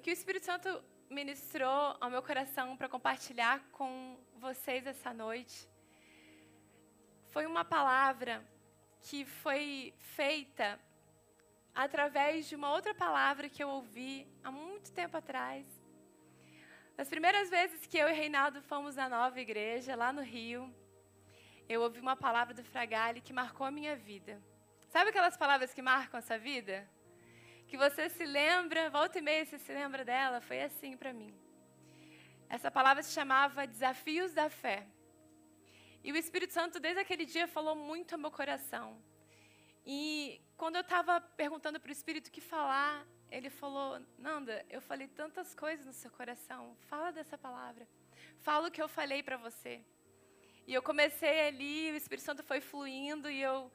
que 0.00 0.10
o 0.10 0.12
Espírito 0.12 0.46
Santo 0.46 0.82
ministrou 1.10 1.94
ao 2.00 2.08
meu 2.08 2.22
coração 2.22 2.74
para 2.74 2.88
compartilhar 2.88 3.60
com 3.70 4.18
vocês 4.36 4.86
essa 4.86 5.12
noite 5.12 5.68
foi 7.28 7.44
uma 7.44 7.64
palavra 7.66 8.42
que 9.02 9.26
foi 9.26 9.92
feita 9.98 10.80
através 11.74 12.48
de 12.48 12.56
uma 12.56 12.72
outra 12.72 12.94
palavra 12.94 13.48
que 13.50 13.62
eu 13.62 13.68
ouvi 13.68 14.26
há 14.42 14.50
muito 14.50 14.90
tempo 14.90 15.18
atrás. 15.18 15.66
Nas 16.96 17.08
primeiras 17.08 17.50
vezes 17.50 17.86
que 17.86 17.98
eu 17.98 18.08
e 18.08 18.12
Reinaldo 18.12 18.62
fomos 18.62 18.96
na 18.96 19.08
nova 19.08 19.38
igreja, 19.38 19.94
lá 19.94 20.12
no 20.12 20.22
Rio, 20.22 20.74
eu 21.68 21.82
ouvi 21.82 22.00
uma 22.00 22.16
palavra 22.16 22.54
do 22.54 22.64
Fragale 22.64 23.20
que 23.20 23.34
marcou 23.34 23.66
a 23.66 23.70
minha 23.70 23.94
vida. 23.96 24.42
Sabe 24.88 25.10
aquelas 25.10 25.36
palavras 25.36 25.74
que 25.74 25.82
marcam 25.82 26.18
a 26.18 26.22
sua 26.22 26.38
vida? 26.38 26.88
Que 27.70 27.76
você 27.76 28.08
se 28.08 28.26
lembra, 28.26 28.90
volta 28.90 29.20
e 29.20 29.22
meia 29.22 29.44
você 29.46 29.56
se 29.56 29.72
lembra 29.72 30.04
dela? 30.04 30.40
Foi 30.40 30.60
assim 30.60 30.96
para 30.96 31.12
mim. 31.12 31.32
Essa 32.48 32.68
palavra 32.68 33.00
se 33.00 33.12
chamava 33.12 33.64
Desafios 33.64 34.32
da 34.34 34.50
Fé. 34.50 34.88
E 36.02 36.10
o 36.10 36.16
Espírito 36.16 36.52
Santo, 36.52 36.80
desde 36.80 37.00
aquele 37.00 37.24
dia, 37.24 37.46
falou 37.46 37.76
muito 37.76 38.12
ao 38.12 38.18
meu 38.18 38.32
coração. 38.32 39.00
E 39.86 40.40
quando 40.56 40.74
eu 40.74 40.80
estava 40.80 41.20
perguntando 41.20 41.78
para 41.78 41.90
o 41.90 41.92
Espírito 41.92 42.26
o 42.26 42.32
que 42.32 42.40
falar, 42.40 43.06
ele 43.30 43.48
falou: 43.48 44.04
Nanda, 44.18 44.66
eu 44.68 44.80
falei 44.80 45.06
tantas 45.06 45.54
coisas 45.54 45.86
no 45.86 45.92
seu 45.92 46.10
coração. 46.10 46.76
Fala 46.88 47.12
dessa 47.12 47.38
palavra. 47.38 47.86
Fala 48.40 48.66
o 48.66 48.72
que 48.72 48.82
eu 48.82 48.88
falei 48.88 49.22
para 49.22 49.36
você. 49.36 49.80
E 50.66 50.74
eu 50.74 50.82
comecei 50.82 51.46
ali, 51.46 51.92
o 51.92 51.96
Espírito 51.96 52.24
Santo 52.24 52.42
foi 52.42 52.60
fluindo 52.60 53.30
e 53.30 53.40
eu 53.40 53.70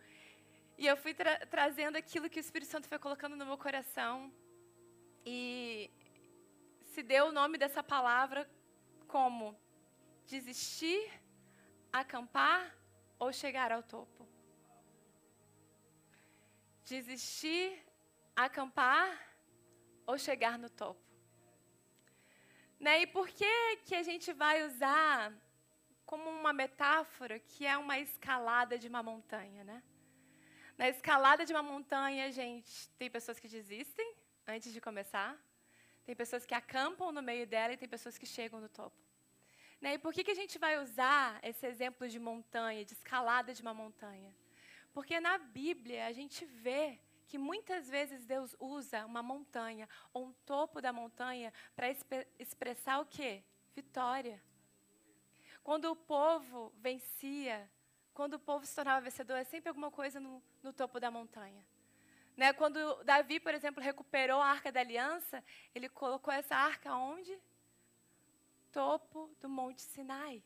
e 0.78 0.86
eu 0.86 0.98
fui 0.98 1.14
tra 1.14 1.46
trazendo 1.46 1.96
aquilo 1.98 2.30
que 2.30 2.40
o 2.40 2.46
Espírito 2.46 2.70
Santo 2.70 2.88
foi 2.88 3.00
colocando 3.00 3.36
no 3.36 3.46
meu 3.46 3.58
coração. 3.58 4.32
E 5.26 5.92
se 6.92 7.02
deu 7.02 7.28
o 7.28 7.32
nome 7.32 7.58
dessa 7.58 7.82
palavra 7.82 8.50
como 9.08 9.58
desistir 10.26 11.12
acampar 12.02 12.76
ou 13.18 13.32
chegar 13.32 13.72
ao 13.72 13.82
topo? 13.82 14.28
Desistir, 16.84 17.82
acampar 18.36 19.08
ou 20.06 20.18
chegar 20.18 20.60
no 20.60 20.70
topo? 20.70 21.02
Né? 22.80 23.02
E 23.04 23.08
por 23.08 23.28
que, 23.30 23.78
que 23.86 23.96
a 23.96 24.04
gente 24.04 24.34
vai 24.34 24.64
usar 24.68 25.34
como 26.06 26.30
uma 26.30 26.54
metáfora 26.54 27.40
que 27.40 27.66
é 27.66 27.78
uma 27.78 27.98
escalada 27.98 28.78
de 28.78 28.88
uma 28.88 29.02
montanha, 29.02 29.64
né? 29.64 29.82
Na 30.78 30.90
escalada 30.90 31.46
de 31.46 31.54
uma 31.54 31.64
montanha, 31.64 32.32
gente, 32.32 32.90
tem 32.98 33.10
pessoas 33.10 33.40
que 33.40 33.48
desistem 33.48 34.14
antes 34.46 34.74
de 34.74 34.82
começar, 34.82 35.38
tem 36.06 36.16
pessoas 36.16 36.46
que 36.46 36.54
acampam 36.54 37.12
no 37.12 37.22
meio 37.22 37.48
dela 37.48 37.74
e 37.74 37.78
tem 37.78 37.88
pessoas 37.88 38.18
que 38.18 38.26
chegam 38.26 38.60
no 38.60 38.68
topo. 38.68 38.96
Né? 39.80 39.94
E 39.94 39.98
por 39.98 40.14
que, 40.14 40.24
que 40.24 40.32
a 40.32 40.36
gente 40.36 40.60
vai 40.60 40.78
usar 40.78 41.40
esse 41.44 41.66
exemplo 41.66 42.08
de 42.10 42.20
montanha, 42.20 42.84
de 42.84 42.94
escalada 42.94 43.54
de 43.54 43.62
uma 43.62 43.74
montanha? 43.74 44.36
Porque 44.94 45.20
na 45.20 45.38
Bíblia 45.38 46.08
a 46.08 46.12
gente 46.12 46.46
vê 46.46 47.00
que 47.28 47.38
muitas 47.38 47.90
vezes 47.90 48.26
Deus 48.26 48.56
usa 48.60 49.06
uma 49.06 49.24
montanha 49.24 49.88
ou 50.14 50.28
um 50.28 50.34
topo 50.46 50.82
da 50.82 50.94
montanha 50.94 51.52
para 51.76 51.90
expressar 52.38 53.00
o 53.00 53.06
quê? 53.06 53.44
Vitória. 53.76 54.42
Quando 55.64 55.86
o 55.86 55.96
povo 55.96 56.72
vencia, 56.78 57.70
quando 58.16 58.36
o 58.36 58.40
povo 58.40 58.66
se 58.66 58.74
tornava 58.74 59.02
vencedor, 59.02 59.36
é 59.36 59.44
sempre 59.44 59.70
alguma 59.70 59.92
coisa 59.92 60.20
no, 60.20 60.42
no 60.64 60.74
topo 60.74 61.00
da 61.00 61.12
montanha. 61.12 61.64
Né? 62.36 62.52
Quando 62.54 63.04
Davi, 63.04 63.40
por 63.40 63.54
exemplo, 63.54 63.84
recuperou 63.84 64.42
a 64.42 64.48
arca 64.48 64.72
da 64.72 64.80
aliança, 64.80 65.44
ele 65.76 65.88
colocou 65.88 66.34
essa 66.34 66.56
arca 66.56 66.96
onde? 66.96 67.40
topo 68.76 69.34
do 69.40 69.48
Monte 69.48 69.82
Sinai. 69.82 70.44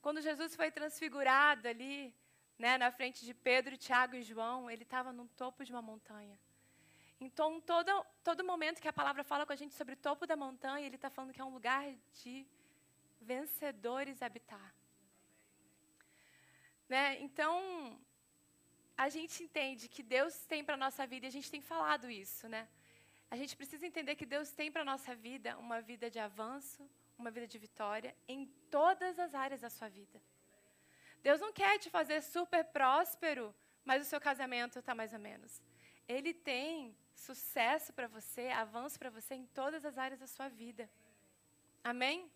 Quando 0.00 0.20
Jesus 0.20 0.54
foi 0.54 0.70
transfigurado 0.70 1.66
ali, 1.66 2.14
né, 2.56 2.78
na 2.78 2.92
frente 2.92 3.24
de 3.24 3.34
Pedro, 3.34 3.76
Tiago 3.76 4.14
e 4.14 4.22
João, 4.22 4.70
ele 4.70 4.84
estava 4.84 5.12
no 5.12 5.26
topo 5.42 5.64
de 5.64 5.72
uma 5.72 5.82
montanha. 5.82 6.38
Então, 7.20 7.60
todo, 7.60 8.06
todo 8.22 8.44
momento 8.44 8.80
que 8.80 8.86
a 8.86 8.92
palavra 8.92 9.24
fala 9.24 9.44
com 9.44 9.52
a 9.52 9.56
gente 9.56 9.74
sobre 9.74 9.94
o 9.94 9.96
topo 9.96 10.28
da 10.28 10.36
montanha, 10.36 10.86
ele 10.86 10.94
está 10.94 11.10
falando 11.10 11.32
que 11.32 11.40
é 11.40 11.44
um 11.44 11.52
lugar 11.52 11.84
de 12.22 12.46
vencedores 13.20 14.22
habitar. 14.22 14.72
Né? 16.92 17.04
Então, 17.26 17.54
a 19.04 19.08
gente 19.08 19.44
entende 19.44 19.84
que 19.94 20.02
Deus 20.02 20.34
tem 20.52 20.62
para 20.64 20.74
a 20.74 20.82
nossa 20.84 21.06
vida, 21.06 21.24
e 21.24 21.28
a 21.28 21.36
gente 21.36 21.50
tem 21.54 21.62
falado 21.72 22.10
isso, 22.10 22.48
né? 22.54 22.62
A 23.30 23.36
gente 23.40 23.56
precisa 23.56 23.86
entender 23.86 24.16
que 24.16 24.26
Deus 24.26 24.50
tem 24.50 24.72
para 24.72 24.82
a 24.82 24.88
nossa 24.92 25.14
vida 25.14 25.56
uma 25.56 25.80
vida 25.80 26.10
de 26.10 26.18
avanço, 26.18 26.82
uma 27.16 27.30
vida 27.30 27.46
de 27.46 27.58
vitória 27.58 28.12
em 28.26 28.40
todas 28.76 29.20
as 29.20 29.32
áreas 29.44 29.60
da 29.60 29.70
sua 29.70 29.88
vida. 29.88 30.20
Deus 31.22 31.40
não 31.40 31.52
quer 31.52 31.78
te 31.78 31.88
fazer 31.88 32.20
super 32.22 32.64
próspero, 32.64 33.54
mas 33.84 34.02
o 34.02 34.08
seu 34.12 34.20
casamento 34.20 34.80
está 34.80 34.92
mais 34.92 35.12
ou 35.12 35.20
menos. 35.20 35.62
Ele 36.08 36.34
tem 36.34 36.96
sucesso 37.14 37.92
para 37.92 38.08
você, 38.08 38.48
avanço 38.48 38.98
para 38.98 39.10
você 39.10 39.34
em 39.34 39.46
todas 39.46 39.84
as 39.84 39.96
áreas 39.96 40.18
da 40.18 40.26
sua 40.26 40.48
vida. 40.48 40.90
Amém? 41.84 42.28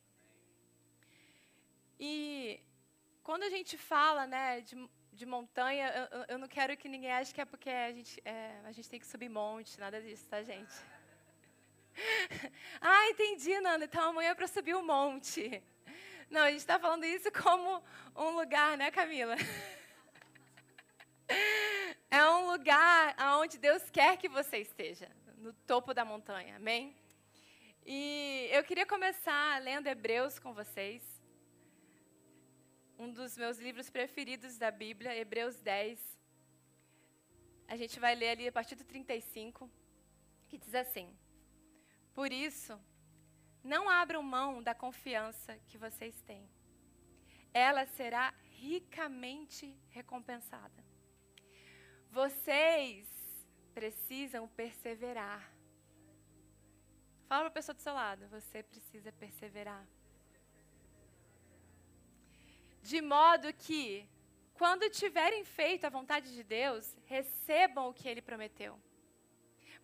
E 1.99 2.61
quando 3.25 3.43
a 3.43 3.49
gente 3.49 3.77
fala 3.79 4.27
né, 4.27 4.61
de, 4.61 4.89
de 5.11 5.25
montanha, 5.25 6.09
eu, 6.13 6.25
eu, 6.29 6.39
não 6.39 6.47
quero 6.47 6.77
que 6.77 6.89
ninguém 6.89 7.11
ache 7.11 7.33
que 7.33 7.41
é 7.41 7.45
porque 7.47 7.71
a 7.71 7.91
gente, 7.91 8.21
é, 8.23 8.61
a 8.65 8.71
gente 8.71 8.89
tem 8.89 9.01
que 9.01 9.07
subir 9.07 9.31
monte, 9.31 9.81
nada 9.81 10.01
disso, 10.01 10.29
tá, 10.29 10.43
gente? 10.43 10.75
ah, 12.83 13.09
entendi, 13.09 13.59
Nanda. 13.61 13.87
Então 13.87 14.11
amanhã 14.11 14.31
é 14.31 14.35
para 14.35 14.47
subir 14.47 14.77
um 14.77 14.85
monte. 14.85 15.63
Não, 16.29 16.43
a 16.43 16.51
gente 16.51 16.61
está 16.61 16.79
falando 16.79 17.05
isso 17.05 17.33
como 17.33 17.83
um 18.15 18.31
lugar, 18.37 18.77
né, 18.77 18.91
Camila? 18.91 19.35
É 22.11 22.31
um 22.31 22.49
lugar 22.53 23.17
onde 23.41 23.59
Deus 23.59 23.91
quer 23.91 24.17
que 24.17 24.29
você 24.29 24.59
esteja, 24.59 25.11
no 25.39 25.53
topo 25.67 25.93
da 25.93 26.05
montanha, 26.05 26.55
amém? 26.57 26.95
E 27.85 28.49
eu 28.53 28.63
queria 28.63 28.87
começar 28.87 29.61
lendo 29.61 29.89
Hebreus 29.89 30.39
com 30.39 30.55
vocês. 30.55 31.14
Um 32.99 33.13
dos 33.13 33.37
meus 33.37 33.59
livros 33.59 33.91
preferidos 33.91 34.57
da 34.57 34.71
Bíblia, 34.71 35.17
Hebreus 35.17 35.61
10. 35.61 35.99
A 37.67 37.77
gente 37.77 37.99
vai 37.99 38.15
ler 38.15 38.31
ali 38.31 38.49
a 38.49 38.53
partir 38.53 38.77
do 38.77 38.85
35, 38.85 39.71
que 40.49 40.57
diz 40.57 40.75
assim: 40.75 41.17
por 42.15 42.31
isso, 42.33 42.81
não 43.63 43.91
abram 43.91 44.23
mão 44.23 44.63
da 44.63 44.73
confiança 44.73 45.59
que 45.67 45.77
vocês 45.77 46.21
têm. 46.23 46.49
Ela 47.53 47.87
será 47.87 48.33
ricamente 48.53 49.77
recompensada. 49.91 50.85
Vocês 52.11 53.09
precisam 53.75 54.47
perseverar. 54.47 55.53
Fala 57.27 57.43
para 57.43 57.49
a 57.49 57.51
pessoa 57.51 57.75
do 57.75 57.81
seu 57.81 57.95
lado, 57.95 58.29
você 58.29 58.63
precisa 58.63 59.11
perseverar. 59.11 59.85
De 62.85 63.01
modo 63.01 63.51
que, 63.55 64.07
quando 64.53 64.91
tiverem 64.91 65.43
feito 65.43 65.87
a 65.87 65.89
vontade 65.89 66.35
de 66.35 66.43
Deus, 66.43 66.95
recebam 67.07 67.89
o 67.89 67.95
que 67.95 68.07
ele 68.07 68.21
prometeu. 68.21 68.79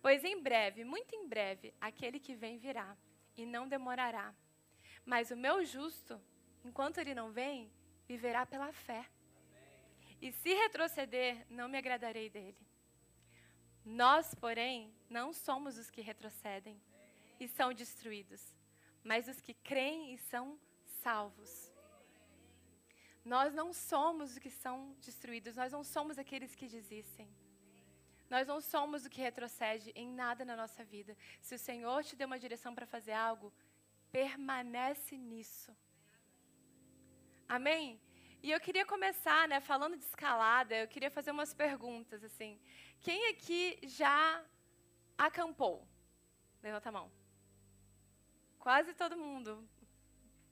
Pois 0.03 0.23
em 0.23 0.39
breve, 0.39 0.83
muito 0.83 1.15
em 1.15 1.27
breve, 1.27 1.73
aquele 1.81 2.19
que 2.19 2.35
vem 2.35 2.59
virá, 2.59 2.95
e 3.35 3.43
não 3.43 3.67
demorará. 3.67 4.35
Mas 5.03 5.31
o 5.31 5.35
meu 5.35 5.65
justo, 5.65 6.21
enquanto 6.63 6.99
ele 6.99 7.15
não 7.15 7.31
vem, 7.31 7.71
viverá 8.07 8.45
pela 8.45 8.71
fé. 8.71 9.03
E 10.21 10.31
se 10.31 10.53
retroceder, 10.53 11.43
não 11.49 11.67
me 11.67 11.79
agradarei 11.79 12.29
dele. 12.29 12.67
Nós, 13.83 14.35
porém, 14.35 14.93
não 15.09 15.33
somos 15.33 15.75
os 15.75 15.89
que 15.89 16.01
retrocedem 16.01 16.79
e 17.39 17.47
são 17.47 17.73
destruídos, 17.73 18.53
mas 19.03 19.27
os 19.27 19.41
que 19.41 19.55
creem 19.55 20.13
e 20.13 20.19
são 20.19 20.59
salvos. 21.01 21.70
Nós 23.23 23.53
não 23.53 23.71
somos 23.71 24.31
os 24.31 24.39
que 24.39 24.49
são 24.49 24.95
destruídos, 24.99 25.55
nós 25.55 25.71
não 25.71 25.83
somos 25.83 26.17
aqueles 26.17 26.55
que 26.55 26.67
desistem. 26.67 27.29
Nós 28.29 28.47
não 28.47 28.59
somos 28.61 29.05
o 29.05 29.09
que 29.09 29.21
retrocede 29.21 29.91
em 29.93 30.07
nada 30.07 30.43
na 30.45 30.55
nossa 30.55 30.83
vida. 30.83 31.15
Se 31.41 31.55
o 31.55 31.59
Senhor 31.59 32.03
te 32.03 32.15
deu 32.15 32.27
uma 32.27 32.39
direção 32.39 32.73
para 32.73 32.85
fazer 32.85 33.11
algo, 33.11 33.53
permanece 34.11 35.17
nisso. 35.17 35.75
Amém? 37.47 37.99
E 38.41 38.49
eu 38.49 38.59
queria 38.59 38.85
começar, 38.85 39.47
né, 39.47 39.59
falando 39.59 39.97
de 39.97 40.03
escalada, 40.03 40.75
eu 40.75 40.87
queria 40.87 41.11
fazer 41.11 41.31
umas 41.31 41.53
perguntas 41.53 42.23
assim. 42.23 42.59
Quem 43.01 43.27
aqui 43.29 43.77
já 43.83 44.43
acampou? 45.17 45.87
Levanta 46.63 46.89
a 46.89 46.91
mão. 46.91 47.11
Quase 48.57 48.93
todo 48.93 49.17
mundo. 49.17 49.67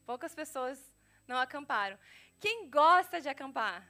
Poucas 0.06 0.36
pessoas 0.36 0.94
não 1.28 1.38
acamparam. 1.38 1.98
Quem 2.40 2.70
gosta 2.70 3.20
de 3.20 3.30
acampar? 3.30 3.88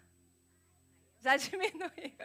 Já 1.19 1.35
diminuiu. 1.37 2.17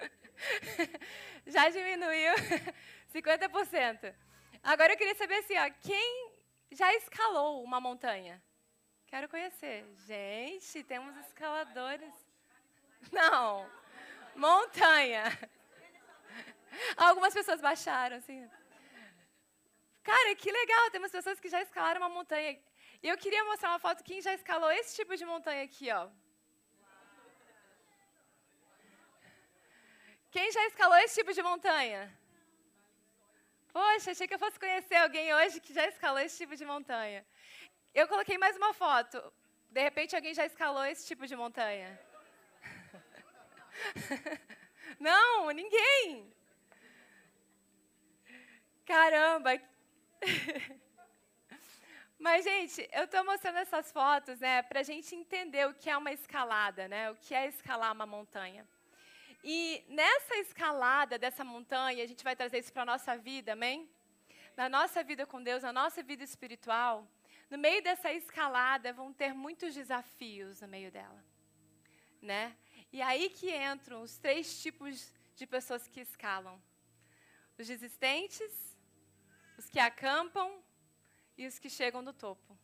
Já 1.46 1.68
diminuiu 1.68 2.34
50%. 3.12 4.14
Agora 4.62 4.92
eu 4.92 4.96
queria 4.96 5.14
saber 5.14 5.36
assim, 5.36 5.58
ó, 5.58 5.70
quem 5.82 6.32
já 6.72 6.92
escalou 6.94 7.62
uma 7.62 7.80
montanha? 7.80 8.42
Quero 9.06 9.28
conhecer. 9.28 9.84
Gente, 10.06 10.82
temos 10.84 11.16
escaladores. 11.18 12.14
Não. 13.12 13.68
Montanha. 14.34 15.24
Algumas 16.96 17.32
pessoas 17.32 17.60
baixaram, 17.60 18.16
assim. 18.16 18.50
Cara, 20.02 20.34
que 20.34 20.50
legal, 20.50 20.90
temos 20.90 21.12
pessoas 21.12 21.38
que 21.38 21.48
já 21.48 21.62
escalaram 21.62 22.00
uma 22.00 22.08
montanha. 22.08 22.58
E 23.04 23.08
eu 23.12 23.18
queria 23.18 23.44
mostrar 23.44 23.68
uma 23.68 23.78
foto 23.78 24.02
quem 24.02 24.18
já 24.26 24.32
escalou 24.32 24.70
esse 24.72 24.96
tipo 24.98 25.14
de 25.14 25.26
montanha 25.26 25.62
aqui, 25.62 25.90
ó. 25.92 26.08
Quem 30.30 30.50
já 30.50 30.62
escalou 30.68 30.96
esse 30.96 31.16
tipo 31.16 31.34
de 31.34 31.42
montanha? 31.42 32.00
Poxa, 33.74 34.12
achei 34.12 34.26
que 34.26 34.32
eu 34.32 34.38
fosse 34.38 34.58
conhecer 34.58 34.94
alguém 34.94 35.34
hoje 35.34 35.60
que 35.60 35.74
já 35.74 35.86
escalou 35.86 36.18
esse 36.18 36.38
tipo 36.38 36.56
de 36.56 36.64
montanha. 36.64 37.26
Eu 37.94 38.08
coloquei 38.08 38.38
mais 38.38 38.56
uma 38.56 38.72
foto. 38.72 39.22
De 39.68 39.82
repente, 39.82 40.16
alguém 40.16 40.32
já 40.32 40.46
escalou 40.46 40.86
esse 40.86 41.06
tipo 41.06 41.26
de 41.26 41.36
montanha? 41.36 42.00
Não, 44.98 45.50
ninguém. 45.50 46.32
Caramba. 48.86 49.60
Mas, 52.26 52.42
gente, 52.42 52.88
eu 52.90 53.04
estou 53.04 53.22
mostrando 53.22 53.58
essas 53.58 53.92
fotos 53.92 54.40
né, 54.40 54.62
para 54.62 54.80
a 54.80 54.82
gente 54.82 55.14
entender 55.14 55.68
o 55.68 55.74
que 55.74 55.90
é 55.90 55.96
uma 56.02 56.10
escalada, 56.10 56.88
né, 56.88 57.10
o 57.10 57.16
que 57.16 57.34
é 57.34 57.46
escalar 57.46 57.92
uma 57.92 58.06
montanha. 58.06 58.66
E 59.56 59.84
nessa 59.90 60.34
escalada 60.38 61.18
dessa 61.18 61.44
montanha, 61.44 62.02
a 62.02 62.06
gente 62.06 62.24
vai 62.24 62.34
trazer 62.34 62.60
isso 62.60 62.72
para 62.72 62.80
a 62.80 62.86
nossa 62.86 63.14
vida, 63.14 63.52
amém? 63.52 63.86
Na 64.56 64.70
nossa 64.70 65.04
vida 65.04 65.26
com 65.26 65.42
Deus, 65.42 65.62
na 65.62 65.70
nossa 65.70 66.02
vida 66.02 66.24
espiritual, 66.24 67.06
no 67.50 67.58
meio 67.58 67.82
dessa 67.82 68.10
escalada 68.10 68.90
vão 68.90 69.12
ter 69.12 69.34
muitos 69.34 69.74
desafios 69.74 70.62
no 70.62 70.68
meio 70.68 70.90
dela, 70.90 71.22
né? 72.22 72.56
E 72.90 73.02
aí 73.02 73.28
que 73.28 73.54
entram 73.54 74.00
os 74.00 74.16
três 74.16 74.62
tipos 74.62 75.12
de 75.36 75.46
pessoas 75.46 75.86
que 75.86 76.00
escalam: 76.00 76.58
os 77.58 77.66
desistentes, 77.66 78.78
os 79.58 79.68
que 79.68 79.78
acampam 79.78 80.63
e 81.36 81.46
os 81.46 81.58
que 81.58 81.68
chegam 81.68 82.02
no 82.02 82.12
topo. 82.12 82.58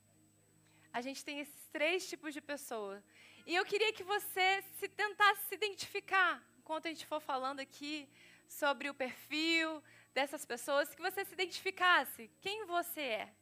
A 0.93 1.01
gente 1.01 1.25
tem 1.25 1.41
esses 1.41 1.69
três 1.69 2.09
tipos 2.09 2.35
de 2.35 2.41
pessoas. 2.41 3.03
E 3.47 3.55
eu 3.55 3.65
queria 3.65 3.93
que 3.93 4.03
você 4.03 4.63
se 4.79 4.89
tentasse 4.89 5.43
se 5.49 5.55
identificar 5.55 6.43
enquanto 6.59 6.87
a 6.87 6.89
gente 6.89 7.07
for 7.07 7.21
falando 7.21 7.61
aqui 7.61 8.09
sobre 8.47 8.89
o 8.91 8.95
perfil 8.95 9.83
dessas 10.13 10.45
pessoas, 10.45 10.95
que 10.95 11.03
você 11.03 11.25
se 11.25 11.33
identificasse 11.33 12.31
quem 12.41 12.65
você 12.67 13.01
é 13.01 13.35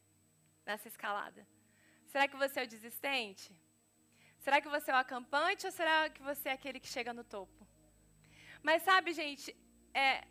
nessa 0.65 0.89
escalada. 0.89 1.47
Será 2.07 2.29
que 2.29 2.37
você 2.37 2.61
é 2.61 2.65
o 2.65 2.67
desistente? 2.67 3.51
Será 4.39 4.61
que 4.61 4.69
você 4.69 4.91
é 4.91 4.95
o 4.95 4.99
acampante 4.99 5.67
ou 5.67 5.73
será 5.73 6.09
que 6.09 6.23
você 6.23 6.51
é 6.51 6.53
aquele 6.53 6.81
que 6.81 6.89
chega 6.89 7.13
no 7.13 7.25
topo? 7.25 7.67
Mas 8.63 8.83
sabe, 8.83 9.13
gente, 9.13 9.55
é, 9.93 10.27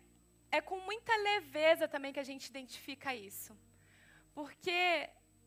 é 0.50 0.60
com 0.60 0.78
muita 0.80 1.14
leveza 1.16 1.86
também 1.86 2.12
que 2.12 2.20
a 2.20 2.24
gente 2.24 2.46
identifica 2.46 3.14
isso. 3.14 3.56
Porque 4.38 4.80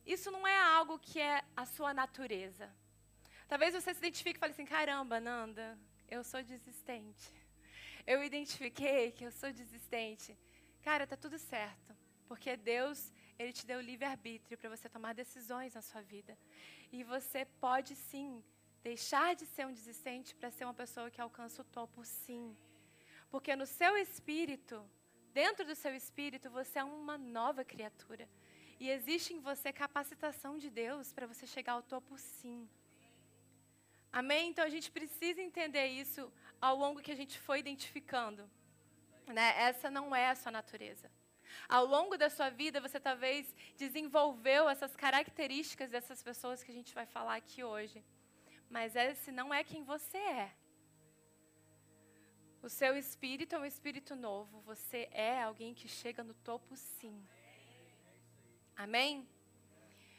isso 0.05 0.29
não 0.35 0.43
é 0.55 0.57
algo 0.77 0.99
que 1.07 1.19
é 1.19 1.43
a 1.55 1.65
sua 1.75 1.91
natureza. 2.01 2.67
Talvez 3.47 3.73
você 3.73 3.93
se 3.93 3.99
identifique 4.03 4.37
e 4.37 4.39
fale 4.43 4.53
assim: 4.53 4.65
caramba, 4.65 5.19
Nanda, 5.19 5.67
eu 6.15 6.23
sou 6.23 6.41
desistente 6.43 7.25
eu 8.05 8.23
identifiquei 8.23 9.11
que 9.11 9.23
eu 9.23 9.31
sou 9.31 9.51
desistente. 9.51 10.37
Cara, 10.81 11.05
tá 11.05 11.15
tudo 11.15 11.37
certo, 11.37 11.95
porque 12.27 12.57
Deus, 12.57 13.11
ele 13.37 13.53
te 13.53 13.65
deu 13.65 13.79
livre-arbítrio 13.79 14.57
para 14.57 14.69
você 14.69 14.89
tomar 14.89 15.13
decisões 15.13 15.73
na 15.73 15.81
sua 15.81 16.01
vida. 16.01 16.37
E 16.91 17.03
você 17.03 17.45
pode 17.59 17.95
sim 17.95 18.43
deixar 18.83 19.35
de 19.35 19.45
ser 19.45 19.65
um 19.67 19.73
desistente 19.73 20.35
para 20.35 20.49
ser 20.49 20.65
uma 20.65 20.73
pessoa 20.73 21.11
que 21.11 21.21
alcança 21.21 21.61
o 21.61 21.65
topo, 21.65 22.03
sim. 22.03 22.57
Porque 23.29 23.55
no 23.55 23.65
seu 23.65 23.95
espírito, 23.97 24.83
dentro 25.31 25.63
do 25.63 25.75
seu 25.75 25.95
espírito, 25.95 26.49
você 26.49 26.79
é 26.79 26.83
uma 26.83 27.17
nova 27.17 27.63
criatura. 27.63 28.27
E 28.83 28.89
existe 28.89 29.31
em 29.31 29.39
você 29.39 29.71
capacitação 29.71 30.57
de 30.57 30.67
Deus 30.67 31.13
para 31.13 31.27
você 31.27 31.45
chegar 31.45 31.73
ao 31.73 31.83
topo, 31.83 32.17
sim. 32.17 32.67
Amém? 34.11 34.49
Então 34.49 34.65
a 34.65 34.73
gente 34.75 34.89
precisa 34.89 35.39
entender 35.39 35.85
isso 35.85 36.33
ao 36.59 36.75
longo 36.75 36.99
que 36.99 37.11
a 37.11 37.19
gente 37.21 37.37
foi 37.37 37.59
identificando. 37.59 38.49
Né? 39.27 39.53
Essa 39.69 39.91
não 39.91 40.15
é 40.15 40.29
a 40.31 40.35
sua 40.35 40.51
natureza. 40.51 41.11
Ao 41.69 41.85
longo 41.85 42.17
da 42.17 42.27
sua 42.27 42.49
vida, 42.49 42.81
você 42.81 42.99
talvez 42.99 43.53
desenvolveu 43.77 44.67
essas 44.67 44.95
características 44.95 45.91
dessas 45.91 46.23
pessoas 46.23 46.63
que 46.63 46.71
a 46.71 46.77
gente 46.79 46.95
vai 46.95 47.05
falar 47.05 47.35
aqui 47.35 47.63
hoje. 47.63 48.03
Mas 48.67 48.95
esse 48.95 49.31
não 49.31 49.53
é 49.53 49.63
quem 49.63 49.83
você 49.83 50.17
é. 50.17 50.51
O 52.63 52.67
seu 52.67 52.97
espírito 52.97 53.53
é 53.53 53.59
um 53.59 53.65
espírito 53.73 54.15
novo. 54.15 54.59
Você 54.61 55.07
é 55.11 55.43
alguém 55.43 55.71
que 55.71 55.87
chega 55.87 56.23
no 56.23 56.33
topo, 56.33 56.75
sim. 56.75 57.23
Amém? 58.85 59.29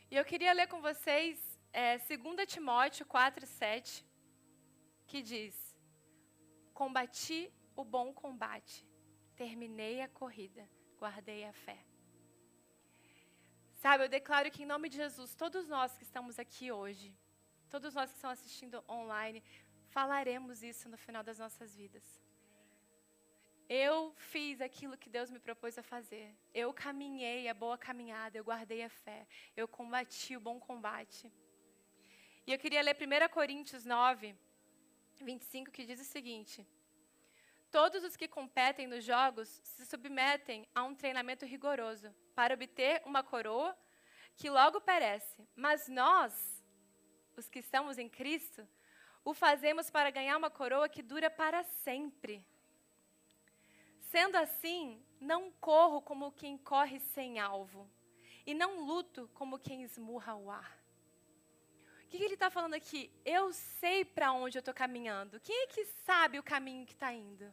E 0.08 0.14
eu 0.14 0.24
queria 0.24 0.52
ler 0.52 0.68
com 0.68 0.80
vocês 0.80 1.36
é, 1.72 1.98
2 1.98 2.46
Timóteo 2.46 3.04
4, 3.04 3.44
7, 3.44 4.06
que 5.04 5.20
diz: 5.20 5.54
Combati 6.72 7.52
o 7.74 7.84
bom 7.84 8.12
combate, 8.12 8.86
terminei 9.34 10.00
a 10.00 10.08
corrida, 10.08 10.64
guardei 10.96 11.42
a 11.44 11.52
fé. 11.52 11.84
Sabe, 13.82 14.04
eu 14.04 14.08
declaro 14.08 14.48
que 14.48 14.62
em 14.62 14.70
nome 14.74 14.88
de 14.88 14.98
Jesus, 14.98 15.34
todos 15.34 15.66
nós 15.66 15.96
que 15.96 16.04
estamos 16.04 16.38
aqui 16.38 16.70
hoje, 16.70 17.18
todos 17.68 17.92
nós 17.94 18.10
que 18.10 18.16
estão 18.16 18.30
assistindo 18.30 18.84
online, 18.88 19.42
falaremos 19.88 20.62
isso 20.62 20.88
no 20.88 20.96
final 20.96 21.24
das 21.24 21.40
nossas 21.40 21.74
vidas. 21.74 22.04
Eu 23.68 24.12
fiz 24.16 24.60
aquilo 24.60 24.98
que 24.98 25.08
Deus 25.08 25.30
me 25.30 25.38
propôs 25.38 25.78
a 25.78 25.82
fazer. 25.82 26.34
Eu 26.52 26.72
caminhei 26.72 27.48
a 27.48 27.54
boa 27.54 27.78
caminhada, 27.78 28.36
eu 28.36 28.44
guardei 28.44 28.82
a 28.82 28.88
fé, 28.88 29.26
eu 29.56 29.66
combati 29.66 30.36
o 30.36 30.40
bom 30.40 30.60
combate. 30.60 31.32
E 32.46 32.52
eu 32.52 32.58
queria 32.58 32.82
ler 32.82 32.96
1 32.96 33.28
Coríntios 33.32 33.84
9, 33.84 34.34
25, 35.20 35.70
que 35.70 35.86
diz 35.86 36.00
o 36.00 36.04
seguinte: 36.04 36.66
Todos 37.70 38.04
os 38.04 38.16
que 38.16 38.28
competem 38.28 38.86
nos 38.86 39.04
jogos 39.04 39.48
se 39.64 39.86
submetem 39.86 40.68
a 40.74 40.82
um 40.82 40.94
treinamento 40.94 41.46
rigoroso 41.46 42.14
para 42.34 42.54
obter 42.54 43.00
uma 43.06 43.22
coroa 43.22 43.76
que 44.36 44.50
logo 44.50 44.80
perece, 44.80 45.46
mas 45.54 45.88
nós, 45.88 46.62
os 47.36 47.48
que 47.48 47.60
estamos 47.60 47.96
em 47.98 48.08
Cristo, 48.08 48.66
o 49.24 49.32
fazemos 49.32 49.90
para 49.90 50.10
ganhar 50.10 50.36
uma 50.36 50.50
coroa 50.50 50.88
que 50.88 51.02
dura 51.02 51.30
para 51.30 51.62
sempre. 51.62 52.44
Sendo 54.12 54.36
assim, 54.36 55.02
não 55.20 55.50
corro 55.68 56.00
como 56.00 56.30
quem 56.40 56.56
corre 56.56 56.98
sem 57.14 57.40
alvo, 57.40 57.90
e 58.46 58.54
não 58.54 58.84
luto 58.84 59.28
como 59.34 59.58
quem 59.58 59.82
esmurra 59.82 60.34
o 60.36 60.50
ar 60.50 60.82
que, 62.12 62.18
que 62.18 62.24
ele 62.24 62.34
está 62.34 62.50
falando 62.50 62.74
aqui? 62.74 63.10
Eu 63.24 63.54
sei 63.54 64.04
para 64.04 64.32
onde 64.32 64.58
eu 64.58 64.60
estou 64.60 64.74
caminhando. 64.74 65.40
Quem 65.40 65.62
é 65.62 65.66
que 65.66 65.84
sabe 66.06 66.38
o 66.38 66.42
caminho 66.42 66.84
que 66.84 66.92
está 66.92 67.10
indo? 67.10 67.46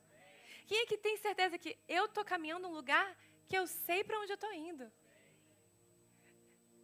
Quem 0.67 0.79
é 0.81 0.85
que 0.85 0.97
tem 0.97 1.15
certeza 1.15 1.57
que 1.57 1.77
eu 1.87 2.05
estou 2.05 2.25
caminhando 2.25 2.67
um 2.67 2.73
lugar 2.73 3.07
que 3.47 3.57
eu 3.57 3.65
sei 3.65 4.03
para 4.03 4.19
onde 4.19 4.33
eu 4.33 4.35
estou 4.35 4.51
indo? 4.53 4.91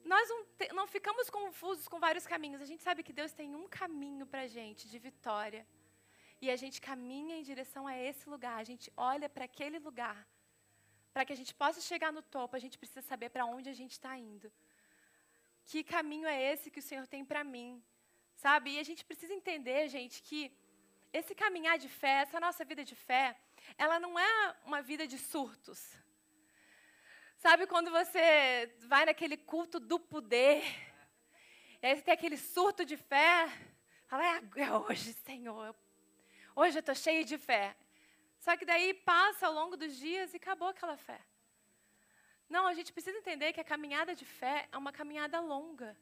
Nós 0.05 0.29
não, 0.29 0.45
te, 0.57 0.67
não 0.71 0.87
ficamos 0.87 1.29
confusos 1.29 1.85
com 1.85 1.99
vários 1.99 2.25
caminhos. 2.25 2.61
A 2.61 2.65
gente 2.65 2.81
sabe 2.81 3.03
que 3.03 3.11
Deus 3.11 3.33
tem 3.33 3.53
um 3.53 3.67
caminho 3.67 4.25
para 4.25 4.43
a 4.43 4.47
gente 4.47 4.87
de 4.87 4.97
vitória. 4.97 5.67
E 6.41 6.51
a 6.51 6.55
gente 6.55 6.79
caminha 6.81 7.37
em 7.37 7.43
direção 7.43 7.87
a 7.87 7.97
esse 7.97 8.29
lugar. 8.29 8.57
A 8.59 8.63
gente 8.63 8.91
olha 8.95 9.27
para 9.29 9.45
aquele 9.45 9.79
lugar. 9.79 10.27
Para 11.13 11.25
que 11.25 11.33
a 11.33 11.35
gente 11.35 11.53
possa 11.53 11.79
chegar 11.79 12.11
no 12.11 12.21
topo, 12.21 12.55
a 12.55 12.59
gente 12.59 12.77
precisa 12.77 13.01
saber 13.01 13.29
para 13.29 13.45
onde 13.45 13.69
a 13.69 13.73
gente 13.73 13.91
está 13.91 14.17
indo 14.17 14.51
que 15.65 15.83
caminho 15.83 16.27
é 16.27 16.53
esse 16.53 16.69
que 16.69 16.79
o 16.79 16.87
Senhor 16.89 17.07
tem 17.07 17.25
para 17.25 17.43
mim? 17.43 17.83
Sabe? 18.35 18.71
E 18.71 18.79
a 18.79 18.83
gente 18.83 19.03
precisa 19.03 19.33
entender, 19.33 19.87
gente, 19.87 20.21
que 20.21 20.55
esse 21.11 21.33
caminhar 21.33 21.77
de 21.77 21.89
fé, 21.89 22.21
essa 22.21 22.39
nossa 22.39 22.63
vida 22.63 22.83
de 22.83 22.95
fé, 22.95 23.35
ela 23.77 23.99
não 23.99 24.17
é 24.19 24.55
uma 24.65 24.81
vida 24.81 25.07
de 25.07 25.17
surtos. 25.17 25.79
Sabe 27.37 27.65
quando 27.67 27.89
você 27.91 28.75
vai 28.87 29.05
naquele 29.05 29.37
culto 29.37 29.79
do 29.79 29.99
poder, 29.99 30.63
e 31.81 31.85
aí 31.85 31.95
você 31.95 32.01
tem 32.01 32.13
aquele 32.13 32.37
surto 32.37 32.85
de 32.85 32.97
fé, 32.97 33.49
fala, 34.07 34.23
é, 34.25 34.41
é 34.57 34.71
hoje, 34.71 35.13
Senhor, 35.13 35.75
hoje 36.55 36.77
eu 36.77 36.79
estou 36.81 36.95
cheio 36.95 37.23
de 37.25 37.37
fé. 37.37 37.75
Só 38.39 38.55
que 38.57 38.65
daí 38.65 38.93
passa 38.93 39.47
ao 39.47 39.53
longo 39.53 39.75
dos 39.75 39.95
dias 39.97 40.33
e 40.33 40.37
acabou 40.37 40.69
aquela 40.69 40.97
fé. 40.97 41.19
Não, 42.49 42.67
a 42.67 42.73
gente 42.73 42.93
precisa 42.93 43.17
entender 43.17 43.53
que 43.53 43.59
a 43.59 43.63
caminhada 43.63 44.13
de 44.15 44.25
fé 44.25 44.67
é 44.71 44.77
uma 44.77 44.91
caminhada 44.91 45.39
longa, 45.39 45.97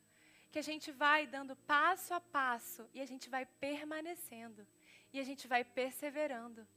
que 0.51 0.60
a 0.60 0.62
gente 0.62 0.91
vai 0.91 1.25
dando 1.25 1.55
passo 1.55 2.13
a 2.13 2.19
passo 2.19 2.89
e 2.93 3.00
a 3.00 3.05
gente 3.05 3.29
vai 3.29 3.45
permanecendo 3.45 4.67
e 5.13 5.19
a 5.19 5.24
gente 5.24 5.48
vai 5.48 5.63
perseverando. 5.63 6.67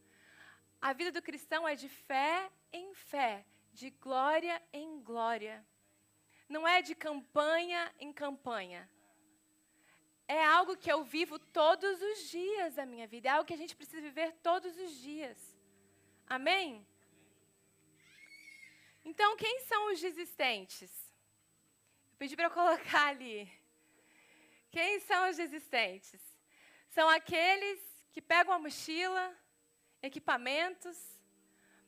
A 0.80 0.92
vida 0.92 1.10
do 1.10 1.22
cristão 1.22 1.66
é 1.66 1.74
de 1.74 1.88
fé 1.88 2.50
em 2.72 2.94
fé, 2.94 3.44
de 3.72 3.90
glória 3.90 4.62
em 4.72 5.00
glória. 5.02 5.66
Não 6.48 6.66
é 6.68 6.80
de 6.80 6.94
campanha 6.94 7.92
em 7.98 8.12
campanha. 8.12 8.88
É 10.28 10.44
algo 10.44 10.76
que 10.76 10.90
eu 10.90 11.04
vivo 11.04 11.38
todos 11.38 12.02
os 12.02 12.30
dias 12.30 12.74
da 12.74 12.84
minha 12.84 13.06
vida. 13.06 13.28
É 13.28 13.32
algo 13.32 13.46
que 13.46 13.54
a 13.54 13.62
gente 13.62 13.76
precisa 13.76 14.00
viver 14.00 14.32
todos 14.42 14.76
os 14.76 14.92
dias. 15.00 15.38
Amém? 16.26 16.86
Então, 19.04 19.36
quem 19.36 19.60
são 19.60 19.92
os 19.92 20.00
desistentes? 20.00 20.92
Eu 22.12 22.16
pedi 22.18 22.34
para 22.34 22.50
colocar 22.50 23.06
ali. 23.08 23.50
Quem 24.70 24.98
são 25.00 25.30
os 25.30 25.36
desistentes? 25.36 26.20
São 26.88 27.08
aqueles 27.08 27.80
que 28.12 28.20
pegam 28.20 28.52
a 28.52 28.58
mochila, 28.58 29.24
equipamentos, 30.02 30.98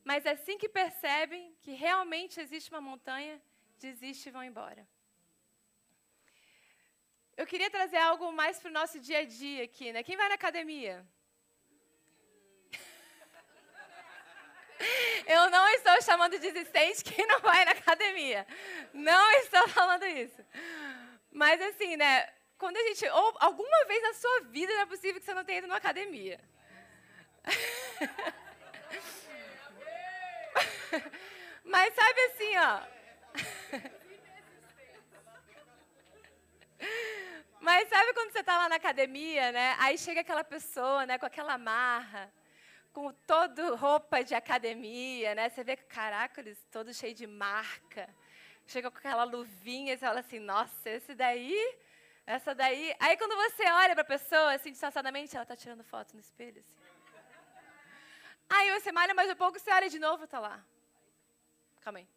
mas 0.05 0.25
assim 0.27 0.57
que 0.57 0.69
percebem 0.69 1.57
que 1.61 1.73
realmente 1.73 2.41
existe 2.41 2.71
uma 2.71 2.81
montanha, 2.81 3.43
desistem 3.79 4.31
e 4.31 4.33
vão 4.33 4.45
embora. 4.45 4.87
Eu 7.39 7.47
queria 7.47 7.71
trazer 7.71 7.97
algo 7.99 8.33
mais 8.33 8.59
para 8.59 8.69
o 8.69 8.73
nosso 8.73 8.99
dia 8.99 9.21
a 9.21 9.25
dia 9.25 9.63
aqui, 9.63 9.93
né? 9.93 10.03
Quem 10.03 10.17
vai 10.17 10.29
na 10.29 10.35
academia? 10.35 11.07
Eu 15.25 15.49
não 15.49 15.69
estou 15.69 16.03
chamando 16.03 16.33
de 16.33 16.41
desistente 16.41 17.05
quem 17.05 17.25
não 17.29 17.39
vai 17.39 17.65
na 17.65 17.71
academia. 17.71 18.45
Não 18.93 19.31
estou 19.43 19.69
falando 19.69 20.05
isso. 20.05 20.45
Mas 21.31 21.63
assim, 21.63 21.97
né? 21.97 22.29
Quando 22.59 22.77
a 22.77 22.83
gente. 22.89 23.07
Ou 23.07 23.37
alguma 23.39 23.85
vez 23.87 24.03
na 24.03 24.15
sua 24.15 24.41
vida 24.41 24.73
não 24.73 24.81
é 24.81 24.87
possível 24.87 25.21
que 25.21 25.27
você 25.27 25.33
não 25.33 25.45
tenha 25.45 25.59
ido 25.59 25.69
numa 25.69 25.77
academia. 25.77 26.41
Mas 31.63 31.95
sabe 31.95 32.21
assim, 32.21 32.57
ó. 32.57 32.81
Mas 37.69 37.87
sabe 37.91 38.15
quando 38.15 38.33
você 38.33 38.41
está 38.41 38.57
lá 38.57 38.67
na 38.67 38.77
academia, 38.77 39.53
né? 39.53 39.77
Aí 39.79 39.99
chega 39.99 40.23
aquela 40.23 40.43
pessoa, 40.43 41.05
né, 41.05 41.19
com 41.19 41.27
aquela 41.27 41.59
marra, 41.59 42.33
com 42.95 43.13
todo 43.27 43.77
roupa 43.77 44.25
de 44.25 44.35
academia, 44.35 45.35
né? 45.35 45.51
Você 45.51 45.63
vê 45.63 45.77
que, 45.77 45.85
caraca, 45.85 46.41
eles 46.41 46.59
todos 46.73 46.97
cheios 46.97 47.19
de 47.19 47.27
marca. 47.27 48.09
Chega 48.67 48.91
com 48.91 48.97
aquela 48.97 49.25
luvinha 49.25 49.93
e 49.93 49.99
você 49.99 50.07
fala 50.07 50.21
assim, 50.21 50.39
nossa, 50.39 50.89
esse 50.89 51.15
daí, 51.15 51.77
essa 52.25 52.55
daí. 52.55 52.97
Aí 52.99 53.19
quando 53.19 53.37
você 53.37 53.65
olha 53.71 53.95
para 53.95 54.01
a 54.01 54.13
pessoa, 54.17 54.55
assim, 54.55 54.71
disfarçadamente, 54.73 55.37
ela 55.37 55.43
está 55.43 55.55
tirando 55.55 55.85
foto 55.85 56.15
no 56.15 56.21
espelho, 56.21 56.61
assim. 56.61 56.79
Aí 58.49 58.81
você 58.81 58.91
malha 58.91 59.13
mais 59.13 59.31
um 59.31 59.37
pouco, 59.37 59.59
você 59.59 59.71
olha 59.71 59.91
de 59.91 59.99
novo, 59.99 60.27
tá 60.27 60.41
lá. 60.41 60.59
Calma 61.83 61.99
aí. 61.99 62.09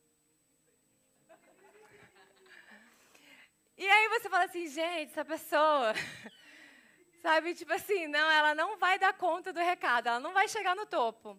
E 3.83 3.89
aí 3.89 4.09
você 4.09 4.29
fala 4.29 4.43
assim, 4.43 4.67
gente, 4.67 5.09
essa 5.09 5.25
pessoa, 5.25 5.95
sabe, 7.19 7.55
tipo 7.55 7.73
assim, 7.73 8.05
não, 8.05 8.29
ela 8.29 8.53
não 8.53 8.77
vai 8.77 8.99
dar 8.99 9.11
conta 9.11 9.51
do 9.51 9.59
recado, 9.59 10.05
ela 10.05 10.19
não 10.19 10.33
vai 10.33 10.47
chegar 10.47 10.75
no 10.75 10.85
topo. 10.85 11.35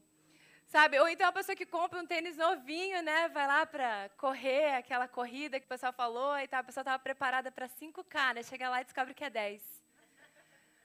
Sabe? 0.67 0.99
Ou 0.99 1.09
então 1.09 1.29
a 1.29 1.33
pessoa 1.33 1.55
que 1.55 1.65
compra 1.65 2.01
um 2.01 2.07
tênis 2.13 2.37
novinho, 2.37 3.01
né, 3.01 3.29
vai 3.29 3.47
lá 3.47 3.65
para 3.65 4.09
correr 4.17 4.75
aquela 4.75 5.07
corrida 5.07 5.61
que 5.61 5.67
o 5.67 5.69
pessoal 5.69 5.93
falou, 5.93 6.37
e 6.37 6.49
tá, 6.49 6.59
a 6.59 6.65
pessoa 6.65 6.83
estava 6.83 6.99
preparada 6.99 7.53
para 7.53 7.69
5K, 7.69 8.35
né? 8.35 8.43
Chega 8.43 8.69
lá 8.69 8.81
e 8.81 8.85
descobre 8.87 9.15
que 9.15 9.23
é 9.23 9.31
10. 9.31 9.63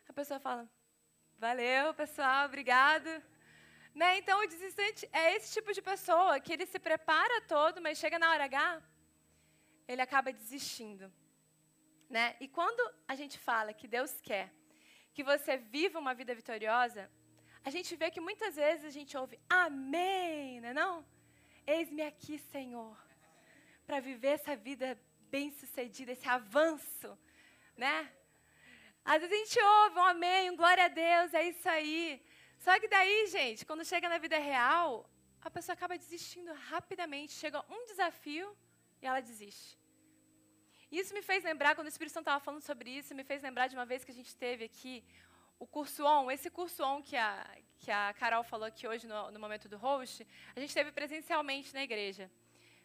A 0.10 0.14
pessoa 0.14 0.40
fala: 0.40 0.70
"Valeu, 1.40 1.92
pessoal, 1.96 2.46
obrigado". 2.46 3.10
Né? 3.96 4.20
Então, 4.20 4.44
o 4.44 4.48
desistente 4.48 5.10
é 5.12 5.36
esse 5.36 5.56
tipo 5.56 5.74
de 5.74 5.82
pessoa 5.82 6.40
que 6.40 6.54
ele 6.54 6.68
se 6.68 6.78
prepara 6.78 7.42
todo, 7.48 7.82
mas 7.82 7.98
chega 7.98 8.20
na 8.20 8.30
hora 8.30 8.44
H, 8.44 8.80
ele 9.88 10.04
acaba 10.04 10.32
desistindo. 10.32 11.12
Né? 12.10 12.36
E 12.40 12.48
quando 12.48 12.82
a 13.08 13.16
gente 13.16 13.38
fala 13.38 13.74
que 13.74 13.88
Deus 13.88 14.22
quer 14.22 14.54
que 15.14 15.24
você 15.24 15.58
viva 15.58 16.00
uma 16.00 16.14
vida 16.14 16.34
vitoriosa, 16.34 17.12
a 17.66 17.70
gente 17.70 17.96
vê 17.96 18.10
que 18.12 18.22
muitas 18.22 18.56
vezes 18.56 18.86
a 18.86 18.90
gente 18.90 19.18
ouve 19.18 19.40
amém, 19.50 20.62
não 20.62 20.70
é 20.70 20.74
não? 20.74 21.06
Eis-me 21.66 22.04
aqui, 22.04 22.38
Senhor, 22.38 22.96
para 23.86 24.00
viver 24.00 24.34
essa 24.40 24.56
vida 24.56 24.98
bem-sucedida, 25.30 26.12
esse 26.12 26.28
avanço, 26.30 27.18
né? 27.76 28.14
Às 29.04 29.22
vezes 29.22 29.36
a 29.36 29.44
gente 29.44 29.60
ouve 29.60 30.00
um 30.00 30.04
amém, 30.04 30.52
um 30.52 30.56
glória 30.56 30.86
a 30.86 30.88
Deus, 30.88 31.34
é 31.34 31.44
isso 31.50 31.68
aí. 31.68 32.24
Só 32.60 32.80
que 32.80 32.88
daí, 32.88 33.28
gente, 33.28 33.66
quando 33.66 33.84
chega 33.84 34.08
na 34.08 34.18
vida 34.18 34.38
real, 34.38 35.10
a 35.42 35.50
pessoa 35.50 35.74
acaba 35.74 35.98
desistindo 35.98 36.54
rapidamente. 36.54 37.34
Chega 37.34 37.64
um 37.70 37.86
desafio 37.86 38.56
e 39.02 39.06
ela 39.06 39.20
desiste. 39.20 39.78
Isso 40.92 41.14
me 41.14 41.22
fez 41.22 41.44
lembrar, 41.44 41.76
quando 41.76 41.88
o 41.88 41.90
Espírito 41.90 42.14
Santo 42.14 42.24
estava 42.24 42.44
falando 42.44 42.62
sobre 42.62 42.90
isso, 42.90 43.14
me 43.14 43.24
fez 43.24 43.42
lembrar 43.42 43.68
de 43.68 43.76
uma 43.76 43.86
vez 43.86 44.04
que 44.04 44.12
a 44.12 44.14
gente 44.14 44.36
teve 44.36 44.66
aqui 44.66 45.04
o 45.60 45.66
curso 45.66 46.06
ON, 46.06 46.30
esse 46.32 46.50
curso 46.50 46.84
ON 46.84 47.02
que 47.02 47.16
a, 47.16 47.46
que 47.80 47.92
a 47.92 48.14
Carol 48.14 48.44
falou 48.44 48.68
aqui 48.68 48.88
hoje 48.88 49.08
no, 49.08 49.32
no 49.32 49.40
momento 49.40 49.68
do 49.68 49.78
host, 49.78 50.26
a 50.56 50.60
gente 50.60 50.74
teve 50.74 50.92
presencialmente 50.92 51.74
na 51.74 51.84
igreja. 51.84 52.32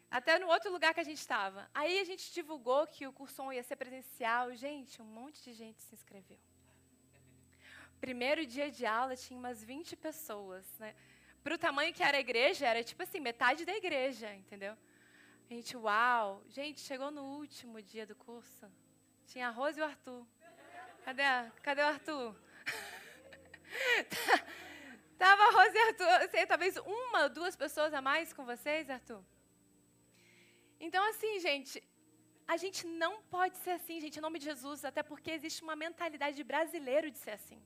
Até 0.09 0.37
no 0.37 0.47
outro 0.47 0.71
lugar 0.71 0.93
que 0.93 0.99
a 0.99 1.03
gente 1.03 1.17
estava. 1.17 1.69
Aí 1.73 1.99
a 1.99 2.03
gente 2.03 2.33
divulgou 2.33 2.85
que 2.87 3.07
o 3.07 3.13
curso 3.13 3.41
ON 3.41 3.51
ia 3.53 3.63
ser 3.63 3.75
presencial. 3.75 4.53
Gente, 4.55 5.01
um 5.01 5.05
monte 5.05 5.43
de 5.43 5.53
gente 5.53 5.81
se 5.81 5.95
inscreveu 5.95 6.37
primeiro 8.03 8.45
dia 8.45 8.69
de 8.69 8.85
aula 8.85 9.15
tinha 9.15 9.39
umas 9.39 9.63
20 9.63 9.95
pessoas. 9.95 10.65
Né? 10.77 10.93
Para 11.41 11.55
o 11.55 11.57
tamanho 11.57 11.93
que 11.93 12.03
era 12.03 12.17
a 12.17 12.19
igreja, 12.19 12.67
era 12.67 12.83
tipo 12.83 13.01
assim, 13.01 13.21
metade 13.21 13.63
da 13.63 13.73
igreja, 13.73 14.27
entendeu? 14.35 14.75
A 15.49 15.53
gente, 15.53 15.77
uau! 15.77 16.41
Gente, 16.49 16.79
chegou 16.79 17.11
no 17.11 17.37
último 17.37 17.81
dia 17.81 18.05
do 18.05 18.15
curso. 18.15 18.71
Tinha 19.27 19.47
a 19.47 19.51
Rose 19.51 19.79
e 19.79 19.81
o 19.81 19.85
Arthur. 19.85 20.25
Cadê, 21.03 21.23
cadê 21.61 21.81
o 21.81 21.87
Arthur? 21.87 22.35
Tava 25.17 25.43
a 25.43 25.51
Rose 25.51 25.77
e 25.77 25.79
o 25.79 25.87
Arthur. 25.87 26.29
Sei, 26.31 26.45
talvez 26.45 26.77
uma, 26.77 27.29
duas 27.29 27.55
pessoas 27.55 27.93
a 27.93 28.01
mais 28.01 28.33
com 28.33 28.45
vocês, 28.45 28.89
Arthur. 28.89 29.23
Então, 30.79 31.07
assim, 31.09 31.39
gente, 31.39 31.81
a 32.47 32.57
gente 32.57 32.85
não 32.85 33.21
pode 33.23 33.57
ser 33.57 33.71
assim, 33.71 33.99
gente, 34.01 34.17
em 34.17 34.21
nome 34.21 34.39
de 34.39 34.45
Jesus, 34.45 34.83
até 34.83 35.01
porque 35.01 35.31
existe 35.31 35.63
uma 35.63 35.75
mentalidade 35.75 36.35
de 36.35 36.43
brasileiro 36.43 37.09
de 37.09 37.17
ser 37.17 37.31
assim. 37.31 37.61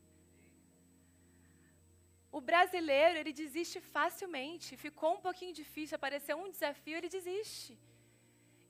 O 2.38 2.42
brasileiro, 2.50 3.18
ele 3.20 3.34
desiste 3.42 3.78
facilmente. 3.96 4.78
Ficou 4.86 5.12
um 5.16 5.22
pouquinho 5.28 5.54
difícil, 5.62 5.96
apareceu 5.96 6.36
um 6.44 6.50
desafio, 6.56 6.98
ele 6.98 7.16
desiste. 7.18 7.72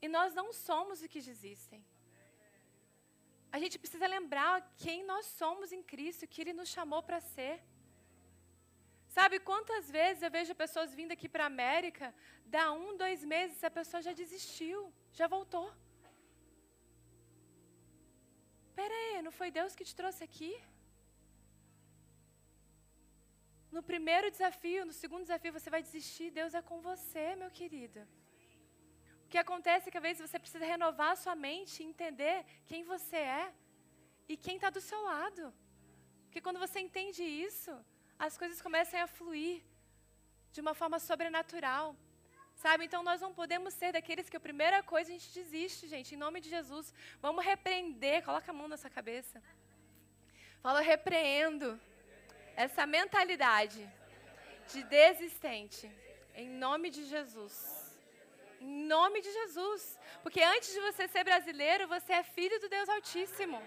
E 0.04 0.08
nós 0.16 0.34
não 0.40 0.48
somos 0.68 1.02
os 1.02 1.10
que 1.14 1.22
desistem. 1.30 1.82
A 3.56 3.60
gente 3.62 3.80
precisa 3.84 4.08
lembrar 4.16 4.54
quem 4.84 5.00
nós 5.12 5.26
somos 5.40 5.72
em 5.78 5.84
Cristo, 5.92 6.30
que 6.32 6.42
Ele 6.42 6.54
nos 6.60 6.70
chamou 6.76 7.02
para 7.08 7.20
ser. 7.34 7.56
Sabe 9.18 9.36
quantas 9.50 9.86
vezes 9.98 10.22
eu 10.24 10.32
vejo 10.38 10.62
pessoas 10.64 10.96
vindo 11.00 11.14
aqui 11.16 11.28
para 11.34 11.44
a 11.46 11.54
América, 11.56 12.08
dá 12.56 12.66
um, 12.72 12.96
dois 13.04 13.22
meses, 13.34 13.64
a 13.64 13.72
pessoa 13.80 14.02
já 14.08 14.14
desistiu, 14.24 14.80
já 15.20 15.28
voltou. 15.36 15.68
Peraí, 18.80 19.22
não 19.28 19.34
foi 19.40 19.50
Deus 19.60 19.76
que 19.76 19.90
te 19.90 19.96
trouxe 20.02 20.24
aqui? 20.30 20.52
No 23.78 23.84
primeiro 23.84 24.32
desafio, 24.36 24.84
no 24.90 24.94
segundo 25.02 25.26
desafio, 25.26 25.54
você 25.58 25.70
vai 25.74 25.82
desistir. 25.88 26.32
Deus 26.38 26.54
é 26.60 26.62
com 26.70 26.78
você, 26.82 27.26
meu 27.42 27.50
querido. 27.58 28.00
O 29.24 29.28
que 29.32 29.38
acontece 29.38 29.88
é 29.88 29.92
que 29.92 30.00
às 30.00 30.06
vezes 30.08 30.22
você 30.26 30.40
precisa 30.44 30.66
renovar 30.66 31.12
a 31.12 31.20
sua 31.24 31.36
mente 31.36 31.76
e 31.84 31.86
entender 31.86 32.38
quem 32.70 32.82
você 32.84 33.18
é 33.18 33.54
e 34.28 34.36
quem 34.36 34.56
está 34.56 34.72
do 34.72 34.82
seu 34.82 35.00
lado. 35.12 35.54
Porque 36.24 36.42
quando 36.46 36.58
você 36.66 36.80
entende 36.80 37.22
isso, 37.22 37.72
as 38.18 38.36
coisas 38.36 38.60
começam 38.68 39.00
a 39.00 39.06
fluir 39.06 39.62
de 40.52 40.60
uma 40.60 40.74
forma 40.74 40.98
sobrenatural. 40.98 41.96
Sabe? 42.56 42.86
Então 42.86 43.04
nós 43.04 43.22
não 43.22 43.32
podemos 43.32 43.76
ser 43.76 43.92
daqueles 43.92 44.28
que 44.28 44.38
a 44.38 44.48
primeira 44.50 44.82
coisa 44.82 45.12
a 45.12 45.14
gente 45.14 45.32
desiste, 45.40 45.88
gente, 45.88 46.16
em 46.16 46.24
nome 46.26 46.42
de 46.42 46.50
Jesus. 46.50 46.92
Vamos 47.22 47.46
repreender, 47.46 48.26
coloca 48.26 48.50
a 48.50 48.58
mão 48.60 48.68
na 48.68 48.78
sua 48.84 48.90
cabeça. 48.90 49.40
Fala, 50.64 50.82
repreendo 50.82 51.80
essa 52.64 52.84
mentalidade 52.98 53.82
de 54.72 54.80
desistente, 54.98 55.86
em 56.42 56.50
nome 56.66 56.88
de 56.96 57.04
Jesus. 57.14 57.56
Em 58.60 58.74
nome 58.94 59.18
de 59.26 59.32
Jesus. 59.40 59.82
Porque 60.24 60.42
antes 60.54 60.70
de 60.76 60.82
você 60.88 61.04
ser 61.08 61.24
brasileiro, 61.30 61.88
você 61.96 62.14
é 62.14 62.24
filho 62.38 62.60
do 62.64 62.68
Deus 62.76 62.90
Altíssimo. 62.90 63.60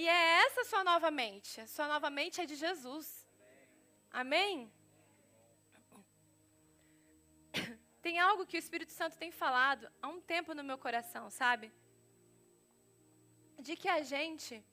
E 0.00 0.02
é 0.18 0.22
essa 0.44 0.64
sua 0.70 0.84
nova 0.90 1.10
mente. 1.10 1.60
A 1.60 1.66
sua 1.66 1.88
nova 1.94 2.08
mente 2.18 2.40
é 2.40 2.46
de 2.46 2.56
Jesus. 2.66 3.06
Amém? 4.22 4.72
Tem 8.06 8.16
algo 8.28 8.46
que 8.46 8.56
o 8.56 8.64
Espírito 8.64 8.92
Santo 8.92 9.18
tem 9.18 9.32
falado 9.32 9.90
há 10.00 10.06
um 10.06 10.20
tempo 10.20 10.54
no 10.54 10.62
meu 10.62 10.78
coração, 10.78 11.24
sabe? 11.42 11.66
De 13.66 13.74
que 13.80 13.88
a 13.88 14.02
gente 14.02 14.64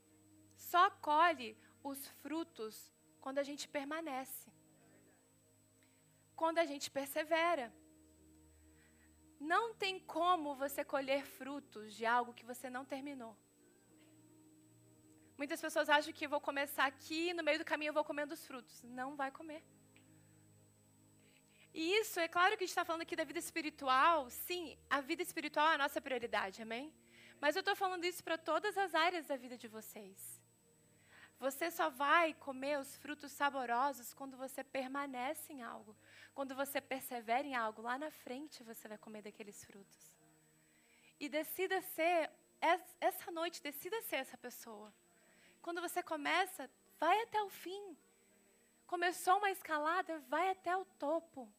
só 0.56 0.84
colhe 1.10 1.58
os 1.92 2.08
frutos 2.22 2.76
quando 3.24 3.40
a 3.40 3.46
gente 3.50 3.66
permanece. 3.78 4.48
Quando 6.42 6.58
a 6.64 6.66
gente 6.72 6.88
persevera. 6.90 7.68
Não 9.40 9.64
tem 9.84 9.96
como 10.00 10.56
você 10.64 10.84
colher 10.84 11.24
frutos 11.40 11.94
de 11.98 12.06
algo 12.06 12.34
que 12.38 12.50
você 12.52 12.70
não 12.76 12.84
terminou. 12.94 13.34
Muitas 15.38 15.62
pessoas 15.66 15.90
acham 15.90 16.14
que 16.14 16.34
vou 16.34 16.42
começar 16.50 16.86
aqui, 16.86 17.22
no 17.34 17.44
meio 17.44 17.60
do 17.60 17.70
caminho 17.72 17.90
eu 17.90 17.98
vou 18.00 18.06
comendo 18.12 18.34
os 18.34 18.46
frutos. 18.50 18.82
Não 19.00 19.10
vai 19.22 19.30
comer. 19.40 19.64
E 21.74 21.84
isso, 22.00 22.20
é 22.20 22.28
claro 22.36 22.56
que 22.56 22.64
a 22.64 22.66
gente 22.66 22.76
está 22.76 22.86
falando 22.86 23.02
aqui 23.02 23.18
da 23.18 23.26
vida 23.32 23.42
espiritual. 23.46 24.30
Sim, 24.30 24.78
a 24.90 25.02
vida 25.02 25.22
espiritual 25.22 25.70
é 25.72 25.76
a 25.76 25.84
nossa 25.84 26.00
prioridade, 26.00 26.62
amém? 26.62 26.94
Mas 27.40 27.56
eu 27.56 27.60
estou 27.60 27.76
falando 27.76 28.06
isso 28.06 28.24
para 28.24 28.38
todas 28.38 28.78
as 28.78 28.96
áreas 28.96 29.28
da 29.28 29.36
vida 29.36 29.58
de 29.58 29.68
vocês. 29.68 30.45
Você 31.40 31.70
só 31.70 31.90
vai 31.90 32.34
comer 32.34 32.80
os 32.80 32.96
frutos 32.98 33.32
saborosos 33.32 34.14
quando 34.14 34.38
você 34.38 34.64
permanece 34.64 35.52
em 35.52 35.62
algo. 35.62 35.96
Quando 36.34 36.56
você 36.56 36.80
persevera 36.80 37.46
em 37.48 37.56
algo, 37.56 37.82
lá 37.82 37.98
na 37.98 38.10
frente 38.10 38.64
você 38.64 38.88
vai 38.88 38.98
comer 38.98 39.22
daqueles 39.22 39.64
frutos. 39.66 40.12
E 41.20 41.28
decida 41.28 41.82
ser, 41.82 42.32
essa 43.00 43.32
noite, 43.32 43.62
decida 43.62 44.02
ser 44.04 44.18
essa 44.18 44.38
pessoa. 44.38 44.94
Quando 45.62 45.82
você 45.82 46.02
começa, 46.02 46.70
vai 47.00 47.22
até 47.24 47.42
o 47.42 47.50
fim. 47.50 47.98
Começou 48.88 49.38
uma 49.38 49.50
escalada, 49.50 50.20
vai 50.30 50.50
até 50.52 50.76
o 50.76 50.86
topo. 50.86 51.52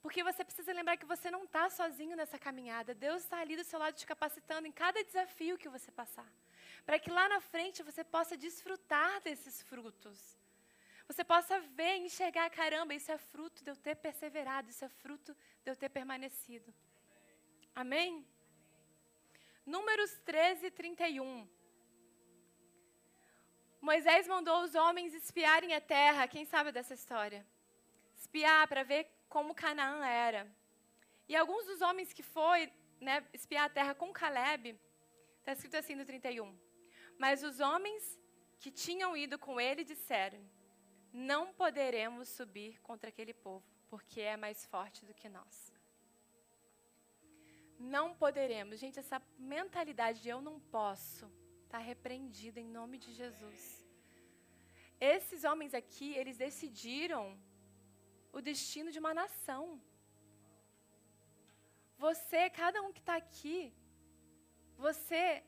Porque 0.00 0.22
você 0.22 0.44
precisa 0.44 0.72
lembrar 0.72 0.96
que 0.96 1.06
você 1.06 1.30
não 1.30 1.44
está 1.44 1.68
sozinho 1.70 2.16
nessa 2.16 2.38
caminhada. 2.38 2.94
Deus 2.94 3.22
está 3.22 3.38
ali 3.38 3.56
do 3.56 3.64
seu 3.64 3.78
lado 3.78 3.94
te 3.94 4.06
capacitando 4.06 4.66
em 4.66 4.72
cada 4.72 5.02
desafio 5.02 5.58
que 5.58 5.68
você 5.68 5.90
passar. 5.90 6.30
Para 6.86 6.98
que 6.98 7.10
lá 7.10 7.28
na 7.28 7.40
frente 7.40 7.82
você 7.82 8.04
possa 8.04 8.36
desfrutar 8.36 9.20
desses 9.22 9.62
frutos. 9.62 10.38
Você 11.08 11.22
possa 11.22 11.60
ver 11.60 11.96
enxergar, 11.96 12.48
caramba, 12.50 12.94
isso 12.94 13.10
é 13.12 13.18
fruto 13.18 13.62
de 13.62 13.70
eu 13.70 13.76
ter 13.76 13.94
perseverado, 13.96 14.70
isso 14.70 14.84
é 14.84 14.88
fruto 14.88 15.36
de 15.62 15.70
eu 15.70 15.76
ter 15.76 15.88
permanecido. 15.88 16.72
Amém? 17.74 18.26
Números 19.66 20.10
13, 20.24 20.70
31. 20.70 21.48
Moisés 23.80 24.26
mandou 24.26 24.62
os 24.62 24.74
homens 24.74 25.12
espiarem 25.12 25.74
a 25.74 25.80
terra. 25.80 26.26
Quem 26.26 26.44
sabe 26.46 26.72
dessa 26.72 26.94
história? 26.94 27.46
Espiar 28.16 28.66
para 28.66 28.82
ver 28.82 29.10
como 29.28 29.54
Canaã 29.54 30.06
era. 30.06 30.50
E 31.28 31.36
alguns 31.36 31.66
dos 31.66 31.82
homens 31.82 32.12
que 32.12 32.22
foi 32.22 32.72
né, 33.00 33.22
espiar 33.32 33.64
a 33.66 33.68
terra 33.68 33.94
com 33.94 34.12
Caleb, 34.12 34.78
está 35.40 35.52
escrito 35.52 35.76
assim 35.76 35.94
no 35.94 36.04
31. 36.04 36.56
Mas 37.18 37.42
os 37.42 37.60
homens 37.60 38.02
que 38.58 38.70
tinham 38.70 39.16
ido 39.16 39.38
com 39.38 39.60
ele 39.60 39.84
disseram: 39.84 40.40
Não 41.12 41.52
poderemos 41.52 42.28
subir 42.28 42.80
contra 42.80 43.08
aquele 43.08 43.34
povo, 43.34 43.64
porque 43.88 44.20
é 44.20 44.36
mais 44.36 44.64
forte 44.66 45.04
do 45.04 45.14
que 45.14 45.28
nós. 45.28 45.72
Não 47.78 48.14
poderemos. 48.14 48.78
Gente, 48.78 48.98
essa 48.98 49.20
mentalidade 49.38 50.20
de 50.22 50.28
eu 50.28 50.40
não 50.40 50.58
posso 50.78 51.30
está 51.64 51.78
repreendida 51.78 52.60
em 52.60 52.68
nome 52.68 52.96
de 53.04 53.12
Jesus. 53.12 53.62
Esses 55.00 55.42
homens 55.48 55.72
aqui, 55.74 56.08
eles 56.20 56.36
decidiram 56.36 57.22
o 58.32 58.40
destino 58.40 58.90
de 58.94 58.98
uma 59.02 59.12
nação. 59.12 59.80
Você, 61.98 62.48
cada 62.50 62.80
um 62.82 62.92
que 62.92 63.00
está 63.00 63.16
aqui, 63.16 63.72
você 64.76 65.42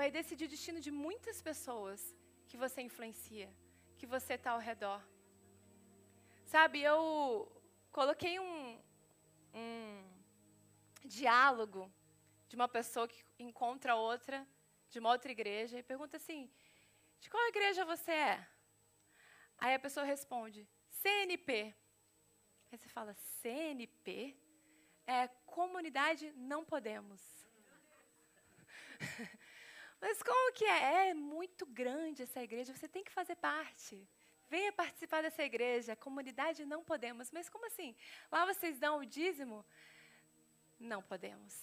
vai 0.00 0.10
decidir 0.10 0.46
o 0.46 0.52
destino 0.54 0.80
de 0.80 0.90
muitas 0.90 1.38
pessoas 1.48 2.00
que 2.48 2.56
você 2.56 2.80
influencia, 2.80 3.48
que 3.98 4.06
você 4.14 4.32
está 4.36 4.52
ao 4.52 4.62
redor. 4.68 5.00
Sabe, 6.52 6.80
eu 6.80 7.02
coloquei 7.92 8.40
um, 8.40 8.80
um 9.62 9.74
diálogo 11.04 11.82
de 12.48 12.56
uma 12.56 12.66
pessoa 12.76 13.06
que 13.12 13.20
encontra 13.38 13.94
outra 13.94 14.38
de 14.88 14.98
uma 14.98 15.10
outra 15.10 15.30
igreja 15.36 15.78
e 15.78 15.90
pergunta 15.92 16.16
assim: 16.16 16.50
de 17.20 17.28
qual 17.28 17.46
igreja 17.48 17.84
você 17.84 18.12
é? 18.12 18.48
Aí 19.58 19.74
a 19.74 19.84
pessoa 19.86 20.06
responde: 20.14 20.66
CNP. 21.02 21.52
Aí 22.72 22.78
você 22.78 22.88
fala, 22.88 23.12
CNP? 23.42 24.34
É 25.06 25.28
comunidade 25.58 26.32
não 26.52 26.64
podemos. 26.64 27.20
Mas 30.00 30.22
como 30.22 30.52
que 30.52 30.64
é? 30.64 31.10
É 31.10 31.14
muito 31.14 31.66
grande 31.66 32.22
essa 32.22 32.42
igreja, 32.42 32.74
você 32.74 32.88
tem 32.88 33.04
que 33.04 33.12
fazer 33.12 33.36
parte. 33.36 34.08
Venha 34.48 34.72
participar 34.72 35.22
dessa 35.22 35.42
igreja, 35.42 35.94
comunidade 35.94 36.64
não 36.64 36.82
podemos. 36.82 37.30
Mas 37.30 37.48
como 37.48 37.66
assim? 37.66 37.94
Lá 38.32 38.44
vocês 38.46 38.78
dão 38.78 38.98
o 38.98 39.06
dízimo? 39.06 39.64
Não 40.78 41.02
podemos. 41.02 41.54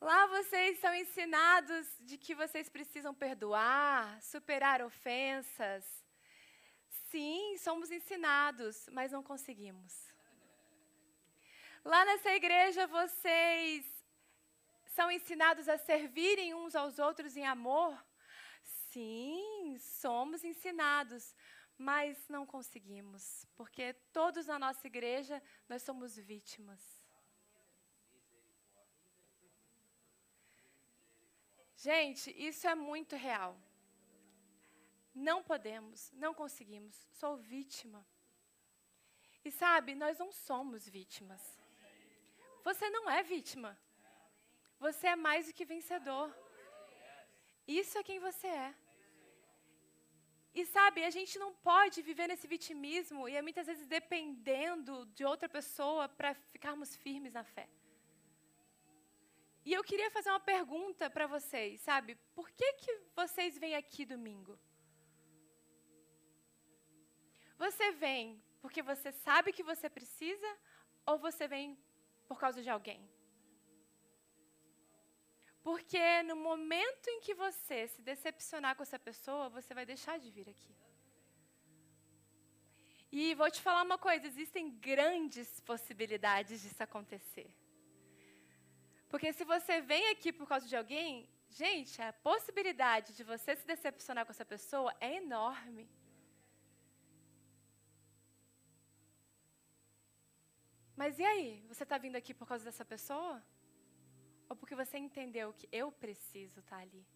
Lá 0.00 0.26
vocês 0.26 0.78
são 0.78 0.94
ensinados 0.94 1.86
de 2.00 2.16
que 2.16 2.34
vocês 2.34 2.68
precisam 2.68 3.14
perdoar, 3.14 4.20
superar 4.22 4.82
ofensas, 4.82 5.84
Sim, 7.12 7.58
somos 7.58 7.90
ensinados, 7.90 8.88
mas 8.90 9.12
não 9.12 9.22
conseguimos. 9.22 9.92
Lá 11.84 12.06
nessa 12.06 12.30
igreja 12.30 12.86
vocês 12.86 13.84
são 14.94 15.10
ensinados 15.10 15.68
a 15.68 15.78
servirem 15.78 16.54
uns 16.54 16.74
aos 16.74 16.98
outros 16.98 17.36
em 17.36 17.46
amor? 17.46 17.92
Sim, 18.62 19.76
somos 19.78 20.44
ensinados, 20.44 21.34
mas 21.78 22.28
não 22.28 22.44
conseguimos, 22.44 23.46
porque 23.56 23.94
todos 24.12 24.46
na 24.46 24.58
nossa 24.58 24.86
igreja 24.86 25.42
nós 25.68 25.82
somos 25.82 26.16
vítimas. 26.16 26.82
Gente, 31.74 32.30
isso 32.38 32.68
é 32.68 32.74
muito 32.74 33.16
real. 33.16 33.58
Não 35.14 35.42
podemos, 35.42 36.12
não 36.12 36.32
conseguimos, 36.34 36.94
sou 37.12 37.36
vítima. 37.38 38.06
E 39.44 39.50
sabe, 39.50 39.94
nós 39.94 40.18
não 40.18 40.30
somos 40.30 40.86
vítimas. 40.86 41.42
Você 42.62 42.88
não 42.90 43.10
é 43.10 43.22
vítima. 43.22 43.76
Você 44.86 45.06
é 45.14 45.16
mais 45.26 45.46
do 45.46 45.54
que 45.56 45.64
vencedor. 45.74 46.28
Isso 47.80 47.96
é 47.98 48.02
quem 48.08 48.18
você 48.28 48.48
é. 48.48 48.70
E 50.58 50.62
sabe, 50.76 51.04
a 51.04 51.12
gente 51.16 51.34
não 51.42 51.50
pode 51.68 52.02
viver 52.08 52.26
nesse 52.30 52.46
vitimismo 52.54 53.28
e 53.28 53.36
é 53.36 53.42
muitas 53.46 53.66
vezes 53.70 53.86
dependendo 53.86 55.06
de 55.16 55.24
outra 55.24 55.48
pessoa 55.48 56.08
para 56.08 56.34
ficarmos 56.54 56.90
firmes 57.04 57.32
na 57.38 57.44
fé. 57.54 57.66
E 59.64 59.72
eu 59.72 59.84
queria 59.90 60.10
fazer 60.16 60.30
uma 60.30 60.44
pergunta 60.54 61.08
para 61.08 61.28
vocês, 61.36 61.80
sabe? 61.80 62.16
Por 62.38 62.50
que, 62.50 62.68
que 62.82 62.92
vocês 63.20 63.56
vêm 63.62 63.76
aqui 63.76 64.04
domingo? 64.04 64.58
Você 67.64 67.92
vem 68.04 68.42
porque 68.60 68.82
você 68.82 69.12
sabe 69.26 69.52
que 69.56 69.70
você 69.72 69.88
precisa 69.98 70.50
ou 71.06 71.16
você 71.18 71.46
vem 71.46 71.78
por 72.26 72.38
causa 72.44 72.60
de 72.60 72.70
alguém? 72.76 73.00
Porque 75.62 76.22
no 76.24 76.36
momento 76.36 77.08
em 77.08 77.20
que 77.20 77.34
você 77.34 77.86
se 77.88 78.02
decepcionar 78.02 78.74
com 78.76 78.82
essa 78.82 78.98
pessoa, 78.98 79.48
você 79.48 79.72
vai 79.72 79.86
deixar 79.86 80.18
de 80.18 80.30
vir 80.30 80.48
aqui. 80.48 80.74
E 83.12 83.34
vou 83.34 83.50
te 83.50 83.60
falar 83.60 83.82
uma 83.82 83.98
coisa: 83.98 84.26
existem 84.26 84.70
grandes 84.90 85.60
possibilidades 85.60 86.62
disso 86.62 86.82
acontecer. 86.82 87.48
Porque 89.10 89.32
se 89.32 89.44
você 89.44 89.80
vem 89.80 90.08
aqui 90.10 90.32
por 90.32 90.48
causa 90.48 90.66
de 90.66 90.74
alguém, 90.74 91.28
gente, 91.50 92.00
a 92.00 92.12
possibilidade 92.30 93.12
de 93.12 93.22
você 93.22 93.54
se 93.54 93.66
decepcionar 93.66 94.24
com 94.24 94.32
essa 94.32 94.46
pessoa 94.54 94.90
é 94.98 95.16
enorme. 95.16 95.86
Mas 100.96 101.18
e 101.18 101.24
aí? 101.24 101.62
Você 101.68 101.82
está 101.82 101.98
vindo 101.98 102.16
aqui 102.16 102.32
por 102.32 102.48
causa 102.48 102.64
dessa 102.64 102.84
pessoa? 102.84 103.42
Ou 104.48 104.56
porque 104.56 104.74
você 104.74 104.98
entendeu 104.98 105.52
que 105.52 105.68
eu 105.72 105.90
preciso 105.90 106.60
estar 106.60 106.76
tá 106.76 106.82
ali? 106.82 107.06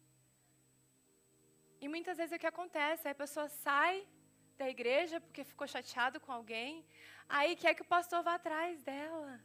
E 1.79 1.87
muitas 1.87 2.17
vezes 2.17 2.33
é 2.33 2.35
o 2.37 2.39
que 2.39 2.47
acontece, 2.47 3.07
a 3.07 3.15
pessoa 3.15 3.47
sai 3.47 4.07
da 4.57 4.67
igreja 4.67 5.21
porque 5.21 5.43
ficou 5.43 5.67
chateado 5.67 6.19
com 6.19 6.31
alguém, 6.31 6.83
aí 7.29 7.55
quer 7.55 7.75
que 7.75 7.83
o 7.83 7.85
pastor 7.85 8.23
vá 8.23 8.35
atrás 8.35 8.81
dela. 8.81 9.39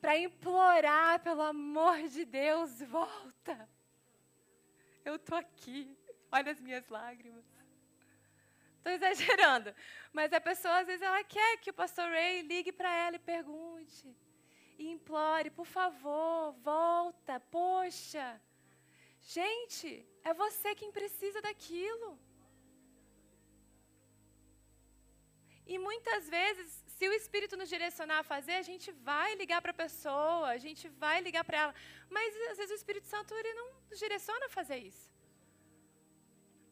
Para 0.00 0.16
implorar, 0.16 1.20
pelo 1.20 1.42
amor 1.42 1.96
de 2.08 2.24
Deus, 2.24 2.80
volta. 2.82 3.68
Eu 5.04 5.16
estou 5.16 5.38
aqui. 5.38 5.96
Olha 6.30 6.52
as 6.52 6.60
minhas 6.60 6.86
lágrimas. 6.88 7.44
Estou 8.76 8.92
exagerando. 8.92 9.74
Mas 10.12 10.32
a 10.32 10.40
pessoa, 10.40 10.80
às 10.80 10.86
vezes, 10.86 11.02
ela 11.02 11.24
quer 11.24 11.56
que 11.58 11.70
o 11.70 11.74
pastor 11.74 12.08
Ray 12.10 12.42
ligue 12.42 12.70
para 12.70 12.94
ela 12.94 13.16
e 13.16 13.18
pergunte. 13.18 14.14
E 14.78 14.90
implore, 14.96 15.50
por 15.50 15.66
favor, 15.66 16.52
volta, 16.72 17.40
poxa. 17.58 18.26
Gente, 19.20 19.90
é 20.22 20.32
você 20.32 20.74
quem 20.80 20.90
precisa 20.98 21.42
daquilo. 21.42 22.10
E 25.72 25.76
muitas 25.86 26.28
vezes, 26.36 26.68
se 26.96 27.06
o 27.08 27.12
Espírito 27.12 27.56
nos 27.56 27.68
direcionar 27.68 28.20
a 28.20 28.28
fazer, 28.32 28.54
a 28.54 28.66
gente 28.70 28.90
vai 29.08 29.34
ligar 29.34 29.60
para 29.60 29.72
a 29.72 29.82
pessoa, 29.84 30.46
a 30.48 30.56
gente 30.56 30.88
vai 30.88 31.20
ligar 31.20 31.44
para 31.44 31.58
ela. 31.62 31.74
Mas 32.08 32.34
às 32.50 32.56
vezes 32.56 32.72
o 32.72 32.80
Espírito 32.80 33.06
Santo 33.06 33.34
ele 33.34 33.52
não 33.52 33.66
nos 33.90 33.98
direciona 33.98 34.46
a 34.46 34.54
fazer 34.58 34.78
isso. 34.78 35.06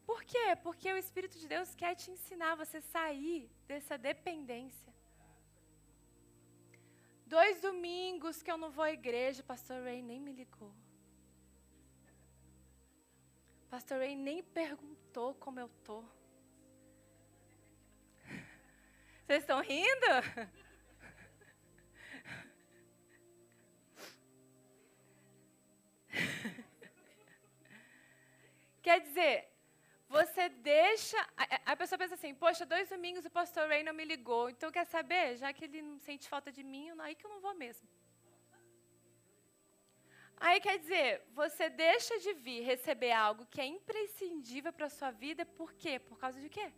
Por 0.09 0.23
quê? 0.23 0.47
Porque 0.63 0.91
o 0.91 0.97
Espírito 0.97 1.37
de 1.37 1.47
Deus 1.47 1.75
quer 1.75 1.93
te 1.93 2.09
ensinar 2.09 2.55
você 2.55 2.79
sair 2.81 3.51
dessa 3.67 3.97
dependência. 3.97 4.96
Dois 7.27 7.59
domingos 7.59 8.41
que 8.41 8.49
eu 8.49 8.57
não 8.57 8.71
vou 8.71 8.85
à 8.85 8.91
igreja, 8.93 9.43
pastor 9.43 9.83
Ray 9.83 10.01
nem 10.01 10.17
me 10.17 10.31
ligou. 10.31 10.73
Pastor 13.69 13.97
Ray 13.97 14.15
nem 14.15 14.41
perguntou 14.41 15.35
como 15.35 15.59
eu 15.59 15.67
tô. 15.83 16.01
Vocês 19.25 19.43
estão 19.43 19.59
rindo? 19.59 20.05
Quer 28.81 29.01
dizer, 29.01 29.49
você 30.09 30.47
deixa. 30.49 31.17
A, 31.35 31.71
a, 31.73 31.75
pessoa 31.75 31.99
pensa 31.99 32.15
assim: 32.15 32.33
poxa, 32.33 32.65
dois 32.65 32.89
domingos 32.89 33.25
o 33.25 33.29
pastor 33.29 33.67
Ray 33.67 33.83
não 33.83 33.93
me 33.93 34.05
ligou. 34.05 34.49
Então, 34.49 34.71
quer 34.71 34.85
saber? 34.85 35.37
Já 35.37 35.51
que 35.51 35.65
ele 35.65 35.81
não 35.81 35.99
sente 35.99 36.27
falta 36.29 36.51
de 36.51 36.63
mim, 36.63 36.89
aí 36.99 37.15
que 37.15 37.25
eu 37.25 37.29
não 37.29 37.41
vou 37.41 37.53
mesmo. 37.53 37.87
Aí 40.39 40.59
quer 40.61 40.77
dizer, 40.77 41.23
você 41.33 41.67
deixa 41.67 42.19
de 42.19 42.31
vir 42.33 42.61
receber 42.61 43.11
algo 43.11 43.47
que 43.47 43.59
é 43.59 43.65
imprescindível 43.65 44.71
para 44.71 44.85
a 44.85 44.95
sua 44.97 45.09
vida, 45.09 45.43
por 45.45 45.73
quê? 45.73 45.97
Por 45.97 46.17
causa 46.19 46.39
de 46.39 46.47
quê? 46.47 46.71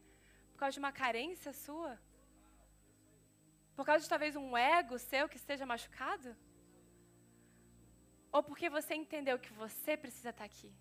Por 0.53 0.59
causa 0.59 0.73
de 0.73 0.79
uma 0.79 0.93
carência 0.93 1.51
sua? 1.51 1.99
Por 3.75 3.85
causa 3.85 4.03
de 4.03 4.09
talvez 4.09 4.35
um 4.35 4.57
ego 4.57 4.97
seu 4.97 5.27
que 5.27 5.35
esteja 5.35 5.65
machucado? 5.65 6.35
Ou 8.31 8.41
porque 8.41 8.69
você 8.69 8.93
entendeu 8.95 9.37
que 9.37 9.51
você 9.51 9.97
precisa 9.97 10.29
estar 10.29 10.45
aqui? 10.45 10.71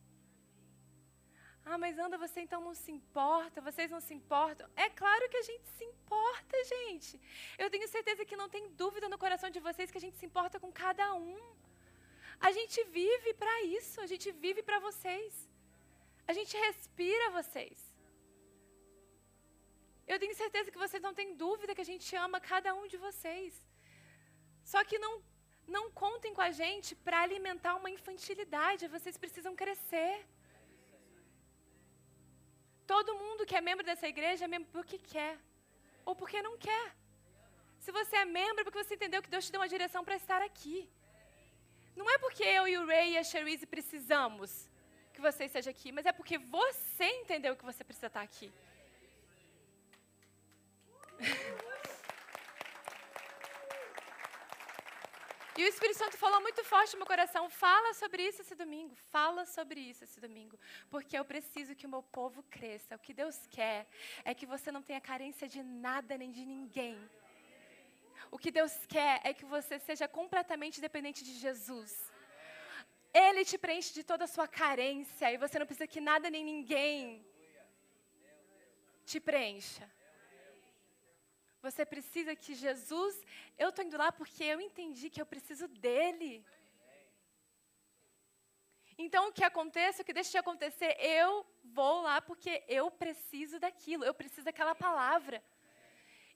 Ah, 1.71 1.79
mas 1.83 1.99
anda, 2.05 2.17
você 2.25 2.39
então 2.45 2.61
não 2.67 2.75
se 2.83 2.91
importa, 2.99 3.65
vocês 3.69 3.89
não 3.95 4.01
se 4.05 4.13
importam. 4.19 4.67
É 4.85 4.89
claro 5.01 5.25
que 5.33 5.39
a 5.41 5.47
gente 5.49 5.67
se 5.77 5.85
importa, 5.93 6.57
gente. 6.75 7.21
Eu 7.63 7.69
tenho 7.73 7.87
certeza 7.97 8.25
que 8.29 8.41
não 8.41 8.49
tem 8.55 8.65
dúvida 8.83 9.07
no 9.13 9.19
coração 9.25 9.51
de 9.57 9.61
vocês 9.67 9.91
que 9.91 10.01
a 10.01 10.05
gente 10.05 10.17
se 10.21 10.29
importa 10.31 10.59
com 10.63 10.71
cada 10.85 11.07
um. 11.15 11.39
A 12.49 12.51
gente 12.59 12.79
vive 13.01 13.33
para 13.43 13.55
isso, 13.79 14.01
a 14.07 14.09
gente 14.13 14.31
vive 14.45 14.63
para 14.69 14.79
vocês. 14.87 15.35
A 16.31 16.33
gente 16.39 16.57
respira 16.67 17.37
vocês. 17.39 17.77
Eu 20.13 20.19
tenho 20.23 20.35
certeza 20.43 20.71
que 20.73 20.83
vocês 20.85 21.03
não 21.07 21.15
têm 21.21 21.37
dúvida 21.45 21.75
que 21.75 21.87
a 21.87 21.91
gente 21.93 22.11
ama 22.27 22.41
cada 22.53 22.73
um 22.81 22.87
de 22.93 22.99
vocês. 23.07 23.53
Só 24.73 24.83
que 24.89 24.99
não, 25.05 25.13
não 25.77 25.85
contem 26.03 26.33
com 26.33 26.45
a 26.49 26.53
gente 26.63 26.91
para 27.05 27.21
alimentar 27.27 27.75
uma 27.81 27.91
infantilidade, 27.99 28.95
vocês 28.97 29.19
precisam 29.25 29.55
crescer. 29.63 30.15
Todo 32.93 33.19
mundo 33.23 33.47
que 33.49 33.57
é 33.59 33.61
membro 33.69 33.85
dessa 33.89 34.09
igreja 34.15 34.47
é 34.47 34.49
membro 34.55 34.71
porque 34.77 34.99
quer 35.13 35.35
ou 36.09 36.15
porque 36.21 36.41
não 36.47 36.55
quer. 36.67 36.87
Se 37.85 37.91
você 37.99 38.17
é 38.17 38.25
membro, 38.25 38.61
é 38.61 38.65
porque 38.65 38.83
você 38.83 38.95
entendeu 38.95 39.21
que 39.25 39.33
Deus 39.35 39.45
te 39.47 39.53
deu 39.53 39.61
uma 39.61 39.75
direção 39.75 40.03
para 40.07 40.17
estar 40.23 40.41
aqui. 40.49 40.79
Não 41.99 42.09
é 42.15 42.17
porque 42.25 42.45
eu 42.59 42.65
e 42.73 42.79
o 42.79 42.87
Ray 42.87 43.09
e 43.13 43.19
a 43.19 43.25
Cherise 43.31 43.67
precisamos 43.67 44.51
que 45.13 45.21
você 45.21 45.45
esteja 45.45 45.71
aqui, 45.71 45.91
mas 45.93 46.07
é 46.07 46.13
porque 46.13 46.39
você 46.39 47.07
entendeu 47.21 47.57
que 47.57 47.65
você 47.71 47.85
precisa 47.85 48.07
estar 48.07 48.23
aqui. 48.23 48.51
E 55.59 55.65
o 55.65 55.71
Espírito 55.73 55.99
Santo 55.99 56.17
falou 56.17 56.41
muito 56.41 56.63
forte 56.63 56.93
no 56.93 57.01
meu 57.01 57.07
coração: 57.13 57.43
fala 57.51 57.93
sobre 58.01 58.23
isso 58.29 58.43
esse 58.43 58.55
domingo, 58.55 58.95
fala 59.15 59.45
sobre 59.45 59.81
isso 59.91 60.05
esse 60.05 60.21
domingo, 60.25 60.57
porque 60.93 61.19
eu 61.19 61.25
preciso 61.25 61.75
que 61.79 61.87
o 61.89 61.93
meu 61.95 62.03
povo 62.19 62.45
cresça. 62.57 62.95
O 62.95 63.05
que 63.07 63.13
Deus 63.13 63.37
quer 63.57 63.89
é 64.25 64.33
que 64.39 64.47
você 64.47 64.71
não 64.71 64.83
tenha 64.89 65.01
carência 65.01 65.49
de 65.49 65.61
nada 65.89 66.17
nem 66.17 66.31
de 66.31 66.45
ninguém. 66.55 66.97
O 68.31 68.39
que 68.39 68.53
Deus 68.53 68.73
quer 68.87 69.21
é 69.25 69.35
que 69.35 69.45
você 69.57 69.81
seja 69.81 70.07
completamente 70.07 70.81
dependente 70.81 71.25
de 71.25 71.35
Jesus. 71.45 71.93
Ele 73.13 73.45
te 73.45 73.59
preenche 73.59 73.93
de 73.93 74.05
toda 74.05 74.25
a 74.27 74.33
sua 74.37 74.47
carência 74.47 75.33
e 75.33 75.39
você 75.45 75.59
não 75.59 75.67
precisa 75.67 75.89
que 75.89 76.01
nada 76.01 76.31
nem 76.31 76.45
ninguém 76.45 77.27
te 79.05 79.19
preencha. 79.19 79.91
Você 81.63 81.85
precisa 81.85 82.37
que 82.37 82.55
Jesus. 82.55 83.15
Eu 83.57 83.71
estou 83.71 83.85
indo 83.85 83.97
lá 83.97 84.11
porque 84.13 84.45
eu 84.45 84.61
entendi 84.61 85.11
que 85.11 85.21
eu 85.21 85.27
preciso 85.27 85.67
dele. 85.69 86.45
Então, 88.97 89.29
o 89.29 89.33
que 89.33 89.45
aconteça, 89.45 90.03
o 90.03 90.05
que 90.05 90.13
deixa 90.13 90.33
de 90.33 90.39
acontecer, 90.39 90.97
eu 90.99 91.47
vou 91.63 92.03
lá 92.03 92.21
porque 92.21 92.65
eu 92.67 92.91
preciso 92.91 93.59
daquilo, 93.61 94.05
eu 94.05 94.13
preciso 94.13 94.45
daquela 94.45 94.75
palavra. 94.75 95.43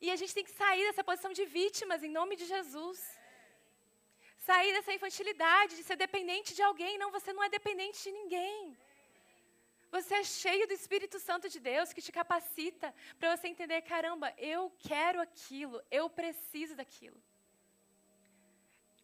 E 0.01 0.11
a 0.11 0.17
gente 0.17 0.35
tem 0.35 0.45
que 0.45 0.51
sair 0.51 0.85
dessa 0.87 1.03
posição 1.03 1.33
de 1.33 1.45
vítimas, 1.45 2.03
em 2.03 2.09
nome 2.11 2.37
de 2.37 2.45
Jesus. 2.45 3.01
Sair 4.37 4.73
dessa 4.73 4.93
infantilidade, 4.93 5.77
de 5.77 5.85
ser 5.85 5.97
dependente 5.97 6.55
de 6.55 6.63
alguém. 6.63 6.99
Não, 6.99 7.11
você 7.11 7.33
não 7.33 7.43
é 7.43 7.49
dependente 7.49 8.03
de 8.03 8.13
ninguém. 8.13 8.77
Você 9.93 10.15
é 10.15 10.25
cheio 10.25 10.67
do 10.67 10.73
Espírito 10.73 11.19
Santo 11.21 11.51
de 11.51 11.61
Deus 11.61 11.93
que 11.93 12.01
te 12.01 12.11
capacita 12.11 12.95
para 13.19 13.37
você 13.37 13.47
entender: 13.47 13.83
caramba, 13.83 14.33
eu 14.39 14.73
quero 14.79 15.21
aquilo, 15.21 15.83
eu 15.91 16.09
preciso 16.09 16.75
daquilo. 16.75 17.23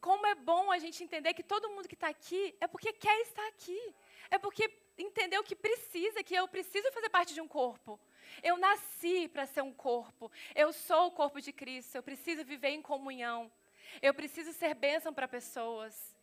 Como 0.01 0.27
é 0.27 0.35
bom 0.35 0.73
a 0.73 0.79
gente 0.79 1.05
entender 1.05 1.35
que 1.35 1.43
todo 1.43 1.69
mundo 1.69 1.87
que 1.87 1.95
está 1.95 2.09
aqui 2.09 2.55
é 2.59 2.67
porque 2.67 2.91
quer 2.95 3.21
estar 3.21 3.47
aqui, 3.49 3.95
é 4.31 4.39
porque 4.39 4.73
entendeu 4.97 5.45
que 5.45 5.55
precisa, 5.55 6.23
que 6.23 6.35
eu 6.35 6.49
preciso 6.49 6.91
fazer 6.91 7.11
parte 7.11 7.35
de 7.35 7.43
um 7.43 7.49
corpo. 7.49 8.01
Eu 8.43 8.57
nasci 8.57 9.29
para 9.29 9.45
ser 9.45 9.63
um 9.63 9.75
corpo, 9.75 10.33
eu 10.55 10.73
sou 10.73 11.09
o 11.09 11.11
corpo 11.11 11.39
de 11.39 11.53
Cristo, 11.53 11.97
eu 11.97 12.03
preciso 12.03 12.45
viver 12.47 12.71
em 12.71 12.81
comunhão, 12.81 13.53
eu 14.01 14.15
preciso 14.15 14.55
ser 14.55 14.73
bênção 14.75 15.13
para 15.13 15.29
pessoas 15.29 16.18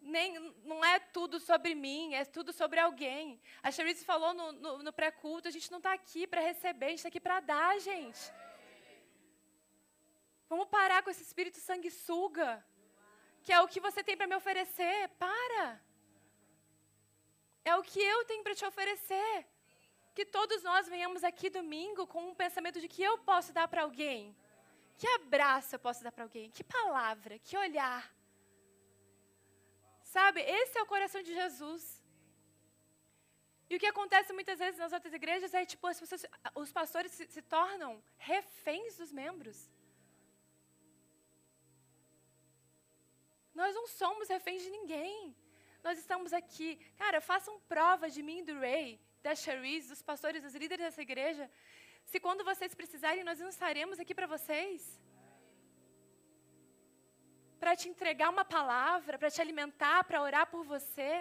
nem, 0.00 0.38
não 0.64 0.84
é 0.84 0.98
tudo 0.98 1.38
sobre 1.38 1.74
mim, 1.74 2.14
é 2.14 2.24
tudo 2.24 2.52
sobre 2.52 2.80
alguém. 2.80 3.40
A 3.62 3.70
Cherise 3.70 4.04
falou 4.04 4.32
no, 4.32 4.52
no, 4.52 4.82
no 4.82 4.92
pré-culto, 4.92 5.48
a 5.48 5.50
gente 5.50 5.70
não 5.70 5.78
está 5.78 5.92
aqui 5.92 6.26
para 6.26 6.40
receber, 6.40 6.86
a 6.86 6.88
gente 6.90 6.98
está 6.98 7.08
aqui 7.08 7.20
para 7.20 7.40
dar, 7.40 7.78
gente. 7.80 8.20
Vamos 10.48 10.68
parar 10.68 11.02
com 11.02 11.10
esse 11.10 11.22
espírito 11.22 11.58
sanguessuga, 11.58 12.64
que 13.42 13.52
é 13.52 13.60
o 13.60 13.68
que 13.68 13.80
você 13.80 14.02
tem 14.02 14.16
para 14.16 14.26
me 14.26 14.34
oferecer. 14.34 15.08
Para. 15.10 15.80
É 17.64 17.76
o 17.76 17.82
que 17.82 18.02
eu 18.02 18.24
tenho 18.24 18.42
para 18.42 18.54
te 18.54 18.64
oferecer. 18.64 19.46
Que 20.14 20.24
todos 20.24 20.62
nós 20.62 20.88
venhamos 20.88 21.22
aqui 21.22 21.48
domingo 21.48 22.06
com 22.06 22.30
um 22.30 22.34
pensamento 22.34 22.80
de 22.80 22.88
que 22.88 23.02
eu 23.02 23.18
posso 23.18 23.52
dar 23.52 23.68
para 23.68 23.82
alguém. 23.82 24.36
Que 24.98 25.06
abraço 25.06 25.76
eu 25.76 25.78
posso 25.78 26.02
dar 26.02 26.12
para 26.12 26.24
alguém? 26.24 26.50
Que 26.50 26.64
palavra? 26.64 27.38
Que 27.38 27.56
olhar? 27.56 28.12
Sabe, 30.16 30.40
esse 30.60 30.76
é 30.76 30.82
o 30.82 30.90
coração 30.92 31.22
de 31.26 31.32
Jesus. 31.40 31.82
E 33.68 33.76
o 33.76 33.80
que 33.82 33.90
acontece 33.90 34.32
muitas 34.38 34.58
vezes 34.62 34.78
nas 34.82 34.92
outras 34.96 35.12
igrejas 35.18 35.52
é 35.54 35.64
tipo, 35.72 35.86
as 35.86 36.00
pessoas, 36.02 36.22
os 36.62 36.72
pastores 36.78 37.12
se, 37.12 37.24
se 37.34 37.42
tornam 37.42 37.92
reféns 38.30 38.96
dos 39.00 39.12
membros. 39.12 39.58
Nós 43.60 43.72
não 43.78 43.86
somos 43.86 44.28
reféns 44.36 44.62
de 44.64 44.70
ninguém. 44.70 45.36
Nós 45.86 45.96
estamos 46.02 46.32
aqui. 46.32 46.68
Cara, 47.02 47.20
façam 47.20 47.60
prova 47.74 48.10
de 48.10 48.22
mim, 48.28 48.42
do 48.42 48.58
Ray, 48.58 49.00
da 49.22 49.36
Cherise, 49.36 49.90
dos 49.90 50.02
pastores, 50.02 50.42
dos 50.42 50.56
líderes 50.56 50.86
dessa 50.86 51.02
igreja. 51.08 51.48
Se 52.04 52.18
quando 52.18 52.48
vocês 52.50 52.74
precisarem, 52.74 53.22
nós 53.22 53.38
não 53.38 53.48
estaremos 53.56 54.00
aqui 54.00 54.14
para 54.20 54.26
vocês 54.26 54.98
para 57.60 57.76
te 57.76 57.86
entregar 57.92 58.28
uma 58.30 58.44
palavra, 58.56 59.18
para 59.18 59.30
te 59.30 59.40
alimentar, 59.44 59.98
para 60.04 60.22
orar 60.28 60.46
por 60.46 60.62
você, 60.64 61.12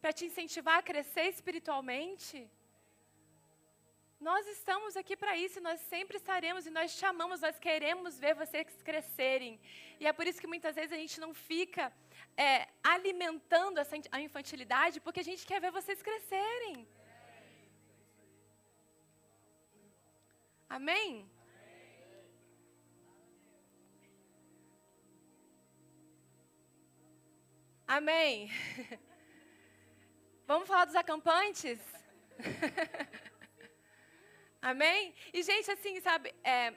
para 0.00 0.12
te 0.12 0.24
incentivar 0.28 0.78
a 0.78 0.82
crescer 0.90 1.26
espiritualmente. 1.28 2.50
Nós 4.28 4.46
estamos 4.48 4.96
aqui 5.00 5.16
para 5.16 5.34
isso, 5.44 5.60
nós 5.68 5.80
sempre 5.92 6.16
estaremos 6.18 6.66
e 6.66 6.70
nós 6.78 6.90
chamamos, 6.90 7.40
nós 7.40 7.58
queremos 7.58 8.18
ver 8.18 8.34
vocês 8.34 8.82
crescerem. 8.88 9.58
E 10.00 10.06
é 10.06 10.12
por 10.12 10.26
isso 10.26 10.40
que 10.42 10.52
muitas 10.54 10.74
vezes 10.74 10.92
a 10.92 11.00
gente 11.02 11.18
não 11.24 11.32
fica 11.32 11.84
é, 12.36 12.68
alimentando 12.82 13.78
essa, 13.78 13.96
a 14.10 14.20
infantilidade, 14.20 15.00
porque 15.00 15.20
a 15.20 15.28
gente 15.30 15.46
quer 15.46 15.60
ver 15.60 15.70
vocês 15.70 16.02
crescerem. 16.02 16.86
Amém? 20.68 21.28
Amém. 27.98 28.48
Vamos 30.46 30.68
falar 30.68 30.84
dos 30.84 30.94
acampantes? 30.94 31.80
Amém? 34.62 35.12
E, 35.32 35.42
gente, 35.42 35.68
assim, 35.72 36.00
sabe, 36.00 36.32
é, 36.44 36.72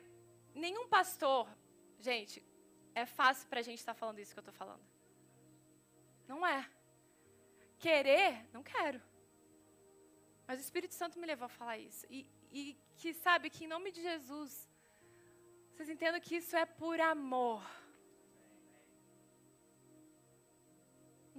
nenhum 0.56 0.88
pastor, 0.88 1.48
gente, 2.00 2.44
é 2.96 3.06
fácil 3.06 3.48
para 3.48 3.60
a 3.60 3.68
gente 3.68 3.78
estar 3.78 3.94
tá 3.94 4.00
falando 4.00 4.18
isso 4.18 4.34
que 4.34 4.40
eu 4.40 4.48
estou 4.48 4.56
falando. 4.56 4.84
Não 6.28 6.48
é. 6.48 6.68
Querer, 7.78 8.48
não 8.52 8.64
quero. 8.64 9.00
Mas 10.48 10.60
o 10.60 10.64
Espírito 10.64 10.96
Santo 10.96 11.20
me 11.20 11.28
levou 11.28 11.46
a 11.46 11.56
falar 11.60 11.78
isso. 11.78 12.08
E, 12.10 12.28
e 12.52 12.76
que, 12.98 13.14
sabe, 13.14 13.52
que 13.52 13.66
em 13.66 13.74
nome 13.76 13.92
de 13.92 14.02
Jesus, 14.02 14.68
vocês 15.76 15.90
entendam 15.90 16.20
que 16.20 16.38
isso 16.38 16.56
é 16.56 16.66
por 16.66 17.00
amor. 17.00 17.62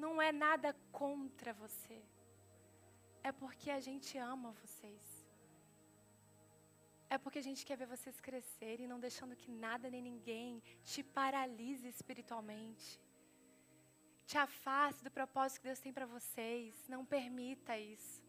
Não 0.05 0.15
é 0.29 0.31
nada 0.47 0.71
contra 1.01 1.53
você. 1.65 1.99
É 3.29 3.31
porque 3.43 3.69
a 3.79 3.81
gente 3.87 4.13
ama 4.35 4.57
vocês. 4.63 5.05
É 7.15 7.17
porque 7.23 7.39
a 7.43 7.47
gente 7.47 7.65
quer 7.67 7.77
ver 7.81 7.89
vocês 7.95 8.17
crescerem, 8.27 8.91
não 8.93 9.01
deixando 9.07 9.39
que 9.43 9.51
nada 9.67 9.93
nem 9.95 10.03
ninguém 10.11 10.51
te 10.91 11.03
paralise 11.19 11.87
espiritualmente. 11.95 12.89
Te 14.31 14.37
afaste 14.47 15.05
do 15.07 15.15
propósito 15.19 15.61
que 15.61 15.69
Deus 15.71 15.85
tem 15.87 15.93
para 15.99 16.11
vocês. 16.17 16.75
Não 16.95 17.03
permita 17.17 17.79
isso. 17.95 18.21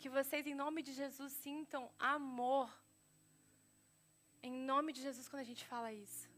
Que 0.00 0.08
vocês, 0.18 0.44
em 0.46 0.58
nome 0.64 0.82
de 0.88 0.92
Jesus, 1.02 1.32
sintam 1.44 1.84
amor. 2.16 2.68
Em 4.42 4.54
nome 4.72 4.92
de 4.96 5.02
Jesus, 5.06 5.28
quando 5.28 5.46
a 5.46 5.50
gente 5.52 5.64
fala 5.72 5.92
isso. 5.92 6.28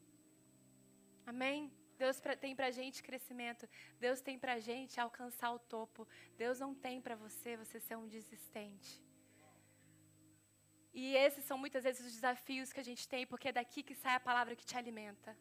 Amém? 1.32 1.60
Deus 1.98 2.20
tem 2.40 2.54
para 2.54 2.66
a 2.66 2.70
gente 2.70 3.02
crescimento. 3.02 3.68
Deus 3.98 4.20
tem 4.20 4.38
para 4.38 4.54
a 4.54 4.58
gente 4.58 5.00
alcançar 5.00 5.52
o 5.52 5.58
topo. 5.58 6.06
Deus 6.36 6.60
não 6.60 6.74
tem 6.74 7.00
para 7.00 7.16
você 7.16 7.56
você 7.56 7.80
ser 7.80 7.96
um 7.96 8.06
desistente. 8.06 9.02
E 10.92 11.14
esses 11.14 11.44
são 11.44 11.58
muitas 11.58 11.84
vezes 11.84 12.06
os 12.06 12.12
desafios 12.12 12.72
que 12.72 12.80
a 12.80 12.82
gente 12.82 13.06
tem, 13.06 13.26
porque 13.26 13.48
é 13.48 13.52
daqui 13.52 13.82
que 13.82 13.94
sai 13.94 14.14
a 14.14 14.20
palavra 14.28 14.56
que 14.56 14.64
te 14.64 14.76
alimenta. 14.78 15.36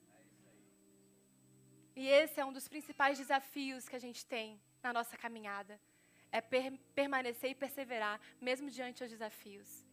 E 1.96 2.08
esse 2.08 2.42
é 2.42 2.46
um 2.46 2.52
dos 2.52 2.68
principais 2.68 3.18
desafios 3.18 3.88
que 3.88 3.96
a 3.96 4.00
gente 4.00 4.26
tem 4.26 4.60
na 4.84 4.92
nossa 4.92 5.16
caminhada. 5.16 5.80
É 6.30 6.42
per 6.42 6.78
permanecer 6.94 7.52
e 7.52 7.56
perseverar, 7.56 8.20
mesmo 8.42 8.70
diante 8.70 9.02
dos 9.02 9.10
desafios. 9.10 9.88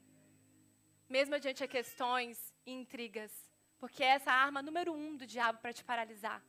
Mesmo 1.09 1.39
diante 1.39 1.63
de 1.63 1.69
questões 1.69 2.53
e 2.67 2.73
intrigas. 2.73 3.33
Porque 3.79 4.03
essa 4.03 4.31
é 4.31 4.33
a 4.33 4.37
arma 4.37 4.63
número 4.63 4.93
um 4.93 5.17
do 5.17 5.27
diabo 5.27 5.61
para 5.61 5.73
te 5.73 5.85
paralisar. 5.85 6.43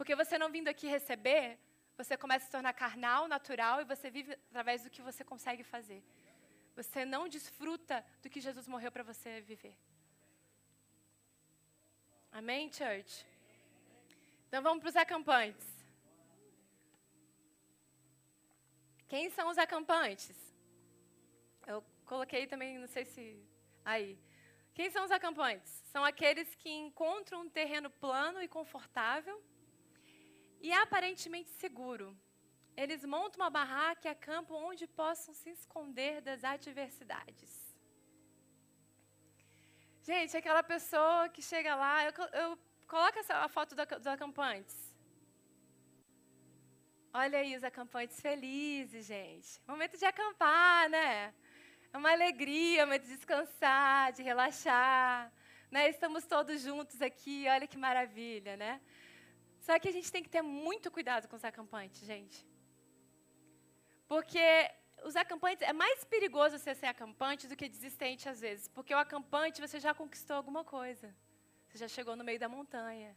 Porque 0.00 0.16
você 0.16 0.38
não 0.38 0.50
vindo 0.50 0.68
aqui 0.68 0.86
receber, 0.86 1.58
você 1.94 2.16
começa 2.16 2.44
a 2.44 2.46
se 2.46 2.52
tornar 2.52 2.72
carnal, 2.72 3.28
natural, 3.28 3.82
e 3.82 3.84
você 3.84 4.10
vive 4.10 4.32
através 4.48 4.82
do 4.82 4.88
que 4.88 5.02
você 5.02 5.22
consegue 5.22 5.62
fazer. 5.62 6.02
Você 6.74 7.04
não 7.04 7.28
desfruta 7.28 8.02
do 8.22 8.30
que 8.30 8.40
Jesus 8.40 8.66
morreu 8.66 8.90
para 8.90 9.02
você 9.02 9.42
viver. 9.42 9.76
Amém, 12.32 12.72
church? 12.72 13.26
Então 14.48 14.62
vamos 14.62 14.80
para 14.80 14.88
os 14.88 14.96
acampantes. 14.96 15.68
Quem 19.06 19.28
são 19.28 19.50
os 19.50 19.58
acampantes? 19.58 20.38
Eu 21.66 21.84
coloquei 22.06 22.46
também, 22.46 22.78
não 22.78 22.88
sei 22.88 23.04
se. 23.04 23.38
Aí. 23.84 24.18
Quem 24.72 24.88
são 24.88 25.04
os 25.04 25.10
acampantes? 25.10 25.70
São 25.92 26.02
aqueles 26.06 26.54
que 26.54 26.70
encontram 26.70 27.42
um 27.42 27.50
terreno 27.50 27.90
plano 27.90 28.40
e 28.42 28.48
confortável 28.48 29.38
e 30.60 30.72
aparentemente 30.72 31.50
seguro 31.50 32.16
eles 32.76 33.04
montam 33.04 33.40
uma 33.42 33.50
barraca 33.50 34.08
e 34.08 34.10
acampam 34.10 34.56
onde 34.56 34.86
possam 34.86 35.34
se 35.34 35.50
esconder 35.50 36.20
das 36.22 36.42
adversidades. 36.44 37.52
Gente, 40.02 40.36
aquela 40.36 40.62
pessoa 40.62 41.28
que 41.28 41.42
chega 41.42 41.74
lá, 41.74 42.04
eu, 42.06 42.12
eu 42.32 42.58
coloco 42.88 43.18
a 43.28 43.48
foto 43.48 43.74
do, 43.74 43.84
dos 43.84 44.06
acampantes. 44.06 44.78
Olha 47.12 47.38
aí 47.40 47.56
os 47.56 47.64
acampantes 47.64 48.20
felizes, 48.20 49.04
gente. 49.06 49.60
Momento 49.66 49.98
de 49.98 50.04
acampar, 50.04 50.88
né? 50.88 51.34
É 51.92 51.98
uma 51.98 52.12
alegria, 52.12 52.86
momento 52.86 53.02
de 53.02 53.16
descansar, 53.16 54.12
de 54.12 54.22
relaxar. 54.22 55.30
Né? 55.70 55.90
Estamos 55.90 56.24
todos 56.24 56.62
juntos 56.62 57.02
aqui, 57.02 57.46
olha 57.48 57.66
que 57.66 57.76
maravilha, 57.76 58.56
né? 58.56 58.80
Só 59.60 59.78
que 59.78 59.88
a 59.88 59.92
gente 59.92 60.10
tem 60.10 60.22
que 60.22 60.28
ter 60.28 60.42
muito 60.42 60.90
cuidado 60.90 61.28
com 61.28 61.36
os 61.36 61.44
acampantes, 61.44 62.00
gente. 62.06 62.46
Porque 64.08 64.46
os 65.04 65.16
acampantes, 65.16 65.62
é 65.62 65.72
mais 65.72 66.04
perigoso 66.04 66.58
você 66.58 66.74
ser 66.74 66.86
acampante 66.86 67.46
do 67.46 67.56
que 67.56 67.68
desistente 67.68 68.28
às 68.28 68.40
vezes. 68.40 68.68
Porque 68.68 68.94
o 68.94 68.98
acampante 68.98 69.60
você 69.60 69.78
já 69.78 69.94
conquistou 69.94 70.36
alguma 70.36 70.64
coisa. 70.64 71.14
Você 71.68 71.78
já 71.78 71.88
chegou 71.88 72.16
no 72.16 72.24
meio 72.24 72.38
da 72.38 72.48
montanha. 72.48 73.16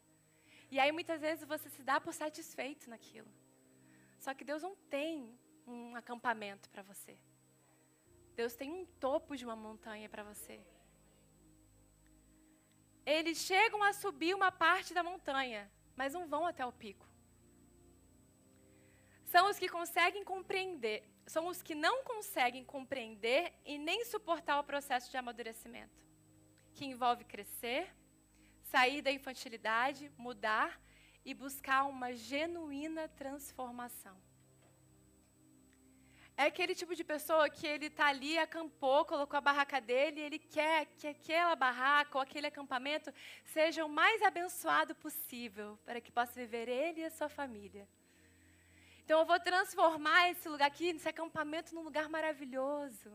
E 0.70 0.80
aí 0.80 0.92
muitas 0.92 1.22
vezes 1.22 1.46
você 1.46 1.70
se 1.70 1.84
dá 1.84 2.00
por 2.00 2.14
satisfeito 2.14 2.90
naquilo. 2.90 3.32
Só 4.20 4.34
que 4.34 4.44
Deus 4.44 4.62
não 4.62 4.76
tem 4.90 5.38
um 5.66 5.96
acampamento 5.96 6.70
para 6.70 6.84
você. 6.84 7.18
Deus 8.36 8.56
tem 8.56 8.72
um 8.72 8.86
topo 9.00 9.36
de 9.36 9.46
uma 9.46 9.56
montanha 9.56 10.10
para 10.10 10.24
você. 10.24 10.60
Eles 13.06 13.38
chegam 13.40 13.84
a 13.84 13.94
subir 13.94 14.34
uma 14.34 14.52
parte 14.52 14.94
da 14.94 15.04
montanha, 15.04 15.70
mas 15.96 16.14
não 16.14 16.28
vão 16.28 16.46
até 16.46 16.66
o 16.66 16.72
pico 16.72 17.14
são 19.34 19.50
os 19.50 19.58
que 19.58 19.68
conseguem 19.68 20.24
compreender, 20.24 21.04
são 21.26 21.48
os 21.48 21.60
que 21.60 21.74
não 21.74 22.04
conseguem 22.04 22.64
compreender 22.64 23.52
e 23.66 23.80
nem 23.80 24.06
suportar 24.06 24.60
o 24.60 24.64
processo 24.64 25.10
de 25.10 25.18
amadurecimento, 25.18 26.06
que 26.76 26.86
envolve 26.86 27.24
crescer, 27.24 27.92
sair 28.62 29.02
da 29.02 29.12
infantilidade, 29.12 30.12
mudar 30.20 30.80
e 31.26 31.34
buscar 31.34 31.86
uma 31.86 32.14
genuína 32.14 33.08
transformação. 33.08 34.16
É 36.36 36.46
aquele 36.46 36.74
tipo 36.74 36.96
de 36.96 37.04
pessoa 37.04 37.48
que 37.48 37.68
ele 37.68 37.86
está 37.86 38.08
ali, 38.08 38.40
acampou, 38.40 39.06
colocou 39.06 39.38
a 39.38 39.42
barraca 39.42 39.80
dele, 39.80 40.20
e 40.20 40.24
ele 40.24 40.40
quer 40.40 40.88
que 40.98 41.08
aquela 41.08 41.56
barraca 41.56 42.18
ou 42.18 42.22
aquele 42.22 42.48
acampamento 42.48 43.14
seja 43.46 43.86
o 43.86 43.90
mais 43.90 44.22
abençoado 44.24 44.96
possível 44.96 45.78
para 45.86 46.02
que 46.02 46.12
possa 46.12 46.34
viver 46.34 46.68
ele 46.68 47.02
e 47.02 47.06
a 47.06 47.12
sua 47.12 47.30
família. 47.30 47.88
Então 49.04 49.20
eu 49.20 49.26
vou 49.26 49.40
transformar 49.40 50.30
esse 50.30 50.50
lugar 50.50 50.68
aqui, 50.68 50.88
esse 50.88 51.08
acampamento, 51.08 51.76
num 51.76 51.84
lugar 51.84 52.10
maravilhoso. 52.10 53.12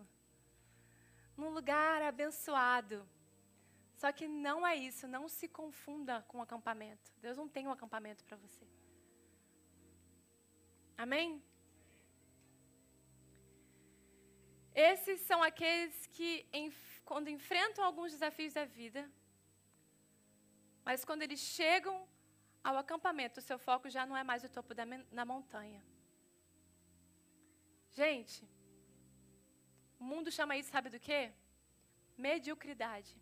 Num 1.37 1.49
lugar 1.49 2.03
abençoado. 2.03 3.09
Só 3.97 4.13
que 4.13 4.29
não 4.29 4.65
é 4.65 4.77
isso, 4.77 5.09
não 5.09 5.29
se 5.29 5.49
confunda 5.49 6.25
com 6.29 6.39
o 6.39 6.43
acampamento. 6.43 7.11
Deus 7.21 7.37
não 7.37 7.49
tem 7.49 7.67
um 7.67 7.73
acampamento 7.73 8.25
para 8.25 8.37
você. 8.37 8.65
Amém? 10.97 11.43
Esses 14.87 15.19
são 15.29 15.43
aqueles 15.43 15.95
que, 16.17 16.31
quando 17.05 17.29
enfrentam 17.37 17.83
alguns 17.85 18.13
desafios 18.13 18.53
da 18.59 18.65
vida, 18.65 19.03
mas 20.85 21.05
quando 21.05 21.23
eles 21.27 21.41
chegam 21.41 21.97
ao 22.63 22.77
acampamento, 22.83 23.41
o 23.41 23.47
seu 23.49 23.59
foco 23.59 23.91
já 23.95 24.07
não 24.07 24.17
é 24.17 24.23
mais 24.31 24.45
o 24.45 24.53
topo 24.57 24.73
da 24.79 24.85
na 25.19 25.25
montanha. 25.33 25.83
Gente, 28.01 28.41
o 29.99 30.05
mundo 30.11 30.31
chama 30.31 30.57
isso, 30.57 30.71
sabe 30.77 30.91
do 30.95 31.01
quê? 31.09 31.33
Mediocridade. 32.17 33.15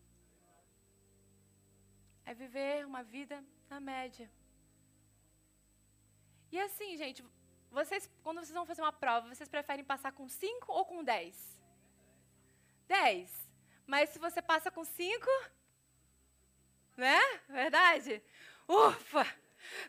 É 2.31 2.35
viver 2.35 2.85
uma 2.91 3.03
vida 3.17 3.37
na 3.71 3.81
média. 3.81 4.29
E 6.53 6.59
assim, 6.67 6.91
gente, 7.03 7.25
vocês, 7.71 8.11
quando 8.23 8.39
vocês 8.39 8.53
vão 8.53 8.67
fazer 8.67 8.83
uma 8.83 8.93
prova, 8.93 9.29
vocês 9.29 9.49
preferem 9.49 9.85
passar 9.85 10.13
com 10.13 10.29
5 10.29 10.73
ou 10.73 10.85
com 10.85 11.05
10? 11.05 11.59
10. 12.89 13.49
Mas 13.87 14.11
se 14.11 14.19
você 14.19 14.41
passa 14.41 14.71
com 14.71 14.85
5, 14.85 15.27
né? 16.97 17.21
Verdade? 17.49 18.23
ufa, 18.69 19.25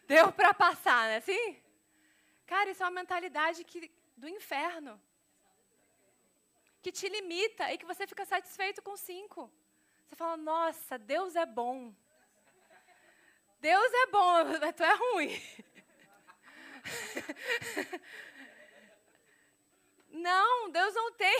deu 0.05 0.31
para 0.31 0.53
passar, 0.53 1.07
né? 1.07 1.17
Assim? 1.17 1.61
Cara, 2.45 2.69
isso 2.69 2.83
é 2.83 2.85
uma 2.85 2.91
mentalidade 2.91 3.63
que, 3.63 3.91
do 4.15 4.27
inferno. 4.27 4.99
Que 6.81 6.91
te 6.91 7.09
limita 7.09 7.71
e 7.73 7.77
que 7.77 7.85
você 7.85 8.07
fica 8.07 8.25
satisfeito 8.25 8.81
com 8.81 8.95
cinco. 8.95 9.51
Você 10.07 10.15
fala, 10.15 10.37
nossa, 10.37 10.97
Deus 10.97 11.35
é 11.35 11.45
bom. 11.45 11.93
Deus 13.59 13.91
é 13.93 14.07
bom, 14.07 14.45
mas 14.61 14.75
tu 14.75 14.83
é 14.83 14.93
ruim. 14.93 15.41
Não, 20.17 20.71
Deus 20.71 20.93
não 20.95 21.11
tem. 21.13 21.37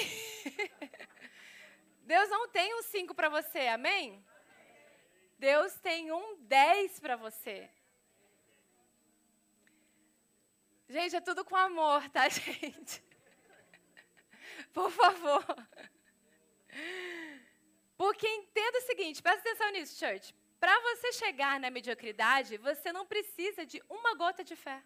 Deus 2.04 2.30
não 2.30 2.48
tem 2.48 2.76
um 2.76 2.84
cinco 2.84 3.14
para 3.14 3.28
você, 3.28 3.68
amém? 3.68 4.24
Deus 5.40 5.74
tem 5.80 6.12
um 6.12 6.38
10 6.42 7.00
para 7.00 7.16
você. 7.16 7.70
Gente, 10.88 11.16
é 11.16 11.22
tudo 11.22 11.44
com 11.44 11.56
amor, 11.56 12.08
tá, 12.10 12.30
gente? 12.30 13.04
Por 14.74 14.90
favor. 14.92 15.44
Porque 17.98 18.28
entenda 18.28 18.78
o 18.78 18.82
seguinte, 18.82 19.22
presta 19.22 19.42
atenção 19.42 19.72
nisso, 19.72 19.98
church. 19.98 20.34
Para 20.60 20.80
você 20.82 21.14
chegar 21.14 21.60
na 21.60 21.70
mediocridade, 21.70 22.58
você 22.58 22.92
não 22.92 23.06
precisa 23.06 23.66
de 23.66 23.84
uma 23.90 24.16
gota 24.16 24.44
de 24.44 24.56
fé. 24.56 24.82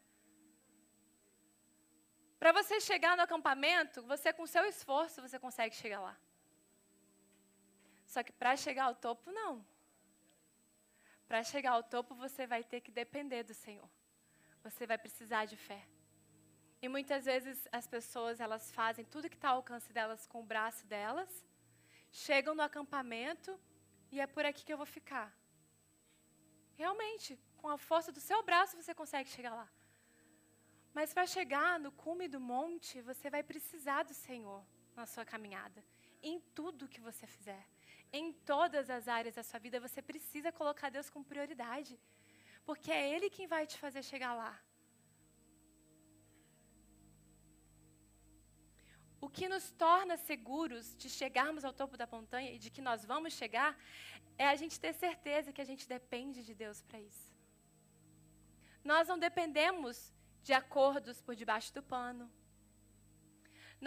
Para 2.41 2.51
você 2.54 2.82
chegar 2.82 3.15
no 3.15 3.21
acampamento, 3.21 4.01
você 4.01 4.34
com 4.34 4.47
seu 4.47 4.65
esforço 4.65 5.21
você 5.21 5.38
consegue 5.38 5.75
chegar 5.75 5.99
lá. 5.99 6.17
Só 8.04 8.23
que 8.23 8.32
para 8.32 8.58
chegar 8.58 8.86
ao 8.86 8.95
topo, 8.95 9.32
não. 9.32 9.63
Para 11.27 11.43
chegar 11.43 11.73
ao 11.73 11.84
topo, 11.84 12.15
você 12.15 12.47
vai 12.47 12.63
ter 12.63 12.82
que 12.82 12.89
depender 12.89 13.43
do 13.43 13.54
Senhor. 13.54 13.88
Você 14.63 14.88
vai 14.88 14.97
precisar 14.97 15.45
de 15.45 15.56
fé. 15.56 15.88
E 16.82 16.89
muitas 16.89 17.25
vezes 17.25 17.67
as 17.71 17.86
pessoas 17.86 18.39
elas 18.39 18.71
fazem 18.71 19.06
tudo 19.06 19.30
que 19.30 19.36
está 19.36 19.49
ao 19.49 19.58
alcance 19.58 19.93
delas 19.93 20.25
com 20.25 20.39
o 20.41 20.49
braço 20.51 20.84
delas, 20.88 21.45
chegam 22.10 22.56
no 22.56 22.63
acampamento 22.63 23.51
e 24.12 24.19
é 24.19 24.25
por 24.25 24.47
aqui 24.47 24.65
que 24.65 24.73
eu 24.73 24.77
vou 24.77 24.88
ficar. 24.88 25.32
Realmente, 26.75 27.39
com 27.58 27.69
a 27.69 27.77
força 27.77 28.12
do 28.12 28.19
seu 28.19 28.41
braço 28.41 28.82
você 28.82 28.95
consegue 28.95 29.30
chegar 29.30 29.54
lá. 29.54 29.69
Mas 30.93 31.13
para 31.13 31.25
chegar 31.25 31.80
no 31.80 31.91
cume 31.91 32.27
do 32.27 32.39
monte, 32.39 33.01
você 33.01 33.30
vai 33.30 33.43
precisar 33.51 34.04
do 34.04 34.13
Senhor 34.13 34.63
na 34.95 35.06
sua 35.06 35.25
caminhada, 35.34 35.84
em 36.21 36.39
tudo 36.58 36.88
que 36.88 36.99
você 37.10 37.25
fizer. 37.25 37.63
Em 38.12 38.34
todas 38.34 38.89
as 38.89 39.08
áreas 39.08 39.36
da 39.36 39.43
sua 39.43 39.60
vida, 39.60 39.80
você 39.80 40.01
precisa 40.01 40.51
colocar 40.51 40.89
Deus 40.89 41.10
como 41.10 41.23
prioridade, 41.23 41.97
porque 42.65 42.91
é 42.91 43.10
Ele 43.13 43.30
quem 43.30 43.47
vai 43.47 43.65
te 43.65 43.77
fazer 43.77 44.04
chegar 44.04 44.34
lá. 44.34 44.54
O 49.25 49.30
que 49.30 49.47
nos 49.47 49.71
torna 49.71 50.17
seguros 50.17 50.95
de 51.01 51.10
chegarmos 51.10 51.63
ao 51.63 51.71
topo 51.71 51.95
da 51.95 52.08
montanha 52.08 52.51
e 52.51 52.58
de 52.58 52.69
que 52.69 52.82
nós 52.82 53.06
vamos 53.06 53.34
chegar 53.34 53.77
é 54.38 54.47
a 54.47 54.56
gente 54.56 54.80
ter 54.80 54.93
certeza 54.93 55.54
que 55.54 55.62
a 55.62 55.69
gente 55.71 55.88
depende 55.88 56.43
de 56.43 56.54
Deus 56.63 56.82
para 56.82 56.99
isso. 56.99 57.32
Nós 58.84 59.08
não 59.08 59.17
dependemos 59.27 60.12
de 60.47 60.54
acordos 60.62 61.21
por 61.21 61.36
debaixo 61.41 61.73
do 61.73 61.84
pano. 61.84 62.25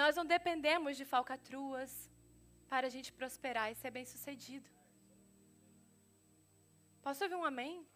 Nós 0.00 0.16
não 0.18 0.26
dependemos 0.34 0.96
de 0.96 1.04
falcatruas 1.04 1.92
para 2.68 2.86
a 2.88 2.90
gente 2.90 3.12
prosperar 3.12 3.70
e 3.70 3.74
ser 3.74 3.90
bem-sucedido. 3.90 4.68
Posso 7.02 7.22
ouvir 7.24 7.36
um 7.36 7.44
amém? 7.44 7.86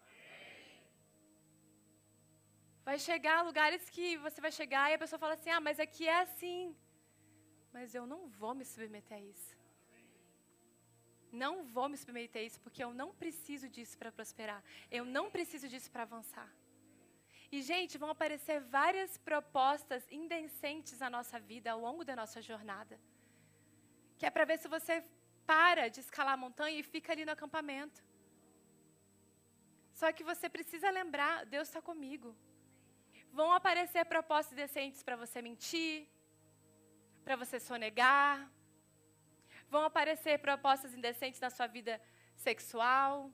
Vai 2.83 2.97
chegar 2.97 3.47
lugares 3.49 3.89
que 3.89 4.17
você 4.17 4.39
vai 4.45 4.51
chegar 4.51 4.85
e 4.89 4.95
a 4.95 5.01
pessoa 5.03 5.19
fala 5.19 5.33
assim: 5.33 5.49
ah, 5.49 5.59
mas 5.59 5.79
aqui 5.79 6.07
é 6.07 6.21
assim 6.21 6.75
mas 7.71 7.93
eu 7.95 8.05
não 8.05 8.27
vou 8.27 8.53
me 8.53 8.65
submeter 8.65 9.17
a 9.17 9.21
isso. 9.21 9.57
Não 11.31 11.63
vou 11.63 11.87
me 11.87 11.97
submeter 11.97 12.41
a 12.41 12.45
isso 12.45 12.59
porque 12.61 12.83
eu 12.83 12.93
não 12.93 13.13
preciso 13.13 13.69
disso 13.69 13.97
para 13.97 14.11
prosperar. 14.11 14.63
Eu 14.89 15.05
não 15.05 15.29
preciso 15.29 15.67
disso 15.67 15.91
para 15.91 16.03
avançar. 16.03 16.49
E, 17.51 17.61
gente, 17.69 17.97
vão 17.97 18.09
aparecer 18.11 18.59
várias 18.77 19.17
propostas 19.29 20.03
indecentes 20.19 20.99
na 21.03 21.09
nossa 21.09 21.39
vida 21.39 21.71
ao 21.71 21.79
longo 21.79 22.03
da 22.09 22.15
nossa 22.15 22.41
jornada. 22.49 22.99
Que 24.17 24.25
é 24.27 24.29
para 24.29 24.45
ver 24.45 24.57
se 24.59 24.67
você 24.67 25.03
para 25.51 25.87
de 25.93 25.99
escalar 26.05 26.33
a 26.35 26.43
montanha 26.45 26.77
e 26.79 26.83
fica 26.83 27.11
ali 27.11 27.25
no 27.25 27.31
acampamento. 27.31 27.99
Só 29.99 30.07
que 30.15 30.23
você 30.31 30.47
precisa 30.57 30.89
lembrar: 30.99 31.33
Deus 31.55 31.67
está 31.67 31.81
comigo. 31.81 32.29
Vão 33.39 33.51
aparecer 33.59 34.03
propostas 34.05 34.55
decentes 34.63 35.01
para 35.07 35.15
você 35.23 35.41
mentir, 35.41 36.07
para 37.25 37.35
você 37.35 37.59
sonegar. 37.59 38.33
Vão 39.73 39.83
aparecer 39.89 40.35
propostas 40.39 40.93
indecentes 40.93 41.39
na 41.45 41.49
sua 41.49 41.67
vida 41.67 42.01
sexual. 42.35 43.31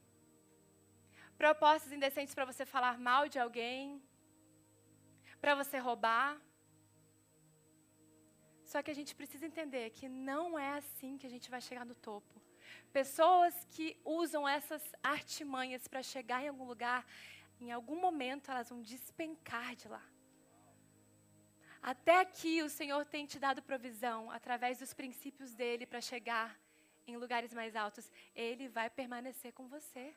Propostas 1.37 1.91
indecentes 1.91 2.33
para 2.33 2.45
você 2.45 2.65
falar 2.65 2.97
mal 2.97 3.27
de 3.27 3.39
alguém. 3.39 4.01
Para 5.41 5.55
você 5.55 5.77
roubar. 5.77 6.39
Só 8.63 8.81
que 8.81 8.91
a 8.91 8.97
gente 8.99 9.13
precisa 9.15 9.45
entender 9.45 9.89
que 9.91 10.07
não 10.09 10.57
é 10.57 10.71
assim 10.81 11.17
que 11.17 11.27
a 11.27 11.29
gente 11.29 11.49
vai 11.49 11.61
chegar 11.61 11.85
no 11.85 11.95
topo. 11.95 12.41
Pessoas 12.91 13.53
que 13.73 13.99
usam 14.03 14.47
essas 14.47 14.83
artimanhas 15.03 15.87
para 15.87 16.01
chegar 16.01 16.41
em 16.43 16.47
algum 16.47 16.65
lugar, 16.65 17.05
em 17.59 17.71
algum 17.71 17.99
momento 17.99 18.49
elas 18.49 18.69
vão 18.69 18.81
despencar 18.81 19.75
de 19.75 19.87
lá. 19.87 20.03
Até 21.81 22.19
aqui 22.19 22.63
o 22.63 22.69
Senhor 22.69 23.05
tem 23.05 23.27
te 23.27 23.37
dado 23.37 23.61
provisão 23.61 24.31
através 24.31 24.79
dos 24.79 24.93
princípios 24.93 25.53
dele 25.53 25.85
para 25.85 26.01
chegar 26.01 26.57
em 27.05 27.17
lugares 27.17 27.53
mais 27.53 27.75
altos. 27.75 28.11
Ele 28.33 28.67
vai 28.67 28.89
permanecer 28.89 29.53
com 29.53 29.67
você. 29.67 30.15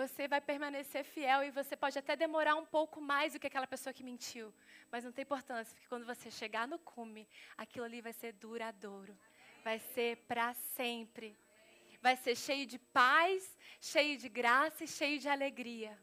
Você 0.00 0.28
vai 0.28 0.42
permanecer 0.42 1.02
fiel 1.04 1.42
e 1.42 1.50
você 1.50 1.74
pode 1.74 1.98
até 1.98 2.14
demorar 2.14 2.54
um 2.54 2.66
pouco 2.66 3.00
mais 3.00 3.32
do 3.32 3.40
que 3.40 3.46
aquela 3.46 3.66
pessoa 3.66 3.94
que 3.94 4.04
mentiu. 4.04 4.52
Mas 4.92 5.04
não 5.04 5.10
tem 5.10 5.22
importância, 5.22 5.74
porque 5.74 5.88
quando 5.88 6.04
você 6.04 6.30
chegar 6.30 6.68
no 6.68 6.78
cume, 6.78 7.26
aquilo 7.56 7.86
ali 7.86 8.02
vai 8.02 8.12
ser 8.12 8.34
duradouro. 8.34 9.18
Vai 9.64 9.78
ser 9.78 10.18
para 10.28 10.52
sempre. 10.76 11.34
Vai 12.02 12.14
ser 12.14 12.36
cheio 12.36 12.66
de 12.66 12.78
paz, 12.78 13.56
cheio 13.80 14.18
de 14.18 14.28
graça 14.28 14.84
e 14.84 14.86
cheio 14.98 15.18
de 15.18 15.30
alegria. 15.30 15.98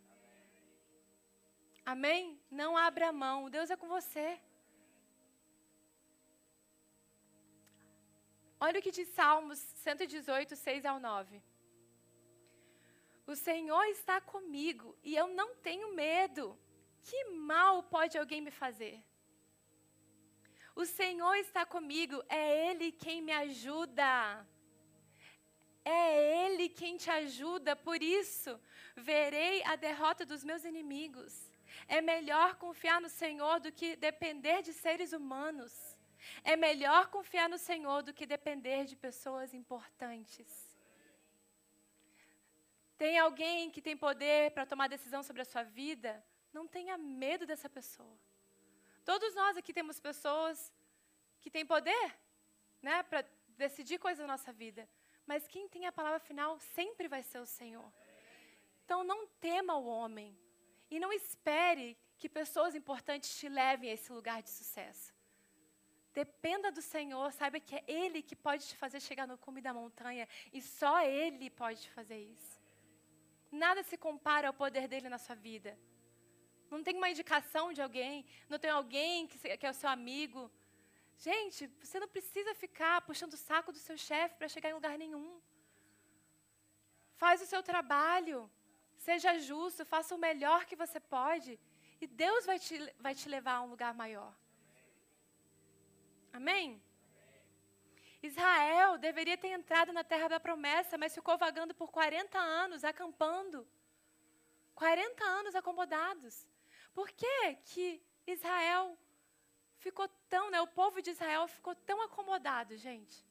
Amém? 1.85 2.41
Não 2.49 2.75
abra 2.75 3.11
mão, 3.11 3.47
Deus 3.47 3.69
é 3.69 3.77
com 3.77 3.87
você. 3.87 4.39
Olha 8.59 8.79
o 8.79 8.81
que 8.81 8.97
diz 8.99 9.09
Salmos 9.09 9.59
118, 9.59 10.55
6 10.55 10.83
ao 10.83 10.99
9. 10.99 11.52
O 13.25 13.35
Senhor 13.35 13.85
está 13.85 14.19
comigo 14.19 14.97
e 15.03 15.15
eu 15.15 15.27
não 15.27 15.55
tenho 15.55 15.93
medo. 15.93 16.57
Que 17.01 17.25
mal 17.25 17.83
pode 17.83 18.17
alguém 18.17 18.41
me 18.41 18.51
fazer? 18.51 19.03
O 20.75 20.85
Senhor 20.85 21.35
está 21.35 21.65
comigo, 21.65 22.23
é 22.27 22.69
Ele 22.69 22.91
quem 22.91 23.21
me 23.21 23.31
ajuda. 23.31 24.47
É 25.85 26.45
Ele 26.45 26.69
quem 26.69 26.97
te 26.97 27.09
ajuda, 27.09 27.75
por 27.75 28.01
isso 28.01 28.59
verei 28.95 29.63
a 29.63 29.75
derrota 29.75 30.25
dos 30.25 30.43
meus 30.43 30.63
inimigos. 30.63 31.51
É 31.87 32.01
melhor 32.01 32.55
confiar 32.55 33.01
no 33.01 33.09
Senhor 33.09 33.59
do 33.59 33.71
que 33.71 33.95
depender 33.95 34.61
de 34.61 34.73
seres 34.73 35.11
humanos. 35.13 35.97
É 36.43 36.55
melhor 36.55 37.07
confiar 37.07 37.49
no 37.49 37.57
Senhor 37.57 38.01
do 38.01 38.13
que 38.13 38.25
depender 38.25 38.85
de 38.85 38.95
pessoas 38.95 39.53
importantes. 39.53 40.72
Tem 42.97 43.17
alguém 43.17 43.69
que 43.69 43.81
tem 43.81 43.97
poder 43.97 44.51
para 44.51 44.65
tomar 44.65 44.87
decisão 44.87 45.23
sobre 45.23 45.41
a 45.41 45.45
sua 45.45 45.63
vida? 45.63 46.23
Não 46.51 46.67
tenha 46.67 46.97
medo 46.97 47.45
dessa 47.45 47.69
pessoa. 47.69 48.17
Todos 49.03 49.33
nós 49.35 49.57
aqui 49.57 49.73
temos 49.73 49.99
pessoas 49.99 50.71
que 51.41 51.49
têm 51.49 51.65
poder, 51.65 52.17
né, 52.81 53.03
para 53.03 53.25
decidir 53.49 53.97
coisas 53.99 54.19
na 54.25 54.33
nossa 54.33 54.53
vida. 54.53 54.87
Mas 55.25 55.47
quem 55.47 55.67
tem 55.67 55.85
a 55.85 55.91
palavra 55.91 56.19
final 56.19 56.59
sempre 56.59 57.07
vai 57.07 57.23
ser 57.23 57.39
o 57.39 57.45
Senhor. 57.45 57.91
Então 58.85 59.03
não 59.03 59.27
tema 59.27 59.75
o 59.75 59.85
homem, 59.85 60.37
e 60.93 60.99
não 60.99 61.11
espere 61.11 61.97
que 62.19 62.29
pessoas 62.29 62.75
importantes 62.75 63.35
te 63.37 63.49
levem 63.49 63.89
a 63.89 63.93
esse 63.93 64.11
lugar 64.11 64.43
de 64.43 64.49
sucesso. 64.51 65.11
Dependa 66.13 66.71
do 66.71 66.83
Senhor, 66.83 67.31
saiba 67.31 67.59
que 67.59 67.75
é 67.75 67.83
Ele 67.87 68.21
que 68.21 68.35
pode 68.35 68.67
te 68.67 68.77
fazer 68.77 68.99
chegar 68.99 69.27
no 69.27 69.35
cume 69.35 69.59
da 69.59 69.73
montanha 69.73 70.27
e 70.51 70.61
só 70.61 71.01
Ele 71.01 71.49
pode 71.49 71.81
te 71.81 71.89
fazer 71.89 72.19
isso. 72.19 72.52
Nada 73.61 73.81
se 73.83 73.97
compara 74.05 74.47
ao 74.47 74.53
poder 74.61 74.87
dele 74.91 75.09
na 75.09 75.19
sua 75.25 75.35
vida. 75.35 75.71
Não 76.71 76.81
tem 76.85 76.95
uma 76.97 77.09
indicação 77.13 77.65
de 77.71 77.81
alguém, 77.85 78.25
não 78.49 78.57
tem 78.63 78.71
alguém 78.71 79.27
que, 79.27 79.37
que 79.59 79.65
é 79.67 79.69
o 79.69 79.79
seu 79.81 79.89
amigo. 79.97 80.51
Gente, 81.27 81.67
você 81.81 81.99
não 81.99 82.07
precisa 82.07 82.55
ficar 82.55 82.95
puxando 83.01 83.33
o 83.33 83.43
saco 83.49 83.71
do 83.71 83.77
seu 83.87 83.97
chefe 84.07 84.35
para 84.37 84.53
chegar 84.53 84.69
em 84.69 84.77
lugar 84.79 84.97
nenhum. 84.97 85.29
Faz 87.23 87.43
o 87.43 87.45
seu 87.45 87.61
trabalho. 87.61 88.39
Seja 88.97 89.37
justo, 89.37 89.85
faça 89.85 90.15
o 90.15 90.23
melhor 90.27 90.65
que 90.65 90.75
você 90.83 90.99
pode. 90.99 91.59
E 92.01 92.07
Deus 92.07 92.45
vai 92.49 92.57
te, 92.57 92.77
vai 93.05 93.13
te 93.13 93.29
levar 93.29 93.55
a 93.57 93.61
um 93.61 93.69
lugar 93.69 93.93
maior. 93.93 94.33
Amém? 96.39 96.81
Israel 98.23 98.97
deveria 98.97 99.37
ter 99.37 99.49
entrado 99.49 99.91
na 99.91 100.03
terra 100.03 100.29
da 100.29 100.39
promessa, 100.39 100.97
mas 100.97 101.13
ficou 101.13 101.37
vagando 101.37 101.75
por 101.75 101.91
40 101.91 102.39
anos, 102.39 102.85
acampando. 102.85 103.67
40 104.73 105.23
anos 105.25 105.55
acomodados. 105.55 106.47
Por 106.93 107.11
que, 107.11 107.55
que 107.65 108.01
Israel 108.25 108.97
ficou 109.77 110.07
tão, 110.29 110.49
né, 110.49 110.61
o 110.61 110.67
povo 110.67 111.01
de 111.01 111.09
Israel 111.09 111.47
ficou 111.49 111.75
tão 111.75 112.01
acomodado, 112.01 112.77
gente? 112.77 113.25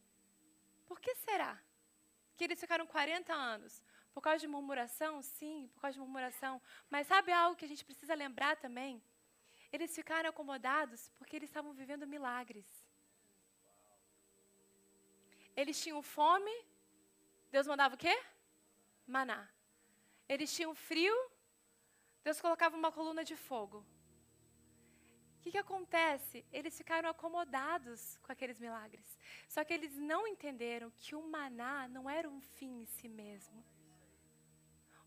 Por 0.86 1.00
que 1.00 1.14
será 1.14 1.58
que 2.36 2.44
eles 2.44 2.60
ficaram 2.60 2.86
40 2.86 3.32
anos? 3.32 3.82
Por 4.12 4.20
causa 4.20 4.40
de 4.40 4.46
murmuração? 4.46 5.22
Sim, 5.22 5.70
por 5.72 5.80
causa 5.80 5.94
de 5.94 6.00
murmuração. 6.00 6.60
Mas 6.90 7.06
sabe 7.06 7.32
algo 7.32 7.56
que 7.56 7.64
a 7.64 7.68
gente 7.68 7.82
precisa 7.82 8.14
lembrar 8.14 8.56
também? 8.56 9.02
Eles 9.72 9.94
ficaram 9.94 10.28
acomodados 10.28 11.10
porque 11.16 11.34
eles 11.34 11.48
estavam 11.48 11.72
vivendo 11.72 12.06
milagres. 12.06 12.81
Eles 15.56 15.80
tinham 15.82 16.02
fome, 16.02 16.54
Deus 17.50 17.66
mandava 17.66 17.94
o 17.94 17.98
quê? 17.98 18.16
Maná. 19.06 19.48
Eles 20.28 20.54
tinham 20.54 20.74
frio, 20.74 21.14
Deus 22.24 22.40
colocava 22.40 22.76
uma 22.76 22.90
coluna 22.90 23.24
de 23.24 23.36
fogo. 23.36 23.84
O 25.38 25.40
que, 25.42 25.50
que 25.50 25.58
acontece? 25.58 26.46
Eles 26.52 26.76
ficaram 26.76 27.08
acomodados 27.08 28.16
com 28.22 28.30
aqueles 28.30 28.60
milagres. 28.60 29.18
Só 29.48 29.64
que 29.64 29.74
eles 29.74 29.96
não 29.96 30.26
entenderam 30.26 30.90
que 30.96 31.16
o 31.16 31.22
maná 31.28 31.88
não 31.88 32.08
era 32.08 32.30
um 32.30 32.40
fim 32.40 32.82
em 32.82 32.86
si 32.86 33.08
mesmo. 33.08 33.62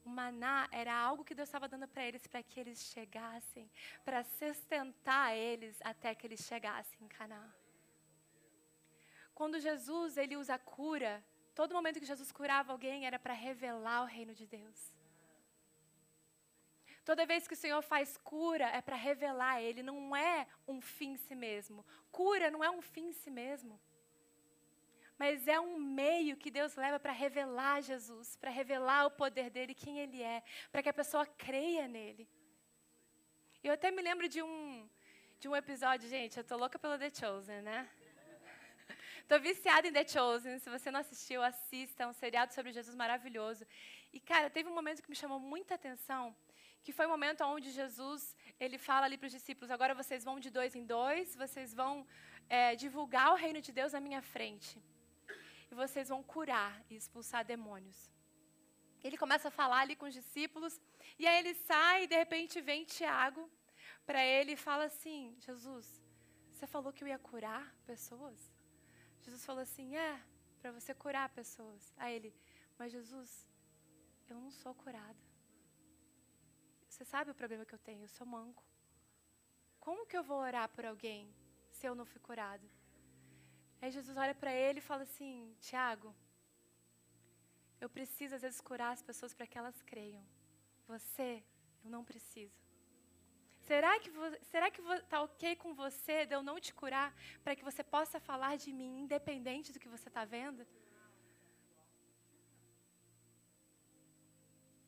O 0.03 0.09
maná 0.09 0.67
era 0.71 0.93
algo 0.93 1.23
que 1.23 1.33
Deus 1.33 1.47
estava 1.47 1.67
dando 1.67 1.87
para 1.87 2.05
eles 2.05 2.27
para 2.27 2.43
que 2.43 2.59
eles 2.59 2.79
chegassem, 2.79 3.71
para 4.03 4.23
sustentar 4.23 5.35
eles 5.35 5.79
até 5.81 6.13
que 6.13 6.27
eles 6.27 6.41
chegassem 6.41 6.99
em 7.01 7.07
Canaã. 7.07 7.51
Quando 9.35 9.59
Jesus 9.59 10.17
ele 10.17 10.37
usa 10.37 10.57
cura, 10.57 11.23
todo 11.53 11.75
momento 11.75 11.99
que 11.99 12.05
Jesus 12.13 12.31
curava 12.31 12.71
alguém 12.71 13.05
era 13.05 13.19
para 13.19 13.33
revelar 13.33 14.03
o 14.03 14.05
reino 14.05 14.33
de 14.33 14.47
Deus. 14.47 14.95
Toda 17.03 17.25
vez 17.25 17.47
que 17.47 17.53
o 17.53 17.57
Senhor 17.57 17.81
faz 17.83 18.17
cura 18.17 18.65
é 18.69 18.81
para 18.81 18.95
revelar 18.95 19.61
Ele, 19.61 19.83
não 19.83 20.15
é 20.15 20.47
um 20.67 20.79
fim 20.81 21.11
em 21.11 21.17
si 21.17 21.35
mesmo. 21.35 21.85
Cura 22.11 22.49
não 22.49 22.63
é 22.63 22.69
um 22.71 22.81
fim 22.81 23.09
em 23.09 23.13
si 23.13 23.29
mesmo. 23.29 23.79
Mas 25.17 25.47
é 25.47 25.59
um 25.59 25.77
meio 25.77 26.35
que 26.35 26.49
Deus 26.49 26.75
leva 26.75 26.99
para 26.99 27.11
revelar 27.11 27.81
Jesus, 27.81 28.35
para 28.37 28.49
revelar 28.49 29.05
o 29.05 29.11
poder 29.11 29.49
dele, 29.49 29.75
quem 29.75 29.99
Ele 29.99 30.23
é, 30.23 30.41
para 30.71 30.81
que 30.81 30.89
a 30.89 30.93
pessoa 30.93 31.25
creia 31.25 31.87
nele. 31.87 32.27
Eu 33.63 33.73
até 33.73 33.91
me 33.91 34.01
lembro 34.01 34.27
de 34.27 34.41
um, 34.41 34.89
de 35.39 35.47
um 35.47 35.55
episódio, 35.55 36.09
gente, 36.09 36.37
eu 36.37 36.43
tô 36.43 36.57
louca 36.57 36.79
pelo 36.79 36.97
The 36.97 37.11
Chosen, 37.13 37.61
né? 37.61 37.87
Tô 39.27 39.39
viciada 39.39 39.87
em 39.87 39.93
The 39.93 40.07
Chosen. 40.07 40.59
Se 40.59 40.69
você 40.69 40.91
não 40.91 40.99
assistiu, 40.99 41.41
assista. 41.43 42.03
É 42.03 42.07
um 42.07 42.13
seriado 42.13 42.53
sobre 42.53 42.71
Jesus 42.71 42.95
maravilhoso. 42.95 43.65
E, 44.13 44.19
cara, 44.19 44.49
teve 44.49 44.69
um 44.69 44.75
momento 44.75 45.01
que 45.03 45.09
me 45.09 45.15
chamou 45.15 45.39
muita 45.39 45.75
atenção, 45.75 46.35
que 46.83 46.93
foi 46.93 47.05
o 47.05 47.09
um 47.09 47.11
momento 47.11 47.43
onde 47.43 47.71
Jesus 47.71 48.35
ele 48.59 48.77
fala 48.77 49.05
ali 49.05 49.17
para 49.17 49.27
os 49.27 49.31
discípulos: 49.31 49.71
agora 49.71 49.93
vocês 49.93 50.23
vão 50.23 50.39
de 50.39 50.49
dois 50.49 50.75
em 50.75 50.85
dois, 50.85 51.35
vocês 51.35 51.73
vão 51.73 52.07
é, 52.49 52.75
divulgar 52.75 53.31
o 53.31 53.35
reino 53.35 53.61
de 53.61 53.71
Deus 53.71 53.93
na 53.93 53.99
minha 53.99 54.21
frente. 54.21 54.81
E 55.71 55.75
vocês 55.75 56.09
vão 56.09 56.21
curar 56.23 56.73
e 56.89 56.95
expulsar 56.95 57.43
demônios. 57.43 58.11
Ele 59.03 59.17
começa 59.17 59.49
a 59.49 59.51
falar 59.51 59.81
ali 59.81 59.95
com 59.95 60.05
os 60.05 60.13
discípulos, 60.13 60.79
e 61.19 61.27
aí 61.27 61.37
ele 61.39 61.53
sai 61.53 62.03
e 62.03 62.07
de 62.07 62.15
repente 62.15 62.59
vem 62.59 62.85
Tiago 62.85 63.49
para 64.05 64.23
ele 64.23 64.53
e 64.53 64.57
fala 64.57 64.85
assim: 64.85 65.35
Jesus, 65.39 66.01
você 66.51 66.65
falou 66.65 66.93
que 66.93 67.03
eu 67.03 67.07
ia 67.07 67.19
curar 67.19 67.75
pessoas? 67.85 68.54
Jesus 69.25 69.43
falou 69.43 69.63
assim: 69.63 69.95
é, 69.95 70.21
para 70.61 70.71
você 70.71 70.93
curar 70.93 71.29
pessoas. 71.29 71.93
Aí 71.97 72.15
ele, 72.15 72.33
mas 72.77 72.91
Jesus, 72.91 73.47
eu 74.29 74.39
não 74.39 74.51
sou 74.51 74.73
curado. 74.75 75.21
Você 76.87 77.03
sabe 77.03 77.31
o 77.31 77.35
problema 77.35 77.65
que 77.65 77.73
eu 77.73 77.79
tenho? 77.79 78.03
Eu 78.03 78.07
sou 78.07 78.25
manco. 78.25 78.63
Como 79.79 80.05
que 80.05 80.17
eu 80.17 80.23
vou 80.23 80.37
orar 80.37 80.69
por 80.69 80.85
alguém 80.85 81.33
se 81.71 81.87
eu 81.87 81.95
não 81.95 82.05
fui 82.05 82.21
curado? 82.21 82.67
Aí 83.81 83.91
Jesus 83.91 84.15
olha 84.15 84.35
para 84.35 84.53
ele 84.53 84.79
e 84.79 84.87
fala 84.89 85.03
assim: 85.03 85.55
Tiago, 85.59 86.15
eu 87.81 87.89
preciso 87.89 88.35
às 88.35 88.43
vezes 88.43 88.61
curar 88.61 88.91
as 88.93 89.01
pessoas 89.01 89.33
para 89.33 89.47
que 89.47 89.57
elas 89.57 89.81
creiam. 89.81 90.25
Você, 90.87 91.43
eu 91.83 91.89
não 91.89 92.05
preciso. 92.05 92.64
Será 93.67 93.91
que 93.99 94.09
será 94.51 94.67
que 94.73 94.81
está 95.05 95.21
ok 95.27 95.55
com 95.63 95.73
você 95.83 96.17
de 96.25 96.33
eu 96.37 96.43
não 96.49 96.57
te 96.65 96.71
curar 96.79 97.09
para 97.43 97.55
que 97.55 97.67
você 97.69 97.83
possa 97.95 98.19
falar 98.29 98.53
de 98.63 98.71
mim 98.79 98.91
independente 99.03 99.73
do 99.73 99.79
que 99.83 99.93
você 99.95 100.07
está 100.09 100.23
vendo? 100.35 100.65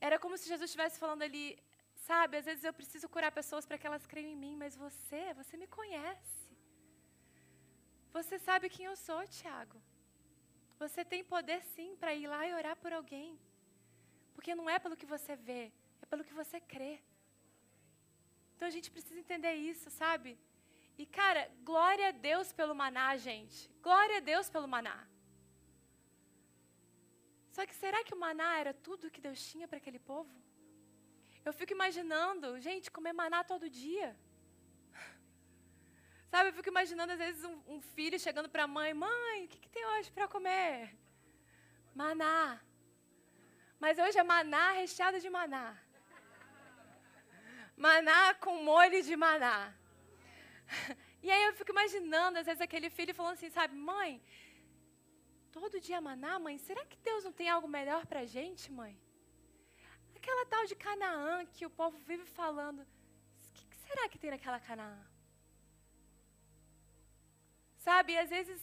Era 0.08 0.20
como 0.24 0.38
se 0.38 0.48
Jesus 0.52 0.70
estivesse 0.70 1.00
falando 1.04 1.24
ali: 1.24 1.46
Sabe, 2.08 2.38
às 2.38 2.46
vezes 2.46 2.64
eu 2.64 2.74
preciso 2.80 3.10
curar 3.10 3.32
pessoas 3.40 3.66
para 3.66 3.78
que 3.80 3.88
elas 3.90 4.06
creiam 4.06 4.32
em 4.32 4.42
mim, 4.46 4.56
mas 4.56 4.76
você, 4.86 5.34
você 5.34 5.58
me 5.58 5.68
conhece. 5.68 6.38
Você 8.18 8.38
sabe 8.48 8.70
quem 8.76 8.86
eu 8.86 8.96
sou, 8.96 9.22
Tiago. 9.28 9.80
Você 10.80 11.04
tem 11.04 11.24
poder 11.24 11.60
sim 11.74 11.90
para 11.96 12.14
ir 12.14 12.28
lá 12.28 12.42
e 12.48 12.54
orar 12.54 12.76
por 12.84 12.94
alguém. 12.94 13.40
Porque 14.36 14.54
não 14.60 14.70
é 14.70 14.78
pelo 14.78 14.96
que 14.96 15.12
você 15.16 15.36
vê, 15.36 15.64
é 16.02 16.06
pelo 16.06 16.24
que 16.24 16.34
você 16.42 16.60
crê. 16.74 16.94
Então 18.58 18.68
a 18.68 18.76
gente 18.76 18.90
precisa 18.90 19.20
entender 19.20 19.54
isso, 19.54 19.88
sabe? 19.92 20.30
E 21.02 21.06
cara, 21.06 21.42
glória 21.64 22.08
a 22.08 22.16
Deus 22.30 22.52
pelo 22.60 22.74
maná, 22.74 23.16
gente. 23.16 23.58
Glória 23.88 24.18
a 24.18 24.20
Deus 24.32 24.50
pelo 24.50 24.68
maná. 24.68 24.98
Só 27.52 27.64
que 27.68 27.76
será 27.76 28.04
que 28.04 28.16
o 28.16 28.20
maná 28.26 28.50
era 28.62 28.74
tudo 28.74 29.12
que 29.12 29.22
Deus 29.28 29.40
tinha 29.50 29.68
para 29.68 29.78
aquele 29.78 30.00
povo? 30.00 30.34
Eu 31.46 31.54
fico 31.54 31.72
imaginando, 31.78 32.60
gente, 32.60 32.90
comer 32.98 33.14
maná 33.14 33.44
todo 33.44 33.70
dia. 33.70 34.10
Sabe, 36.32 36.50
eu 36.50 36.54
fico 36.54 36.70
imaginando, 36.76 37.14
às 37.14 37.20
vezes, 37.26 37.44
um, 37.44 37.58
um 37.76 37.80
filho 37.96 38.20
chegando 38.20 38.50
para 38.50 38.64
a 38.64 38.74
mãe: 38.78 38.92
Mãe, 38.92 39.46
o 39.46 39.48
que, 39.48 39.60
que 39.60 39.70
tem 39.70 39.86
hoje 39.94 40.12
para 40.12 40.28
comer? 40.28 40.98
Maná. 41.94 42.60
Mas 43.80 44.00
hoje 44.00 44.18
é 44.18 44.24
maná 44.24 44.72
recheado 44.72 45.20
de 45.20 45.30
maná. 45.30 45.78
Maná 47.86 48.34
com 48.34 48.64
molho 48.64 49.02
de 49.02 49.16
maná. 49.16 49.74
E 51.26 51.32
aí 51.32 51.44
eu 51.46 51.54
fico 51.60 51.72
imaginando, 51.72 52.38
às 52.40 52.46
vezes, 52.46 52.62
aquele 52.62 52.90
filho 52.90 53.14
falando 53.14 53.34
assim, 53.34 53.50
sabe, 53.50 53.76
mãe, 53.76 54.22
todo 55.52 55.82
dia 55.82 56.00
maná, 56.00 56.38
mãe, 56.40 56.58
será 56.60 56.86
que 56.86 56.96
Deus 57.08 57.24
não 57.26 57.34
tem 57.34 57.50
algo 57.50 57.68
melhor 57.68 58.06
para 58.06 58.22
a 58.22 58.26
gente, 58.26 58.72
mãe? 58.72 58.94
aquela 60.28 60.46
tal 60.46 60.66
de 60.66 60.76
Canaã 60.76 61.46
que 61.46 61.66
o 61.66 61.70
povo 61.70 61.98
vive 62.00 62.26
falando. 62.26 62.82
O 62.82 63.54
que, 63.54 63.66
que 63.72 63.78
será 63.88 64.10
que 64.10 64.20
tem 64.20 64.32
naquela 64.32 64.60
Canaã? 64.60 65.00
Sabe, 67.78 68.14
e 68.14 68.18
às 68.18 68.30
vezes 68.30 68.62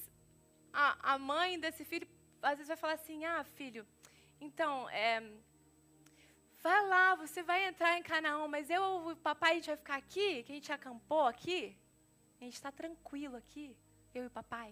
a, 0.73 1.15
a 1.15 1.19
mãe 1.19 1.59
desse 1.59 1.85
filho, 1.85 2.07
às 2.43 2.57
vezes 2.59 2.69
vai 2.69 2.77
falar 2.77 2.95
assim, 2.95 3.25
ah, 3.25 3.43
filho, 3.59 3.87
então, 4.41 4.89
é, 4.91 5.23
vai 6.65 6.81
lá, 6.93 7.15
você 7.23 7.41
vai 7.51 7.61
entrar 7.71 7.93
em 7.99 8.03
Canaã, 8.11 8.49
mas 8.55 8.71
eu 8.77 8.83
o 9.09 9.17
papai, 9.29 9.51
a 9.51 9.55
gente 9.57 9.71
vai 9.73 9.81
ficar 9.83 9.97
aqui, 10.05 10.29
que 10.45 10.53
a 10.53 10.55
gente 10.59 10.73
acampou 10.73 11.25
aqui, 11.33 11.61
a 12.41 12.45
gente 12.45 12.55
está 12.61 12.71
tranquilo 12.81 13.37
aqui, 13.43 13.67
eu 14.15 14.23
e 14.25 14.29
o 14.31 14.37
papai. 14.41 14.71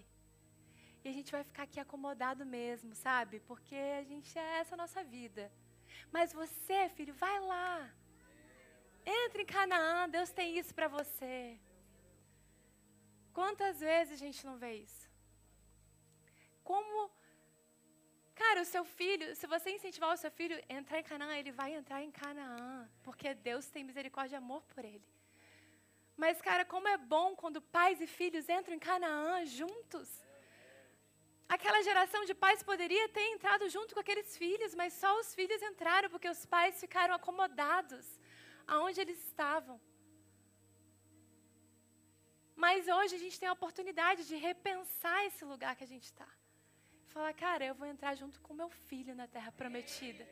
E 1.03 1.09
a 1.11 1.13
gente 1.17 1.31
vai 1.35 1.43
ficar 1.49 1.63
aqui 1.67 1.79
acomodado 1.79 2.43
mesmo, 2.57 2.95
sabe? 2.95 3.35
Porque 3.49 3.75
a 3.75 4.03
gente 4.11 4.31
é 4.45 4.49
essa 4.61 4.75
nossa 4.81 5.03
vida. 5.03 5.51
Mas 6.15 6.33
você, 6.41 6.79
filho, 6.97 7.13
vai 7.25 7.37
lá. 7.53 7.71
Entra 9.05 9.41
em 9.43 9.51
Canaã, 9.57 10.09
Deus 10.09 10.31
tem 10.39 10.57
isso 10.57 10.73
para 10.73 10.87
você. 10.87 11.59
Quantas 13.39 13.81
vezes 13.89 14.13
a 14.13 14.21
gente 14.25 14.43
não 14.47 14.57
vê 14.63 14.71
isso? 14.87 15.05
Como, 16.63 17.11
cara, 18.35 18.61
o 18.61 18.65
seu 18.65 18.83
filho, 18.83 19.35
se 19.35 19.45
você 19.47 19.69
incentivar 19.71 20.13
o 20.13 20.17
seu 20.17 20.31
filho 20.31 20.55
a 20.69 20.73
entrar 20.73 20.99
em 20.99 21.03
Canaã, 21.03 21.35
ele 21.37 21.51
vai 21.51 21.73
entrar 21.73 22.01
em 22.03 22.11
Canaã, 22.11 22.89
porque 23.03 23.33
Deus 23.33 23.67
tem 23.67 23.83
misericórdia 23.83 24.35
e 24.35 24.37
amor 24.37 24.63
por 24.73 24.83
ele. 24.83 25.07
Mas, 26.15 26.41
cara, 26.41 26.63
como 26.63 26.87
é 26.87 26.97
bom 26.97 27.35
quando 27.35 27.61
pais 27.61 27.99
e 27.99 28.07
filhos 28.07 28.47
entram 28.47 28.75
em 28.75 28.79
Canaã 28.79 29.45
juntos. 29.45 30.09
Aquela 31.49 31.81
geração 31.83 32.23
de 32.25 32.33
pais 32.33 32.63
poderia 32.63 33.07
ter 33.09 33.25
entrado 33.33 33.67
junto 33.69 33.93
com 33.93 33.99
aqueles 33.99 34.37
filhos, 34.37 34.73
mas 34.73 34.93
só 34.93 35.19
os 35.19 35.33
filhos 35.35 35.61
entraram 35.61 36.09
porque 36.09 36.29
os 36.29 36.45
pais 36.45 36.79
ficaram 36.79 37.13
acomodados 37.13 38.05
aonde 38.65 39.01
eles 39.01 39.19
estavam. 39.27 39.79
Mas 42.55 42.87
hoje 42.87 43.15
a 43.15 43.19
gente 43.19 43.39
tem 43.39 43.49
a 43.49 43.53
oportunidade 43.53 44.27
de 44.27 44.35
repensar 44.35 45.25
esse 45.25 45.43
lugar 45.43 45.75
que 45.75 45.83
a 45.83 45.91
gente 45.93 46.03
está. 46.03 46.27
Falar, 47.13 47.33
cara, 47.35 47.63
eu 47.63 47.75
vou 47.75 47.85
entrar 47.85 48.15
junto 48.15 48.41
com 48.41 48.55
meu 48.55 48.69
filho 48.69 49.13
na 49.13 49.27
terra 49.27 49.51
prometida. 49.51 50.27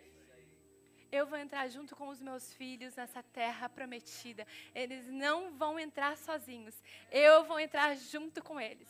Eu 1.11 1.27
vou 1.27 1.37
entrar 1.37 1.67
junto 1.67 1.95
com 1.95 2.07
os 2.07 2.19
meus 2.19 2.51
filhos 2.55 2.95
nessa 2.95 3.21
terra 3.21 3.69
prometida. 3.69 4.47
Eles 4.73 5.05
não 5.05 5.51
vão 5.51 5.77
entrar 5.77 6.17
sozinhos. 6.17 6.81
Eu 7.11 7.43
vou 7.43 7.59
entrar 7.59 7.95
junto 7.95 8.41
com 8.41 8.59
eles. 8.59 8.89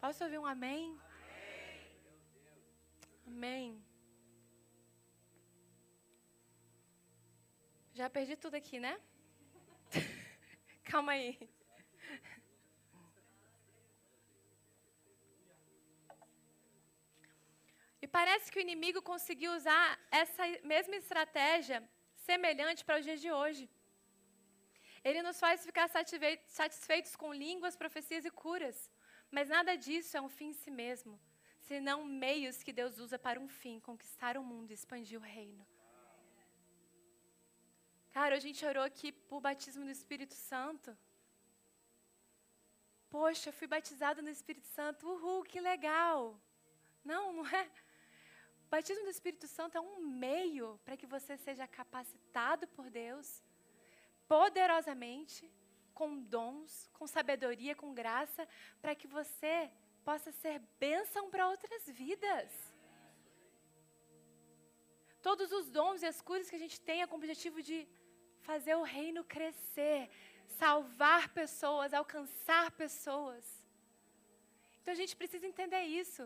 Posso 0.00 0.24
ouvir 0.24 0.38
um 0.38 0.46
amém? 0.46 0.98
Amém. 3.24 3.80
Já 7.92 8.10
perdi 8.10 8.34
tudo 8.34 8.56
aqui, 8.56 8.80
né? 8.80 9.00
Calma 10.82 11.12
aí. 11.12 11.53
Parece 18.16 18.50
que 18.50 18.58
o 18.58 18.64
inimigo 18.66 19.00
conseguiu 19.12 19.50
usar 19.58 19.86
essa 20.22 20.44
mesma 20.72 20.96
estratégia 21.02 21.78
semelhante 22.28 22.84
para 22.86 22.98
os 22.98 23.04
dias 23.06 23.20
de 23.24 23.30
hoje. 23.38 23.64
Ele 25.08 25.20
nos 25.26 25.38
faz 25.44 25.66
ficar 25.68 25.86
satisfeitos 26.60 27.14
com 27.20 27.38
línguas, 27.44 27.80
profecias 27.82 28.24
e 28.24 28.30
curas 28.42 28.78
Mas 29.36 29.48
nada 29.56 29.72
disso 29.84 30.16
é 30.18 30.20
um 30.26 30.32
fim 30.36 30.48
em 30.50 30.58
si 30.62 30.70
mesmo, 30.82 31.14
senão 31.68 31.98
meios 32.26 32.62
que 32.66 32.72
Deus 32.80 32.94
usa 33.04 33.18
para 33.26 33.40
um 33.44 33.48
fim, 33.60 33.76
conquistar 33.88 34.34
o 34.40 34.44
mundo 34.50 34.70
e 34.70 34.78
expandir 34.80 35.18
o 35.18 35.28
reino. 35.38 35.64
Cara, 38.16 38.36
a 38.36 38.42
gente 38.46 38.64
orou 38.70 38.84
aqui 38.90 39.10
por 39.30 39.40
batismo 39.48 39.84
no 39.84 39.94
Espírito 39.98 40.36
Santo. 40.50 40.90
Poxa, 43.14 43.50
fui 43.58 43.68
batizado 43.76 44.22
no 44.22 44.34
Espírito 44.38 44.68
Santo. 44.76 45.08
Uhul, 45.12 45.42
que 45.52 45.60
legal. 45.72 46.18
Não, 47.12 47.24
não 47.38 47.46
é. 47.62 47.64
O 48.74 48.76
batismo 48.76 49.04
do 49.04 49.10
Espírito 49.10 49.46
Santo 49.46 49.78
é 49.78 49.80
um 49.80 50.00
meio 50.00 50.80
para 50.84 50.96
que 50.96 51.06
você 51.06 51.36
seja 51.36 51.64
capacitado 51.64 52.66
por 52.66 52.90
Deus 52.90 53.40
poderosamente, 54.26 55.48
com 55.98 56.18
dons, 56.18 56.90
com 56.92 57.06
sabedoria, 57.06 57.76
com 57.76 57.94
graça, 57.94 58.48
para 58.82 58.96
que 58.96 59.06
você 59.06 59.70
possa 60.04 60.32
ser 60.32 60.60
bênção 60.80 61.30
para 61.30 61.48
outras 61.48 61.86
vidas. 61.86 62.50
Todos 65.22 65.52
os 65.52 65.70
dons 65.70 66.02
e 66.02 66.06
as 66.06 66.20
curas 66.20 66.50
que 66.50 66.56
a 66.56 66.64
gente 66.64 66.80
tem 66.80 67.00
é 67.00 67.06
com 67.06 67.14
o 67.14 67.18
objetivo 67.18 67.62
de 67.62 67.86
fazer 68.40 68.74
o 68.74 68.82
reino 68.82 69.22
crescer, 69.22 70.10
salvar 70.58 71.28
pessoas, 71.28 71.94
alcançar 71.94 72.72
pessoas. 72.72 73.44
Então 74.82 74.90
a 74.90 74.96
gente 74.96 75.14
precisa 75.14 75.46
entender 75.46 75.82
isso. 75.82 76.24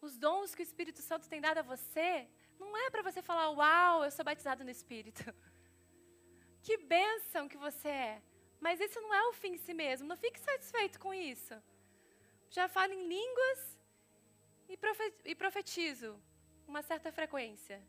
Os 0.00 0.16
dons 0.16 0.54
que 0.54 0.62
o 0.62 0.68
Espírito 0.70 1.00
Santo 1.02 1.28
tem 1.28 1.40
dado 1.40 1.58
a 1.58 1.62
você, 1.62 2.28
não 2.58 2.76
é 2.76 2.90
para 2.90 3.02
você 3.02 3.20
falar, 3.20 3.50
uau, 3.50 4.04
eu 4.04 4.10
sou 4.10 4.24
batizado 4.24 4.64
no 4.64 4.70
Espírito. 4.70 5.22
Que 6.60 6.76
bênção 6.76 7.48
que 7.48 7.56
você 7.56 7.88
é. 7.88 8.22
Mas 8.60 8.80
isso 8.80 9.00
não 9.00 9.14
é 9.14 9.22
o 9.28 9.32
fim 9.32 9.52
em 9.54 9.56
si 9.56 9.72
mesmo. 9.72 10.06
Não 10.06 10.16
fique 10.16 10.38
satisfeito 10.38 10.98
com 10.98 11.14
isso. 11.14 11.54
Já 12.50 12.68
falo 12.68 12.92
em 12.92 13.08
línguas 13.08 13.78
e 15.24 15.34
profetizo 15.34 16.20
uma 16.66 16.82
certa 16.82 17.10
frequência. 17.10 17.80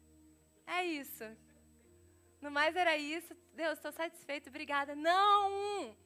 É 0.66 0.86
isso. 0.86 1.26
No 2.40 2.50
mais 2.50 2.76
era 2.76 2.96
isso. 2.96 3.36
Deus, 3.54 3.74
estou 3.74 3.92
satisfeito, 3.92 4.48
obrigada. 4.50 4.96
Não! 4.96 5.98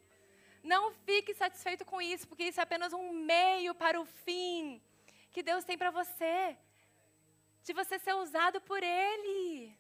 Não 0.63 0.91
fique 1.05 1.33
satisfeito 1.33 1.85
com 1.85 2.01
isso, 2.01 2.27
porque 2.27 2.45
isso 2.45 2.59
é 2.59 2.63
apenas 2.63 2.93
um 2.93 3.11
meio 3.11 3.75
para 3.75 3.99
o 3.99 4.05
fim 4.05 4.81
que 5.33 5.41
Deus 5.41 5.65
tem 5.65 5.77
para 5.77 5.91
você. 5.91 6.57
De 7.63 7.73
você 7.73 7.97
ser 7.97 8.13
usado 8.13 8.61
por 8.61 8.81
Ele. 8.83 9.77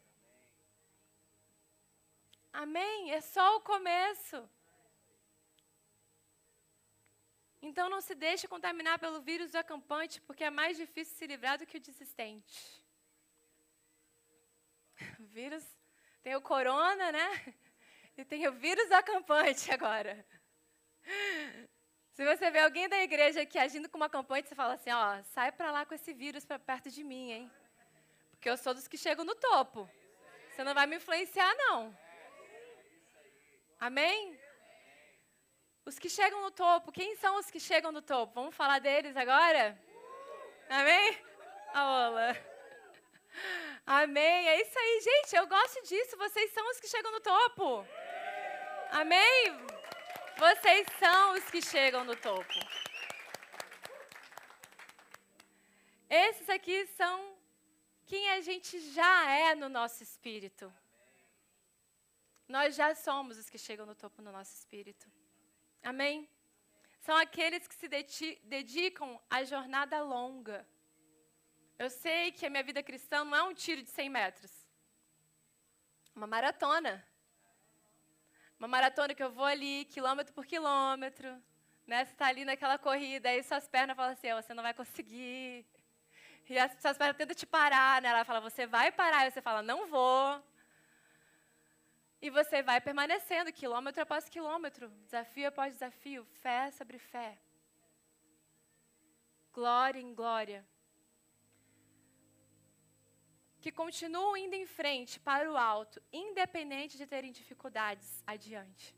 Amém? 2.51 3.11
É 3.11 3.21
só 3.21 3.57
o 3.57 3.61
começo. 3.61 4.37
Então 7.61 7.89
não 7.89 8.01
se 8.01 8.13
deixe 8.13 8.47
contaminar 8.47 8.99
pelo 8.99 9.21
vírus 9.21 9.51
do 9.51 9.57
acampante, 9.57 10.19
porque 10.21 10.43
é 10.43 10.49
mais 10.49 10.75
difícil 10.75 11.15
se 11.15 11.25
livrar 11.25 11.57
do 11.57 11.65
que 11.65 11.77
o 11.77 11.79
desistente. 11.79 12.83
O 15.19 15.23
vírus 15.37 15.65
tem 16.21 16.35
o 16.35 16.41
corona, 16.41 17.11
né? 17.11 17.29
E 18.15 18.23
tem 18.23 18.47
o 18.47 18.51
vírus 18.51 18.87
do 18.89 18.93
acampante 18.93 19.71
agora. 19.71 20.23
Se 22.13 22.23
você 22.23 22.51
vê 22.51 22.59
alguém 22.59 22.87
da 22.87 23.01
igreja 23.01 23.41
aqui 23.41 23.57
agindo 23.57 23.89
como 23.89 24.03
acampante, 24.03 24.47
você 24.47 24.53
fala 24.53 24.73
assim, 24.73 24.91
ó, 24.91 25.21
sai 25.23 25.51
para 25.51 25.71
lá 25.71 25.83
com 25.83 25.95
esse 25.95 26.13
vírus 26.13 26.45
para 26.45 26.59
perto 26.59 26.91
de 26.91 27.03
mim, 27.03 27.31
hein? 27.31 27.51
Porque 28.31 28.47
eu 28.47 28.55
sou 28.55 28.73
dos 28.73 28.87
que 28.87 28.97
chegam 28.97 29.25
no 29.25 29.33
topo. 29.33 29.89
Você 30.49 30.63
não 30.63 30.75
vai 30.75 30.85
me 30.85 30.97
influenciar, 30.97 31.51
não. 31.55 31.97
Amém? 33.79 34.39
Os 35.85 35.97
que 35.97 36.07
chegam 36.07 36.41
no 36.41 36.51
topo, 36.51 36.91
quem 36.91 37.15
são 37.15 37.37
os 37.37 37.49
que 37.49 37.59
chegam 37.59 37.91
no 37.91 38.01
topo? 38.01 38.33
Vamos 38.35 38.55
falar 38.55 38.79
deles 38.79 39.17
agora? 39.17 39.77
Amém? 40.69 41.17
Aola. 41.73 42.37
Amém. 43.85 44.47
É 44.49 44.61
isso 44.61 44.77
aí, 44.77 45.01
gente. 45.01 45.35
Eu 45.35 45.47
gosto 45.47 45.81
disso. 45.83 46.15
Vocês 46.15 46.51
são 46.51 46.69
os 46.69 46.79
que 46.79 46.87
chegam 46.87 47.11
no 47.11 47.19
topo. 47.19 47.85
Amém? 48.91 49.72
Vocês 50.45 50.85
são 50.99 51.35
os 51.35 51.45
que 51.45 51.61
chegam 51.61 52.03
no 52.03 52.17
topo. 52.17 52.59
Esses 56.09 56.49
aqui 56.49 56.85
são 56.97 57.37
quem 58.05 58.29
a 58.29 58.41
gente 58.41 58.77
já 58.91 59.29
é 59.29 59.55
no 59.55 59.69
nosso 59.69 60.03
espírito. 60.03 60.65
Nós 62.45 62.75
já 62.75 62.93
somos 62.93 63.37
os 63.37 63.49
que 63.49 63.57
chegam 63.57 63.85
no 63.85 63.95
topo 63.95 64.21
no 64.21 64.33
nosso 64.33 64.53
espírito. 64.53 65.09
Amém? 65.81 66.29
São 66.99 67.15
aqueles 67.15 67.65
que 67.65 67.75
se 67.75 67.87
dedicam 68.43 69.17
à 69.29 69.45
jornada 69.45 70.01
longa. 70.01 70.67
Eu 71.79 71.89
sei 71.89 72.33
que 72.33 72.45
a 72.45 72.49
minha 72.49 72.63
vida 72.63 72.83
cristã 72.83 73.23
não 73.23 73.37
é 73.37 73.43
um 73.43 73.53
tiro 73.53 73.81
de 73.81 73.89
100 73.89 74.09
metros. 74.09 74.51
Uma 76.13 76.27
maratona. 76.27 77.12
Uma 78.59 78.67
maratona 78.67 79.13
que 79.13 79.23
eu 79.23 79.31
vou 79.31 79.45
ali, 79.45 79.85
quilômetro 79.85 80.33
por 80.33 80.45
quilômetro. 80.45 81.29
Né? 81.85 82.05
Você 82.05 82.11
está 82.11 82.27
ali 82.27 82.45
naquela 82.45 82.77
corrida, 82.77 83.29
aí 83.29 83.43
suas 83.43 83.67
pernas 83.67 83.95
falam 83.95 84.13
assim, 84.13 84.33
você 84.33 84.53
não 84.53 84.63
vai 84.63 84.73
conseguir. 84.73 85.65
E 86.49 86.57
as 86.57 86.71
suas 86.81 86.97
pernas 86.97 87.17
tentam 87.17 87.35
te 87.35 87.45
parar, 87.45 88.01
né? 88.01 88.09
Ela 88.09 88.25
fala, 88.25 88.41
você 88.41 88.65
vai 88.67 88.91
parar. 88.91 89.27
E 89.27 89.31
você 89.31 89.41
fala, 89.41 89.61
não 89.61 89.87
vou. 89.87 90.43
E 92.21 92.29
você 92.29 92.61
vai 92.63 92.79
permanecendo, 92.79 93.51
quilômetro 93.51 94.01
após 94.01 94.29
quilômetro, 94.29 94.89
desafio 95.05 95.47
após 95.49 95.73
desafio, 95.73 96.25
fé 96.41 96.71
sobre 96.71 96.97
fé. 96.97 97.37
Glória 99.51 99.99
em 99.99 100.13
glória. 100.13 100.65
Que 103.63 103.71
continuam 103.71 104.35
indo 104.35 104.55
em 104.61 104.65
frente 104.65 105.13
para 105.27 105.49
o 105.49 105.55
alto, 105.55 106.01
independente 106.11 106.97
de 107.01 107.05
terem 107.13 107.31
dificuldades 107.31 108.09
adiante. 108.33 108.93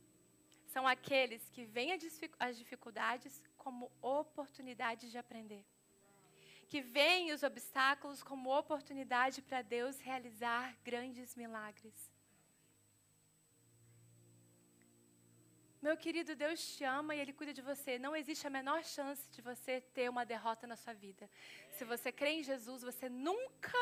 São 0.73 0.87
aqueles 0.87 1.43
que 1.53 1.63
veem 1.75 1.91
as 2.47 2.57
dificuldades 2.57 3.33
como 3.63 3.91
oportunidades 4.01 5.11
de 5.11 5.19
aprender. 5.19 5.63
Que 6.67 6.81
veem 6.81 7.31
os 7.31 7.43
obstáculos 7.43 8.23
como 8.23 8.57
oportunidade 8.57 9.39
para 9.43 9.61
Deus 9.61 9.99
realizar 9.99 10.75
grandes 10.83 11.35
milagres 11.35 11.95
Meu 15.85 15.95
querido, 15.95 16.35
Deus 16.35 16.59
te 16.75 16.83
ama 16.83 17.13
e 17.13 17.19
Ele 17.19 17.31
cuida 17.31 17.53
de 17.53 17.61
você. 17.61 17.99
Não 17.99 18.15
existe 18.15 18.47
a 18.47 18.49
menor 18.49 18.83
chance 18.83 19.23
de 19.29 19.39
você 19.39 19.73
ter 19.97 20.09
uma 20.09 20.25
derrota 20.25 20.65
na 20.65 20.75
sua 20.75 20.93
vida. 20.93 21.29
Se 21.77 21.85
você 21.85 22.11
crê 22.11 22.31
em 22.37 22.43
Jesus, 22.43 22.81
você 22.81 23.07
nunca 23.07 23.77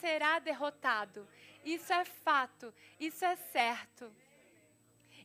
será 0.00 0.38
derrotado. 0.38 1.28
Isso 1.64 1.92
é 1.92 2.04
fato, 2.04 2.72
isso 2.98 3.24
é 3.24 3.36
certo. 3.36 4.04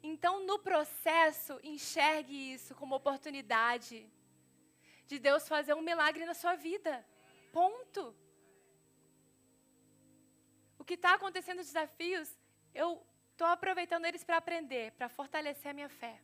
Então, 0.02 0.46
no 0.46 0.58
processo, 0.60 1.60
enxergue 1.64 2.54
isso 2.54 2.76
como 2.76 2.96
oportunidade 2.96 3.98
de 5.08 5.18
Deus 5.20 5.48
fazer 5.48 5.74
um 5.74 5.82
milagre 5.82 6.26
na 6.26 6.34
sua 6.34 6.56
vida. 6.56 7.06
Ponto. 7.52 8.16
O 10.78 10.84
que 10.84 10.96
está 10.96 11.14
acontecendo, 11.14 11.60
os 11.60 11.68
desafios, 11.68 12.30
eu 12.74 13.06
Estou 13.34 13.48
aproveitando 13.48 14.06
eles 14.06 14.24
para 14.24 14.38
aprender, 14.38 14.92
para 14.92 15.10
fortalecer 15.10 15.72
a 15.72 15.74
minha 15.74 15.90
fé. 15.90 16.22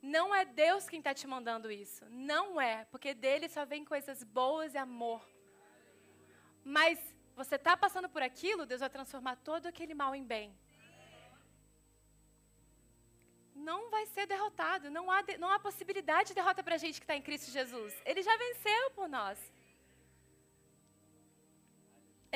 Não 0.00 0.32
é 0.32 0.44
Deus 0.44 0.88
quem 0.88 1.00
está 1.00 1.12
te 1.12 1.26
mandando 1.26 1.72
isso. 1.72 2.04
Não 2.08 2.60
é, 2.60 2.84
porque 2.84 3.12
dele 3.12 3.48
só 3.48 3.64
vem 3.64 3.84
coisas 3.84 4.22
boas 4.22 4.74
e 4.74 4.78
amor. 4.78 5.28
Mas 6.64 7.00
você 7.42 7.56
está 7.60 7.74
passando 7.84 8.08
por 8.14 8.22
aquilo, 8.30 8.66
Deus 8.70 8.82
vai 8.84 8.90
transformar 8.96 9.36
todo 9.50 9.66
aquele 9.70 9.94
mal 10.00 10.12
em 10.20 10.24
bem. 10.32 10.48
Não 13.68 13.80
vai 13.94 14.04
ser 14.14 14.26
derrotado. 14.32 14.90
Não 14.96 15.04
há, 15.14 15.20
de, 15.28 15.36
não 15.42 15.50
há 15.52 15.58
possibilidade 15.68 16.28
de 16.30 16.38
derrota 16.40 16.62
para 16.66 16.76
a 16.78 16.82
gente 16.84 16.98
que 17.00 17.06
está 17.08 17.16
em 17.16 17.26
Cristo 17.28 17.50
Jesus. 17.58 17.94
Ele 18.10 18.22
já 18.28 18.36
venceu 18.44 18.84
por 18.98 19.08
nós. 19.18 19.38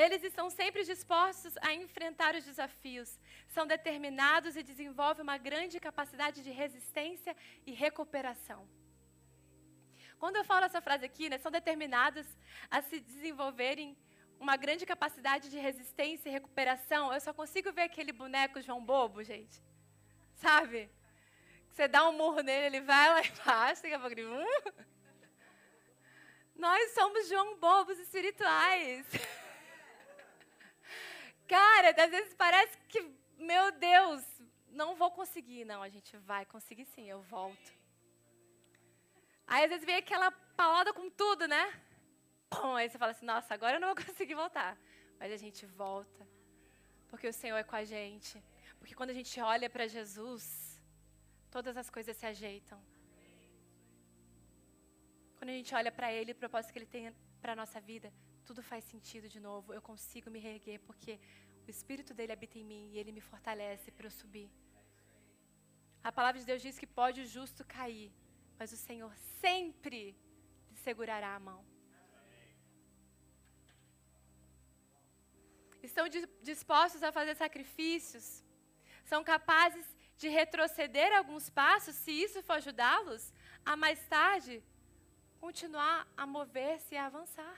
Eles 0.05 0.23
estão 0.25 0.47
sempre 0.61 0.83
dispostos 0.93 1.53
a 1.67 1.73
enfrentar 1.73 2.35
os 2.35 2.45
desafios, 2.51 3.11
são 3.57 3.65
determinados 3.75 4.57
e 4.57 4.63
desenvolvem 4.71 5.23
uma 5.23 5.39
grande 5.49 5.79
capacidade 5.79 6.43
de 6.47 6.51
resistência 6.63 7.33
e 7.65 7.73
recuperação. 7.85 8.61
Quando 10.19 10.37
eu 10.41 10.45
falo 10.51 10.65
essa 10.67 10.81
frase 10.81 11.05
aqui, 11.05 11.29
né, 11.29 11.39
são 11.39 11.53
determinados 11.59 12.27
a 12.69 12.81
se 12.83 12.99
desenvolverem 12.99 13.97
uma 14.41 14.57
grande 14.57 14.85
capacidade 14.85 15.49
de 15.49 15.59
resistência 15.59 16.29
e 16.29 16.33
recuperação, 16.33 17.13
eu 17.13 17.21
só 17.21 17.33
consigo 17.33 17.73
ver 17.73 17.83
aquele 17.83 18.13
boneco 18.13 18.61
João 18.61 18.85
Bobo, 18.85 19.23
gente. 19.23 19.63
Sabe? 20.37 20.91
Você 21.71 21.89
dá 21.89 22.09
um 22.09 22.13
murro 22.13 22.41
nele, 22.41 22.77
ele 22.77 22.81
vai 22.81 23.11
lá 23.11 23.21
embaixo, 23.27 23.83
daqui 23.83 23.95
a 23.95 23.99
pouco 23.99 24.15
ele... 24.15 24.25
Uh! 24.25 24.85
Nós 26.55 26.93
somos 26.93 27.29
João 27.29 27.57
Bobos 27.57 27.99
espirituais. 27.99 29.07
Cara, 31.49 31.91
às 31.91 32.11
vezes 32.11 32.35
parece 32.35 32.79
que, 32.89 33.13
meu 33.37 33.73
Deus, 33.73 34.25
não 34.69 34.95
vou 34.95 35.11
conseguir. 35.11 35.65
Não, 35.65 35.83
a 35.83 35.89
gente 35.89 36.17
vai 36.19 36.47
conseguir 36.47 36.85
sim, 36.85 37.09
eu 37.09 37.21
volto. 37.23 37.73
Aí 39.47 39.65
às 39.65 39.71
vezes 39.71 39.85
vem 39.85 39.97
aquela 39.97 40.31
paulada 40.57 40.93
com 40.93 41.11
tudo, 41.11 41.47
né? 41.47 41.81
Pum, 42.55 42.75
aí 42.75 42.89
você 42.89 42.99
fala 42.99 43.13
assim, 43.13 43.27
nossa, 43.27 43.53
agora 43.55 43.77
eu 43.77 43.81
não 43.81 43.89
vou 43.95 43.97
conseguir 44.05 44.35
voltar. 44.35 44.79
Mas 45.19 45.33
a 45.33 45.37
gente 45.37 45.65
volta. 45.67 46.27
Porque 47.09 47.29
o 47.29 47.33
Senhor 47.33 47.57
é 47.57 47.65
com 47.65 47.77
a 47.77 47.85
gente. 47.85 48.43
Porque 48.79 48.95
quando 48.95 49.11
a 49.11 49.15
gente 49.15 49.41
olha 49.41 49.69
para 49.71 49.87
Jesus, 49.87 50.45
todas 51.51 51.77
as 51.77 51.89
coisas 51.91 52.17
se 52.17 52.27
ajeitam. 52.27 52.81
Quando 55.37 55.51
a 55.51 55.53
gente 55.53 55.75
olha 55.75 55.93
para 55.93 56.13
Ele, 56.13 56.33
o 56.33 56.35
propósito 56.35 56.73
que 56.73 56.79
Ele 56.79 56.87
tem 56.87 57.15
para 57.41 57.53
a 57.53 57.57
nossa 57.57 57.81
vida, 57.81 58.13
tudo 58.45 58.63
faz 58.63 58.85
sentido 58.85 59.29
de 59.29 59.41
novo. 59.41 59.73
Eu 59.73 59.83
consigo 59.83 60.31
me 60.31 60.39
reerguer 60.39 60.81
porque 60.81 61.19
o 61.67 61.71
Espírito 61.71 62.13
dele 62.13 62.33
habita 62.33 62.59
em 62.59 62.65
mim 62.65 62.91
e 62.93 62.99
ele 62.99 63.13
me 63.13 63.21
fortalece 63.21 63.91
para 63.91 64.07
eu 64.07 64.11
subir. 64.11 64.51
A 66.03 66.13
palavra 66.13 66.39
de 66.39 66.47
Deus 66.47 66.61
diz 66.61 66.79
que 66.79 66.87
pode 66.87 67.23
o 67.23 67.27
justo 67.27 67.65
cair, 67.65 68.13
mas 68.59 68.73
o 68.73 68.77
Senhor 68.77 69.13
sempre 69.41 70.15
lhe 70.71 70.77
segurará 70.87 71.35
a 71.35 71.41
mão. 71.41 71.74
Estão 75.89 76.07
dispostos 76.51 77.03
a 77.03 77.13
fazer 77.19 77.35
sacrifícios? 77.37 78.43
São 79.05 79.23
capazes 79.23 79.87
de 80.17 80.29
retroceder 80.29 81.11
alguns 81.17 81.51
passos, 81.51 81.95
se 81.95 82.13
isso 82.25 82.43
for 82.43 82.55
ajudá-los, 82.55 83.33
a 83.65 83.77
mais 83.77 84.01
tarde 84.17 84.63
continuar 85.45 85.99
a 86.17 86.27
mover-se 86.27 86.95
e 86.95 86.99
a 86.99 87.07
avançar? 87.07 87.57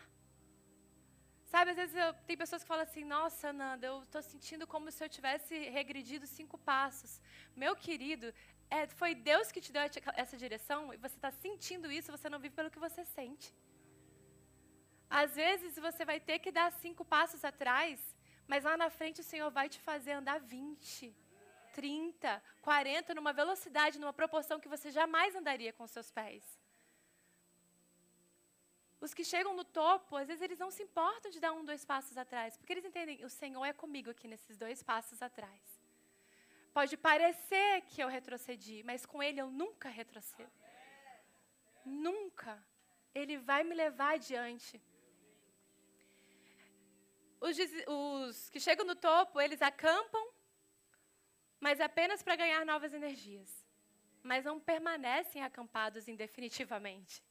Sabe, 1.52 1.70
às 1.70 1.76
vezes 1.76 1.94
eu, 1.94 2.12
tem 2.28 2.36
pessoas 2.36 2.62
que 2.62 2.68
falam 2.68 2.82
assim: 2.82 3.04
Nossa, 3.04 3.52
Nanda, 3.52 3.86
eu 3.86 4.02
estou 4.02 4.22
sentindo 4.22 4.66
como 4.66 4.90
se 4.90 5.02
eu 5.04 5.08
tivesse 5.08 5.54
regredido 5.78 6.26
cinco 6.26 6.58
passos. 6.58 7.20
Meu 7.54 7.76
querido, 7.76 8.34
é, 8.68 8.86
foi 9.00 9.14
Deus 9.14 9.52
que 9.52 9.60
te 9.60 9.72
deu 9.72 9.82
essa 10.22 10.36
direção 10.36 10.92
e 10.92 10.96
você 10.96 11.16
está 11.16 11.30
sentindo 11.30 11.90
isso, 11.98 12.10
você 12.16 12.28
não 12.28 12.40
vive 12.40 12.56
pelo 12.56 12.70
que 12.74 12.84
você 12.86 13.04
sente. 13.04 13.54
Às 15.08 15.36
vezes 15.36 15.76
você 15.76 16.04
vai 16.04 16.18
ter 16.18 16.40
que 16.40 16.50
dar 16.50 16.72
cinco 16.72 17.04
passos 17.04 17.44
atrás, 17.44 18.00
mas 18.46 18.64
lá 18.64 18.76
na 18.76 18.90
frente 18.90 19.20
o 19.20 19.24
Senhor 19.24 19.50
vai 19.50 19.68
te 19.68 19.80
fazer 19.80 20.12
andar 20.12 20.38
20, 20.40 21.14
30, 21.74 22.42
40, 22.62 23.14
numa 23.14 23.32
velocidade, 23.32 23.98
numa 23.98 24.12
proporção 24.12 24.60
que 24.60 24.68
você 24.68 24.90
jamais 24.90 25.34
andaria 25.34 25.72
com 25.72 25.86
seus 25.86 26.10
pés. 26.10 26.42
Os 29.00 29.12
que 29.12 29.24
chegam 29.24 29.54
no 29.54 29.64
topo, 29.64 30.16
às 30.16 30.26
vezes 30.26 30.42
eles 30.42 30.58
não 30.58 30.70
se 30.70 30.82
importam 30.82 31.30
de 31.30 31.38
dar 31.38 31.52
um, 31.52 31.64
dois 31.64 31.84
passos 31.84 32.16
atrás, 32.16 32.56
porque 32.56 32.72
eles 32.72 32.84
entendem, 32.84 33.24
o 33.24 33.28
Senhor 33.28 33.64
é 33.64 33.72
comigo 33.72 34.10
aqui 34.10 34.26
nesses 34.26 34.56
dois 34.56 34.82
passos 34.82 35.20
atrás. 35.20 35.62
Pode 36.72 36.96
parecer 36.96 37.82
que 37.82 38.02
eu 38.02 38.08
retrocedi, 38.08 38.82
mas 38.84 39.04
com 39.06 39.22
Ele 39.22 39.40
eu 39.40 39.50
nunca 39.50 39.88
retrocedo. 39.88 40.50
Nunca. 41.84 42.62
Ele 43.14 43.38
vai 43.38 43.64
me 43.64 43.74
levar 43.74 44.14
adiante. 44.14 44.80
Os, 47.40 47.56
os 47.86 48.50
que 48.50 48.60
chegam 48.60 48.86
no 48.86 48.94
topo, 48.94 49.40
eles 49.40 49.60
acampam, 49.62 50.24
mas 51.60 51.80
apenas 51.80 52.22
para 52.22 52.36
ganhar 52.36 52.64
novas 52.64 52.92
energias. 52.92 53.64
Mas 54.22 54.44
não 54.44 54.58
permanecem 54.58 55.42
acampados 55.42 56.08
indefinitivamente. 56.08 57.22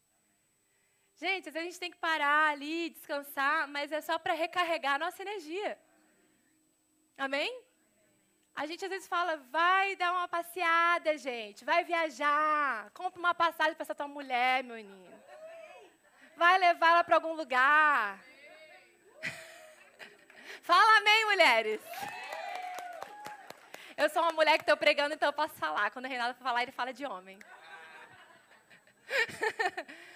Gente, 1.17 1.47
às 1.47 1.53
vezes 1.53 1.67
a 1.67 1.71
gente 1.71 1.79
tem 1.79 1.91
que 1.91 1.97
parar 1.97 2.51
ali, 2.51 2.89
descansar, 2.89 3.67
mas 3.67 3.91
é 3.91 4.01
só 4.01 4.19
para 4.19 4.33
recarregar 4.33 4.95
a 4.95 4.99
nossa 4.99 5.21
energia. 5.21 5.79
Amém? 7.17 7.63
A 8.53 8.65
gente 8.65 8.83
às 8.85 8.91
vezes 8.91 9.07
fala, 9.07 9.37
vai 9.49 9.95
dar 9.95 10.11
uma 10.11 10.27
passeada, 10.27 11.17
gente, 11.17 11.65
vai 11.65 11.83
viajar, 11.83 12.89
compra 12.91 13.19
uma 13.19 13.33
passagem 13.33 13.75
para 13.75 13.83
essa 13.83 13.95
tua 13.95 14.07
mulher, 14.07 14.63
meu 14.63 14.75
menino. 14.75 15.23
Vai 16.37 16.57
levar 16.57 16.89
ela 16.89 17.03
para 17.03 17.15
algum 17.15 17.33
lugar. 17.33 18.21
Fala 20.61 20.97
amém, 20.97 21.25
mulheres. 21.25 21.81
Eu 23.97 24.09
sou 24.09 24.21
uma 24.21 24.33
mulher 24.33 24.57
que 24.57 24.63
estou 24.63 24.75
pregando, 24.75 25.13
então 25.13 25.29
eu 25.29 25.33
posso 25.33 25.53
falar. 25.55 25.89
Quando 25.91 26.05
o 26.05 26.07
Reinaldo 26.09 26.37
falar, 26.39 26.63
ele 26.63 26.71
fala 26.71 26.91
de 26.91 27.05
homem. 27.05 27.39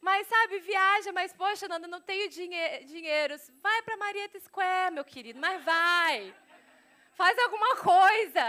Mas, 0.00 0.26
sabe, 0.28 0.60
viaja, 0.60 1.12
mas, 1.12 1.32
poxa, 1.32 1.66
Nanda, 1.68 1.86
não 1.88 2.00
tenho 2.00 2.30
dinhe 2.30 2.84
dinheiro. 2.84 3.34
Vai 3.60 3.82
para 3.82 3.96
Marieta 3.96 4.38
Square, 4.38 4.94
meu 4.94 5.04
querido, 5.04 5.40
mas 5.40 5.62
vai. 5.64 6.34
Faz 7.14 7.36
alguma 7.38 7.76
coisa. 7.76 8.42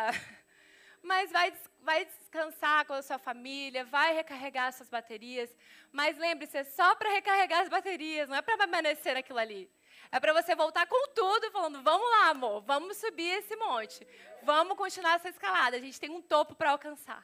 Mas 1.01 1.31
vai, 1.31 1.51
vai 1.81 2.05
descansar 2.05 2.85
com 2.85 2.93
a 2.93 3.01
sua 3.01 3.17
família, 3.17 3.85
vai 3.85 4.13
recarregar 4.13 4.71
suas 4.73 4.89
baterias. 4.89 5.49
Mas 5.93 6.17
lembre-se, 6.17 6.57
é 6.57 6.63
só 6.65 6.93
para 6.95 7.09
recarregar 7.09 7.61
as 7.61 7.69
baterias, 7.69 8.27
não 8.27 8.35
é 8.35 8.41
para 8.41 8.57
permanecer 8.57 9.13
naquilo 9.13 9.39
ali. 9.39 9.71
É 10.11 10.19
para 10.19 10.33
você 10.33 10.55
voltar 10.55 10.87
com 10.87 11.07
tudo, 11.13 11.51
falando: 11.51 11.81
vamos 11.83 12.09
lá, 12.09 12.29
amor, 12.29 12.61
vamos 12.61 12.97
subir 12.97 13.29
esse 13.39 13.55
monte. 13.55 14.05
Vamos 14.43 14.77
continuar 14.77 15.15
essa 15.15 15.29
escalada. 15.29 15.77
A 15.77 15.79
gente 15.79 15.99
tem 15.99 16.09
um 16.09 16.21
topo 16.21 16.55
para 16.55 16.71
alcançar. 16.71 17.23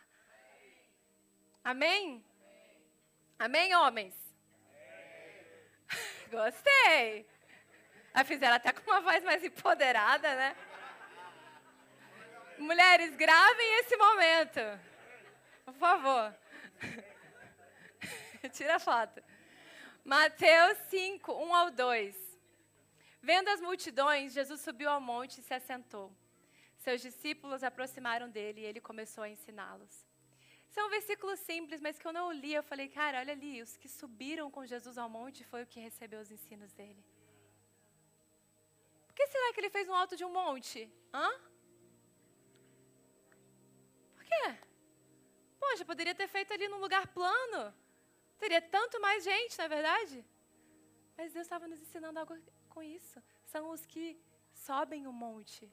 Amém? 1.63 2.23
Amém, 3.39 3.75
homens? 3.75 4.13
Gostei. 6.29 7.27
A 8.13 8.23
fizeram 8.23 8.55
até 8.55 8.71
com 8.71 8.89
uma 8.89 9.01
voz 9.01 9.23
mais 9.23 9.43
empoderada, 9.43 10.35
né? 10.35 10.55
Mulheres, 12.57 13.15
gravem 13.15 13.79
esse 13.79 13.97
momento. 13.97 14.61
Por 15.65 15.73
favor. 15.73 16.33
Tira 18.53 18.75
a 18.75 18.79
foto. 18.79 19.21
Mateus 20.05 20.77
5, 20.89 21.33
1 21.33 21.55
ao 21.55 21.71
2. 21.71 22.24
Vendo 23.29 23.49
as 23.53 23.61
multidões, 23.67 24.33
Jesus 24.39 24.59
subiu 24.61 24.89
ao 24.89 25.01
monte 25.01 25.39
e 25.39 25.43
se 25.47 25.53
assentou. 25.59 26.07
Seus 26.85 27.01
discípulos 27.01 27.63
aproximaram 27.69 28.27
dele 28.35 28.61
e 28.61 28.65
ele 28.69 28.81
começou 28.89 29.23
a 29.23 29.29
ensiná-los. 29.35 29.93
Isso 30.69 30.79
é 30.79 30.85
um 30.85 30.91
versículo 30.97 31.33
simples, 31.35 31.81
mas 31.85 31.97
que 31.97 32.07
eu 32.07 32.31
li, 32.31 32.53
eu 32.53 32.61
falei, 32.71 32.87
cara, 32.87 33.19
olha 33.21 33.33
ali, 33.37 33.63
os 33.63 33.75
que 33.77 33.89
subiram 33.89 34.51
com 34.55 34.69
Jesus 34.73 34.95
ao 35.03 35.09
monte 35.09 35.43
foi 35.51 35.63
o 35.63 35.69
que 35.71 35.79
recebeu 35.79 36.19
os 36.21 36.29
ensinos 36.29 36.71
dele. 36.79 37.03
Por 39.07 39.15
que 39.15 39.25
será 39.33 39.47
que 39.53 39.59
ele 39.61 39.75
fez 39.77 39.89
um 39.89 39.95
alto 40.01 40.15
de 40.15 40.25
um 40.27 40.33
monte? 40.41 40.79
Hã? 41.11 41.29
Por 44.17 44.23
quê? 44.31 44.45
Poxa, 45.63 45.83
poderia 45.83 46.13
ter 46.13 46.27
feito 46.27 46.53
ali 46.53 46.67
num 46.67 46.83
lugar 46.85 47.07
plano. 47.07 47.73
Teria 48.37 48.61
tanto 48.61 49.01
mais 49.01 49.23
gente, 49.23 49.57
na 49.57 49.63
é 49.63 49.73
verdade. 49.77 50.17
Mas 51.17 51.33
Deus 51.33 51.47
estava 51.47 51.67
nos 51.67 51.81
ensinando 51.81 52.19
algo 52.19 52.35
com 52.75 52.83
isso. 52.83 53.17
São 53.53 53.63
os 53.73 53.83
que 53.91 54.05
sobem 54.67 55.07
o 55.11 55.13
monte 55.25 55.63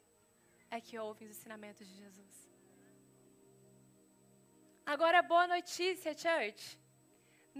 é 0.76 0.80
que 0.86 0.98
ouvem 1.06 1.26
os 1.28 1.34
ensinamentos 1.36 1.86
de 1.90 1.94
Jesus. 2.02 2.34
Agora, 4.92 5.20
boa 5.32 5.46
notícia, 5.56 6.16
church. 6.24 6.62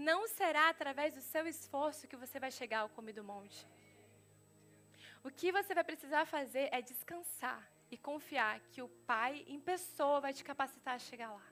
Não 0.09 0.19
será 0.27 0.63
através 0.69 1.13
do 1.13 1.21
seu 1.21 1.45
esforço 1.53 2.07
que 2.07 2.21
você 2.23 2.39
vai 2.43 2.51
chegar 2.59 2.79
ao 2.81 2.93
cume 2.95 3.13
do 3.17 3.23
monte. 3.31 3.59
O 5.27 5.29
que 5.39 5.51
você 5.57 5.73
vai 5.79 5.85
precisar 5.91 6.25
fazer 6.25 6.65
é 6.71 6.81
descansar 6.81 7.61
e 7.91 7.97
confiar 8.09 8.59
que 8.71 8.81
o 8.81 8.89
Pai 9.11 9.33
em 9.47 9.59
pessoa 9.71 10.19
vai 10.25 10.33
te 10.33 10.43
capacitar 10.51 10.95
a 10.95 11.05
chegar 11.09 11.31
lá. 11.39 11.47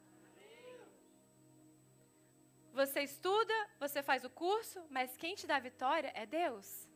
Você 2.73 3.01
estuda, 3.01 3.57
você 3.79 4.01
faz 4.01 4.23
o 4.23 4.29
curso, 4.29 4.79
mas 4.89 5.15
quem 5.17 5.35
te 5.35 5.45
dá 5.45 5.57
a 5.57 5.67
vitória 5.69 6.11
é 6.15 6.25
Deus. 6.25 6.90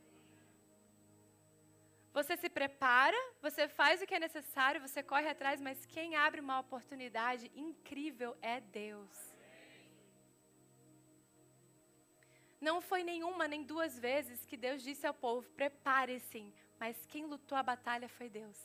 Você 2.18 2.38
se 2.38 2.50
prepara, 2.58 3.18
você 3.42 3.68
faz 3.68 4.02
o 4.02 4.08
que 4.08 4.16
é 4.16 4.20
necessário, 4.26 4.80
você 4.80 5.04
corre 5.04 5.28
atrás, 5.28 5.60
mas 5.60 5.86
quem 5.86 6.16
abre 6.16 6.40
uma 6.40 6.60
oportunidade 6.62 7.52
incrível 7.54 8.38
é 8.42 8.62
Deus. 8.62 9.14
Não 12.68 12.80
foi 12.90 13.04
nenhuma 13.04 13.50
nem 13.50 13.64
duas 13.64 14.00
vezes 14.00 14.46
que 14.46 14.56
Deus 14.56 14.82
disse 14.82 15.06
ao 15.06 15.14
povo: 15.14 15.50
prepare-se, 15.62 16.54
mas 16.80 17.06
quem 17.06 17.26
lutou 17.26 17.58
a 17.58 17.70
batalha 17.72 18.08
foi 18.08 18.30
Deus. 18.30 18.60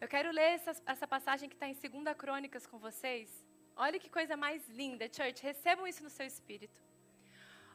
Eu 0.00 0.08
quero 0.08 0.32
ler 0.32 0.50
essa, 0.56 0.72
essa 0.94 1.06
passagem 1.06 1.48
que 1.48 1.54
está 1.54 1.68
em 1.68 1.74
2 1.74 2.16
Crônicas 2.16 2.66
com 2.66 2.80
vocês. 2.80 3.28
Olha 3.76 4.00
que 4.00 4.10
coisa 4.10 4.36
mais 4.36 4.68
linda, 4.70 5.04
church. 5.16 5.40
Recebam 5.40 5.86
isso 5.86 6.02
no 6.02 6.10
seu 6.10 6.26
espírito. 6.26 6.80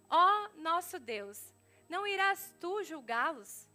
Ó 0.09 0.19
oh, 0.19 0.61
nosso 0.61 0.99
Deus, 0.99 1.39
não 1.87 2.05
irás 2.05 2.53
tu 2.59 2.83
julgá-los? 2.83 3.73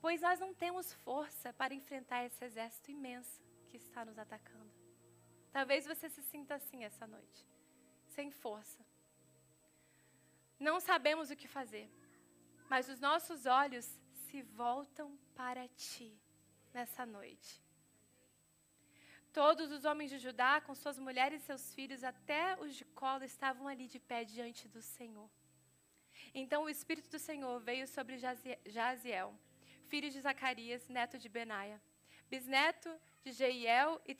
Pois 0.00 0.20
nós 0.20 0.40
não 0.40 0.52
temos 0.54 0.92
força 0.92 1.52
para 1.52 1.74
enfrentar 1.74 2.24
esse 2.24 2.44
exército 2.44 2.90
imenso 2.90 3.42
que 3.68 3.76
está 3.76 4.04
nos 4.04 4.18
atacando. 4.18 4.72
Talvez 5.52 5.86
você 5.86 6.08
se 6.08 6.22
sinta 6.22 6.54
assim 6.54 6.84
essa 6.84 7.06
noite, 7.06 7.46
sem 8.08 8.30
força. 8.30 8.84
Não 10.58 10.78
sabemos 10.80 11.30
o 11.30 11.36
que 11.36 11.48
fazer, 11.48 11.88
mas 12.68 12.88
os 12.88 13.00
nossos 13.00 13.46
olhos 13.46 13.86
se 14.26 14.42
voltam 14.42 15.18
para 15.34 15.66
ti 15.68 16.16
nessa 16.72 17.04
noite. 17.04 17.60
Todos 19.32 19.70
os 19.70 19.84
homens 19.84 20.10
de 20.10 20.18
Judá, 20.18 20.60
com 20.60 20.74
suas 20.74 20.98
mulheres 20.98 21.42
e 21.42 21.46
seus 21.46 21.72
filhos, 21.74 22.02
até 22.02 22.58
os 22.60 22.74
de 22.74 22.84
colo, 22.84 23.24
estavam 23.24 23.68
ali 23.68 23.86
de 23.86 23.98
pé 23.98 24.24
diante 24.24 24.66
do 24.68 24.82
Senhor. 24.82 25.30
Então 26.34 26.64
o 26.64 26.68
Espírito 26.68 27.08
do 27.08 27.18
Senhor 27.18 27.58
veio 27.60 27.86
sobre 27.86 28.18
Jaziel, 28.66 29.34
filho 29.90 30.08
de 30.08 30.20
Zacarias, 30.20 30.88
neto 30.88 31.18
de 31.18 31.28
Benaia, 31.28 31.82
bisneto 32.30 32.90
de 33.24 33.32
Jeiel 33.32 34.00
e 34.06 34.14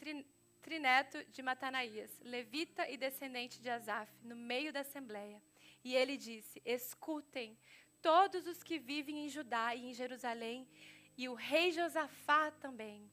trineto 0.60 1.24
de 1.26 1.40
Matanaías, 1.42 2.10
levita 2.22 2.88
e 2.90 2.96
descendente 2.96 3.60
de 3.62 3.70
Asaf, 3.70 4.10
no 4.24 4.34
meio 4.34 4.72
da 4.72 4.80
assembleia. 4.80 5.40
E 5.84 5.94
ele 5.94 6.16
disse: 6.16 6.60
Escutem, 6.64 7.56
todos 8.02 8.48
os 8.48 8.64
que 8.64 8.80
vivem 8.80 9.24
em 9.24 9.28
Judá 9.28 9.72
e 9.74 9.86
em 9.88 9.94
Jerusalém, 9.94 10.68
e 11.16 11.28
o 11.28 11.34
rei 11.34 11.70
Josafá 11.70 12.50
também. 12.50 13.08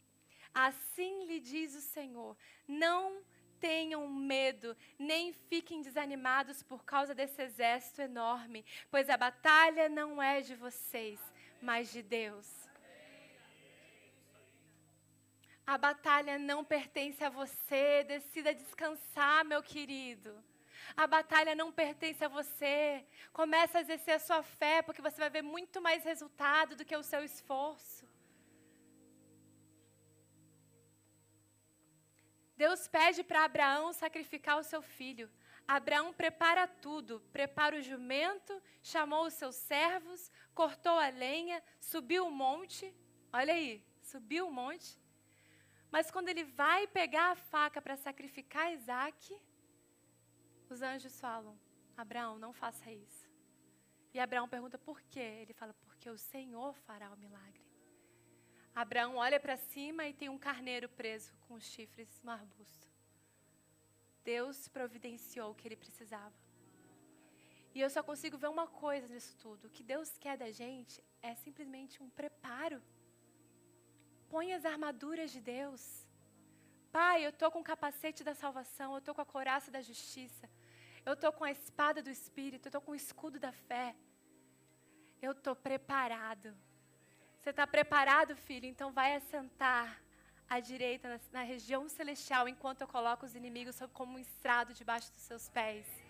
Assim 0.52 1.26
lhe 1.28 1.40
diz 1.40 1.76
o 1.76 1.82
Senhor: 1.82 2.36
Não 2.68 3.22
tenham 3.60 4.08
medo, 4.08 4.76
nem 4.98 5.32
fiquem 5.32 5.82
desanimados 5.82 6.64
por 6.64 6.84
causa 6.84 7.14
desse 7.14 7.42
exército 7.42 8.02
enorme, 8.02 8.66
pois 8.90 9.10
a 9.10 9.18
batalha 9.18 9.88
não 9.90 10.22
é 10.22 10.42
de 10.42 10.56
vocês, 10.56 11.20
mas 11.62 11.92
de 11.92 12.02
Deus. 12.02 12.48
A 15.66 15.78
batalha 15.78 16.40
não 16.40 16.64
pertence 16.64 17.24
a 17.24 17.30
você, 17.30 18.04
decida 18.04 18.56
descansar, 18.56 19.44
meu 19.44 19.62
querido. 19.62 20.42
A 20.96 21.06
batalha 21.06 21.54
não 21.54 21.72
pertence 21.72 22.24
a 22.24 22.30
você. 22.30 23.06
Comece 23.34 23.78
a 23.78 23.82
exercer 23.82 24.16
a 24.16 24.20
sua 24.20 24.42
fé, 24.44 24.82
porque 24.82 25.02
você 25.02 25.18
vai 25.18 25.30
ver 25.30 25.42
muito 25.42 25.82
mais 25.82 26.04
resultado 26.04 26.76
do 26.76 26.86
que 26.86 26.96
o 26.96 27.04
seu 27.04 27.24
esforço. 27.24 28.08
Deus 32.56 32.88
pede 32.88 33.24
para 33.24 33.44
Abraão 33.44 33.94
sacrificar 33.94 34.58
o 34.58 34.64
seu 34.64 34.82
filho. 34.82 35.30
Abraão 35.68 36.14
prepara 36.14 36.66
tudo, 36.66 37.20
prepara 37.32 37.76
o 37.76 37.82
jumento, 37.82 38.60
chamou 38.82 39.26
os 39.26 39.34
seus 39.34 39.56
servos, 39.56 40.32
cortou 40.60 40.98
a 40.98 41.10
lenha, 41.10 41.58
subiu 41.80 42.26
o 42.26 42.32
monte. 42.32 42.86
Olha 43.32 43.54
aí, 43.54 43.72
subiu 44.02 44.48
o 44.48 44.52
monte. 44.62 45.00
Mas 45.92 46.10
quando 46.10 46.30
ele 46.30 46.44
vai 46.44 46.88
pegar 46.88 47.28
a 47.32 47.36
faca 47.36 47.80
para 47.80 47.96
sacrificar 47.96 48.74
Isaac, 48.74 49.40
os 50.68 50.82
anjos 50.82 51.20
falam: 51.26 51.56
Abraão, 51.96 52.40
não 52.40 52.52
faça 52.54 52.92
isso. 52.92 53.24
E 54.14 54.20
Abraão 54.20 54.50
pergunta 54.50 54.80
por 54.80 55.00
quê? 55.12 55.28
Ele 55.44 55.54
fala: 55.54 55.76
porque 55.86 56.10
o 56.10 56.18
Senhor 56.18 56.74
fará 56.88 57.12
o 57.12 57.18
milagre. 57.26 57.66
Abraão 58.74 59.16
olha 59.16 59.40
para 59.40 59.58
cima 59.58 60.08
e 60.08 60.14
tem 60.14 60.30
um 60.30 60.40
carneiro 60.40 60.90
preso 60.90 61.32
com 61.46 61.54
os 61.54 61.66
chifres 61.66 62.20
no 62.24 62.32
arbusto. 62.32 62.88
Deus 64.24 64.68
providenciou 64.68 65.52
o 65.52 65.56
que 65.56 65.68
ele 65.68 65.84
precisava. 65.86 66.47
E 67.78 67.82
eu 67.86 67.90
só 67.96 68.02
consigo 68.10 68.40
ver 68.44 68.50
uma 68.56 68.68
coisa 68.84 69.08
nisso 69.14 69.34
tudo: 69.44 69.66
o 69.66 69.74
que 69.76 69.84
Deus 69.94 70.10
quer 70.24 70.36
da 70.44 70.50
gente 70.62 70.96
é 71.30 71.34
simplesmente 71.46 72.02
um 72.04 72.10
preparo. 72.20 72.80
Põe 74.32 74.48
as 74.54 74.66
armaduras 74.72 75.30
de 75.36 75.42
Deus. 75.56 75.84
Pai, 76.92 77.18
eu 77.24 77.30
estou 77.34 77.52
com 77.52 77.60
o 77.60 77.70
capacete 77.72 78.24
da 78.30 78.34
salvação, 78.34 78.94
eu 78.94 79.02
estou 79.02 79.14
com 79.14 79.22
a 79.22 79.32
coraça 79.36 79.70
da 79.76 79.82
justiça, 79.90 80.50
eu 81.06 81.14
estou 81.14 81.32
com 81.32 81.44
a 81.44 81.52
espada 81.52 82.02
do 82.02 82.10
Espírito, 82.10 82.66
eu 82.66 82.72
estou 82.72 82.82
com 82.82 82.94
o 82.94 83.02
escudo 83.04 83.38
da 83.46 83.52
fé. 83.52 83.96
Eu 85.22 85.34
estou 85.34 85.56
preparado. 85.56 86.50
Você 87.38 87.52
está 87.52 87.68
preparado, 87.68 88.36
filho? 88.48 88.66
Então 88.66 88.92
vai 88.92 89.16
assentar 89.16 90.02
à 90.50 90.60
direita, 90.60 91.08
na, 91.14 91.20
na, 91.32 91.44
região 91.44 91.88
celestial, 91.88 92.50
enquanto 92.50 92.82
eu 92.82 92.88
coloco 92.88 93.24
os 93.24 93.36
inimigos 93.36 93.80
como 93.94 94.14
um 94.16 94.26
estrado 94.28 94.74
debaixo 94.74 95.12
dos 95.14 95.22
seus 95.22 95.48
pés. 95.48 96.07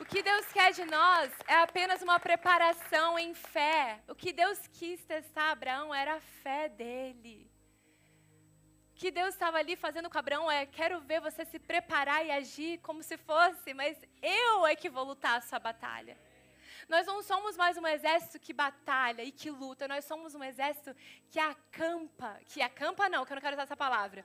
O 0.00 0.04
que 0.06 0.22
Deus 0.22 0.46
quer 0.46 0.72
de 0.72 0.84
nós 0.86 1.30
é 1.46 1.56
apenas 1.56 2.00
uma 2.00 2.18
preparação 2.18 3.18
em 3.18 3.34
fé. 3.34 4.00
O 4.08 4.14
que 4.14 4.32
Deus 4.32 4.58
quis 4.72 5.04
testar 5.04 5.50
Abraão 5.50 5.94
era 5.94 6.14
a 6.14 6.20
fé 6.20 6.70
dele. 6.70 7.46
O 8.92 8.94
que 8.94 9.10
Deus 9.10 9.34
estava 9.34 9.58
ali 9.58 9.76
fazendo 9.76 10.08
com 10.08 10.18
Abraão 10.18 10.50
é: 10.50 10.64
quero 10.64 11.00
ver 11.02 11.20
você 11.20 11.44
se 11.44 11.58
preparar 11.58 12.24
e 12.24 12.30
agir 12.30 12.78
como 12.78 13.02
se 13.02 13.18
fosse, 13.18 13.74
mas 13.74 14.02
eu 14.22 14.66
é 14.66 14.74
que 14.74 14.88
vou 14.88 15.04
lutar 15.04 15.36
a 15.36 15.42
sua 15.42 15.58
batalha. 15.58 16.16
Nós 16.88 17.06
não 17.06 17.22
somos 17.22 17.54
mais 17.58 17.76
um 17.76 17.86
exército 17.86 18.40
que 18.40 18.54
batalha 18.54 19.22
e 19.22 19.30
que 19.30 19.50
luta, 19.50 19.86
nós 19.86 20.06
somos 20.06 20.34
um 20.34 20.42
exército 20.42 20.96
que 21.30 21.38
acampa, 21.38 22.40
que 22.46 22.62
acampa 22.62 23.06
não, 23.10 23.26
que 23.26 23.32
eu 23.32 23.36
não 23.36 23.42
quero 23.42 23.54
usar 23.54 23.64
essa 23.64 23.76
palavra, 23.76 24.24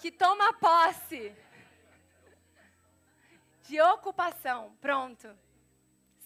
que 0.00 0.10
toma 0.10 0.52
posse 0.54 1.32
de 3.64 3.80
ocupação, 3.80 4.76
pronto. 4.80 5.28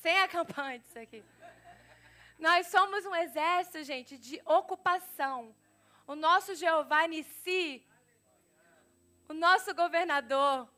Sem 0.02 0.18
acampantes 0.20 0.96
aqui. 0.96 1.24
Nós 2.38 2.68
somos 2.68 3.04
um 3.04 3.14
exército, 3.14 3.82
gente, 3.82 4.16
de 4.16 4.40
ocupação. 4.44 5.54
O 6.06 6.14
nosso 6.14 6.54
Jeová 6.54 7.06
Nissi, 7.06 7.84
o 9.28 9.34
nosso 9.34 9.74
governador, 9.74 10.68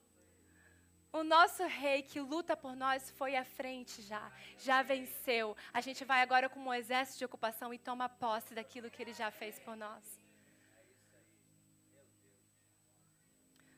o 1.12 1.22
nosso 1.22 1.64
rei 1.64 2.02
que 2.02 2.20
luta 2.20 2.56
por 2.56 2.74
nós 2.76 3.10
foi 3.10 3.36
à 3.36 3.44
frente 3.44 4.02
já, 4.02 4.30
já 4.58 4.82
venceu. 4.82 5.56
A 5.72 5.80
gente 5.80 6.04
vai 6.04 6.20
agora 6.20 6.48
com 6.48 6.60
um 6.60 6.74
exército 6.74 7.18
de 7.18 7.24
ocupação 7.24 7.72
e 7.74 7.78
toma 7.78 8.08
posse 8.08 8.54
daquilo 8.54 8.90
que 8.90 9.02
ele 9.02 9.12
já 9.12 9.30
fez 9.30 9.58
por 9.58 9.76
nós. 9.76 10.19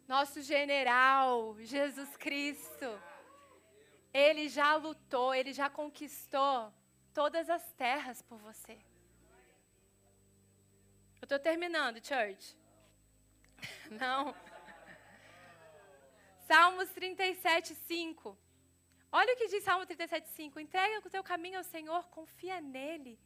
Nosso 0.07 0.42
general, 0.42 1.57
Jesus 1.61 2.16
Cristo, 2.16 3.03
ele 4.12 4.48
já 4.48 4.74
lutou, 4.76 5.34
ele 5.34 5.53
já 5.53 5.70
conquistou 5.70 6.72
todas 7.14 7.48
as 7.48 7.72
terras 7.72 8.20
por 8.22 8.38
você. 8.38 8.78
Eu 11.20 11.24
estou 11.24 11.38
terminando, 11.38 12.05
church. 12.05 12.57
Não. 13.90 14.34
Salmos 16.46 16.90
37, 16.90 17.74
5. 17.74 18.38
Olha 19.11 19.34
o 19.34 19.36
que 19.36 19.46
diz 19.46 19.62
Salmo 19.62 19.86
37, 19.86 20.28
5. 20.30 20.59
Entrega 20.59 21.07
o 21.07 21.11
teu 21.11 21.22
caminho 21.22 21.59
ao 21.59 21.64
Senhor, 21.64 22.09
confia 22.09 22.61
nele. 22.61 23.20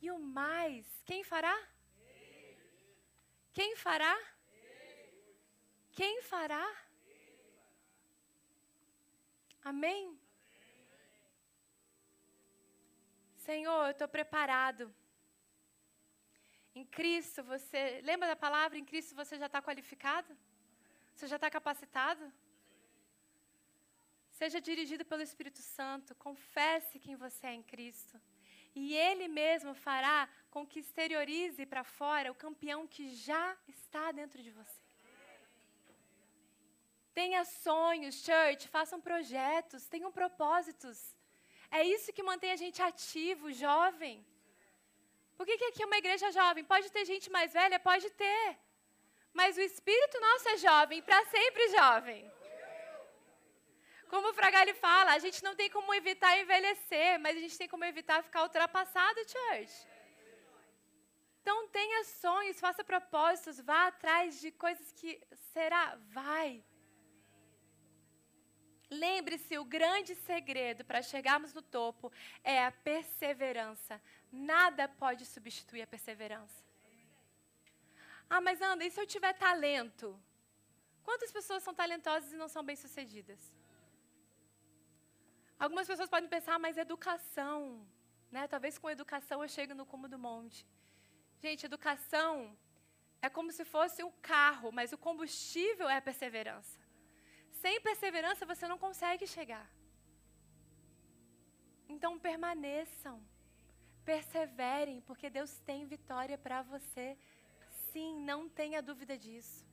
E 0.00 0.10
o 0.10 0.18
mais, 0.18 0.86
quem 1.04 1.24
fará? 1.24 1.58
Quem 3.52 3.74
fará? 3.74 4.16
Quem 5.92 6.22
fará? 6.22 6.66
Amém? 9.62 10.18
Senhor, 13.36 13.86
eu 13.86 13.90
estou 13.90 14.08
preparado. 14.08 14.94
Em 16.74 16.84
Cristo 16.84 17.42
você. 17.42 18.00
Lembra 18.02 18.28
da 18.28 18.36
palavra? 18.36 18.78
Em 18.78 18.84
Cristo 18.84 19.14
você 19.14 19.36
já 19.36 19.46
está 19.46 19.60
qualificado? 19.60 20.36
Você 21.14 21.26
já 21.26 21.36
está 21.36 21.50
capacitado? 21.50 22.32
Seja 24.30 24.60
dirigido 24.60 25.04
pelo 25.04 25.20
Espírito 25.20 25.60
Santo, 25.60 26.14
confesse 26.14 26.98
quem 26.98 27.14
você 27.14 27.48
é 27.48 27.54
em 27.54 27.62
Cristo. 27.62 28.18
E 28.74 28.94
Ele 28.94 29.28
mesmo 29.28 29.74
fará 29.74 30.28
com 30.50 30.66
que 30.66 30.78
exteriorize 30.78 31.66
para 31.66 31.84
fora 31.84 32.30
o 32.32 32.34
campeão 32.34 32.86
que 32.86 33.10
já 33.10 33.56
está 33.68 34.12
dentro 34.12 34.42
de 34.42 34.50
você. 34.50 34.89
Tenha 37.14 37.44
sonhos, 37.44 38.16
church, 38.26 38.68
façam 38.68 39.00
projetos, 39.00 39.88
tenham 39.88 40.12
propósitos. 40.12 40.98
É 41.70 41.82
isso 41.84 42.12
que 42.12 42.22
mantém 42.22 42.52
a 42.52 42.56
gente 42.56 42.80
ativo, 42.82 43.52
jovem. 43.52 44.24
Por 45.36 45.46
que, 45.46 45.56
que 45.58 45.64
aqui 45.64 45.82
é 45.82 45.86
uma 45.86 45.96
igreja 45.98 46.30
jovem? 46.30 46.64
Pode 46.64 46.90
ter 46.90 47.04
gente 47.04 47.30
mais 47.30 47.52
velha? 47.52 47.78
Pode 47.78 48.10
ter. 48.10 48.58
Mas 49.32 49.56
o 49.56 49.60
espírito 49.60 50.20
nosso 50.20 50.48
é 50.48 50.56
jovem, 50.56 51.02
para 51.02 51.24
sempre 51.26 51.68
jovem. 51.68 52.30
Como 54.08 54.28
o 54.28 54.34
Fragali 54.34 54.74
fala, 54.74 55.12
a 55.12 55.18
gente 55.20 55.42
não 55.42 55.54
tem 55.54 55.70
como 55.70 55.94
evitar 55.94 56.36
envelhecer, 56.36 57.18
mas 57.20 57.36
a 57.36 57.40
gente 57.40 57.56
tem 57.56 57.68
como 57.68 57.84
evitar 57.84 58.24
ficar 58.24 58.42
ultrapassado, 58.42 59.20
church. 59.34 59.86
Então 61.40 61.68
tenha 61.68 62.04
sonhos, 62.04 62.58
faça 62.60 62.82
propósitos, 62.84 63.60
vá 63.60 63.86
atrás 63.86 64.40
de 64.40 64.50
coisas 64.50 64.92
que 64.92 65.20
será, 65.52 65.96
vai. 66.18 66.62
Lembre-se, 68.90 69.56
o 69.56 69.64
grande 69.64 70.16
segredo 70.16 70.84
para 70.84 71.00
chegarmos 71.00 71.54
no 71.54 71.62
topo 71.62 72.12
é 72.42 72.64
a 72.64 72.72
perseverança. 72.72 74.02
Nada 74.32 74.88
pode 74.88 75.24
substituir 75.24 75.82
a 75.82 75.86
perseverança. 75.86 76.64
Ah, 78.28 78.40
mas 78.40 78.60
anda, 78.60 78.84
e 78.84 78.90
se 78.90 79.00
eu 79.00 79.06
tiver 79.06 79.32
talento? 79.32 80.20
Quantas 81.04 81.30
pessoas 81.30 81.62
são 81.62 81.72
talentosas 81.72 82.32
e 82.32 82.36
não 82.36 82.48
são 82.48 82.64
bem-sucedidas? 82.64 83.40
Algumas 85.58 85.86
pessoas 85.86 86.08
podem 86.08 86.28
pensar, 86.28 86.54
ah, 86.54 86.58
mas 86.58 86.76
educação, 86.76 87.86
né? 88.30 88.48
Talvez 88.48 88.76
com 88.78 88.90
educação 88.90 89.42
eu 89.42 89.48
chegue 89.48 89.74
no 89.74 89.86
cume 89.86 90.08
do 90.08 90.18
monte. 90.18 90.66
Gente, 91.40 91.66
educação 91.66 92.56
é 93.22 93.28
como 93.28 93.52
se 93.52 93.64
fosse 93.64 94.02
um 94.02 94.10
carro, 94.22 94.72
mas 94.72 94.92
o 94.92 94.98
combustível 94.98 95.88
é 95.88 95.96
a 95.96 96.02
perseverança. 96.02 96.78
Sem 97.62 97.80
perseverança 97.88 98.50
você 98.52 98.66
não 98.72 98.78
consegue 98.84 99.26
chegar. 99.26 99.66
Então 101.94 102.12
permaneçam, 102.18 103.16
perseverem, 104.04 105.00
porque 105.08 105.28
Deus 105.38 105.52
tem 105.68 105.80
vitória 105.94 106.38
para 106.38 106.62
você. 106.62 107.06
Sim, 107.90 108.10
não 108.30 108.48
tenha 108.48 108.80
dúvida 108.80 109.16
disso. 109.24 109.66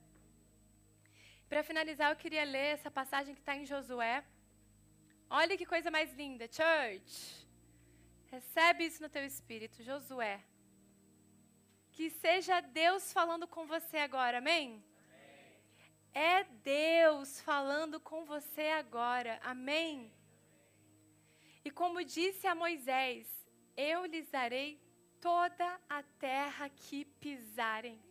Para 1.50 1.64
finalizar, 1.70 2.10
eu 2.12 2.22
queria 2.24 2.44
ler 2.44 2.70
essa 2.76 2.92
passagem 3.00 3.34
que 3.36 3.42
está 3.42 3.56
em 3.56 3.66
Josué. 3.66 4.16
Olha 5.30 5.58
que 5.60 5.72
coisa 5.74 5.90
mais 5.98 6.12
linda, 6.22 6.46
church. 6.58 7.48
Recebe 8.36 8.86
isso 8.86 9.02
no 9.02 9.10
teu 9.16 9.26
espírito, 9.26 9.84
Josué. 9.90 10.36
Que 11.94 12.10
seja 12.10 12.60
Deus 12.60 13.14
falando 13.14 13.48
com 13.48 13.66
você 13.66 13.98
agora, 13.98 14.40
amém? 14.40 14.84
É 16.14 16.44
Deus 16.44 17.42
falando 17.42 18.00
com 18.00 18.26
você 18.26 18.68
agora, 18.70 19.40
amém? 19.44 20.12
E 21.64 21.72
como 21.72 22.04
disse 22.04 22.48
a 22.48 22.56
Moisés, 22.56 23.28
eu 23.76 24.06
lhes 24.06 24.30
darei 24.30 24.82
toda 25.20 25.80
a 25.90 26.02
terra 26.02 26.70
que 26.70 27.06
pisarem. 27.06 28.02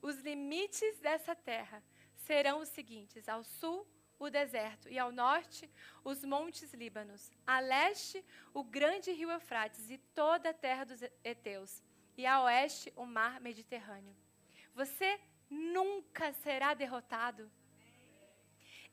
Os 0.00 0.16
limites 0.18 0.98
dessa 1.00 1.34
terra 1.34 1.82
serão 2.14 2.60
os 2.60 2.68
seguintes: 2.68 3.28
ao 3.28 3.42
sul, 3.42 3.86
o 4.18 4.30
deserto, 4.30 4.88
e 4.88 4.98
ao 4.98 5.10
norte, 5.10 5.70
os 6.02 6.24
montes 6.24 6.72
Líbanos, 6.72 7.30
a 7.46 7.60
leste, 7.60 8.24
o 8.52 8.62
grande 8.62 9.12
rio 9.12 9.30
Eufrates 9.30 9.90
e 9.90 9.98
toda 10.14 10.50
a 10.50 10.54
terra 10.54 10.84
dos 10.84 11.02
heteus, 11.22 11.82
e 12.16 12.24
a 12.24 12.42
oeste, 12.42 12.92
o 12.96 13.04
mar 13.04 13.40
Mediterrâneo. 13.40 14.16
Você 14.74 15.20
nunca 15.48 16.32
será 16.32 16.74
derrotado. 16.74 17.50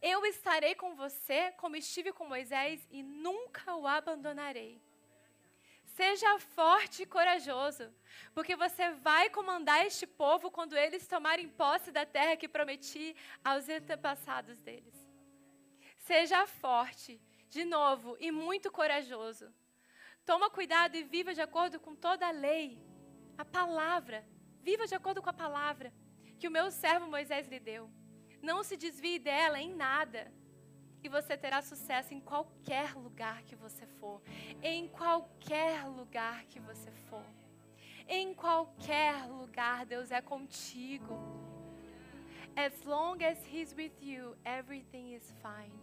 Eu 0.01 0.25
estarei 0.25 0.73
com 0.73 0.95
você 0.95 1.51
como 1.57 1.75
estive 1.75 2.11
com 2.11 2.27
Moisés 2.27 2.87
e 2.89 3.03
nunca 3.03 3.75
o 3.75 3.85
abandonarei. 3.85 4.81
Seja 5.85 6.39
forte 6.39 7.03
e 7.03 7.05
corajoso, 7.05 7.93
porque 8.33 8.55
você 8.55 8.91
vai 8.91 9.29
comandar 9.29 9.85
este 9.85 10.07
povo 10.07 10.49
quando 10.49 10.75
eles 10.75 11.05
tomarem 11.05 11.49
posse 11.49 11.91
da 11.91 12.05
terra 12.05 12.35
que 12.35 12.47
prometi 12.47 13.15
aos 13.43 13.69
antepassados 13.69 14.57
deles. 14.59 14.95
Seja 15.97 16.47
forte, 16.47 17.21
de 17.49 17.63
novo, 17.63 18.17
e 18.19 18.31
muito 18.31 18.71
corajoso. 18.71 19.53
Toma 20.25 20.49
cuidado 20.49 20.95
e 20.95 21.03
viva 21.03 21.33
de 21.33 21.41
acordo 21.41 21.79
com 21.79 21.95
toda 21.95 22.27
a 22.27 22.31
lei, 22.31 22.81
a 23.37 23.45
palavra. 23.45 24.25
Viva 24.61 24.87
de 24.87 24.95
acordo 24.95 25.21
com 25.21 25.29
a 25.29 25.33
palavra 25.33 25.93
que 26.41 26.47
o 26.47 26.51
meu 26.51 26.71
servo 26.71 27.05
Moisés 27.07 27.47
lhe 27.47 27.59
deu. 27.59 27.87
Não 28.41 28.63
se 28.63 28.75
desvie 28.75 29.19
dela 29.19 29.59
em 29.59 29.75
nada 29.75 30.33
e 31.03 31.07
você 31.07 31.37
terá 31.37 31.61
sucesso 31.61 32.15
em 32.15 32.19
qualquer 32.19 32.95
lugar 32.95 33.43
que 33.43 33.55
você 33.55 33.85
for. 33.99 34.19
Em 34.63 34.87
qualquer 34.87 35.85
lugar 35.85 36.45
que 36.45 36.59
você 36.59 36.89
for. 37.09 37.23
Em 38.07 38.33
qualquer 38.33 39.27
lugar, 39.27 39.85
Deus 39.85 40.09
é 40.09 40.19
contigo. 40.19 41.15
As 42.55 42.83
long 42.85 43.23
as 43.23 43.37
He's 43.45 43.71
with 43.75 43.93
you, 44.01 44.35
everything 44.43 45.13
is 45.13 45.31
fine. 45.43 45.79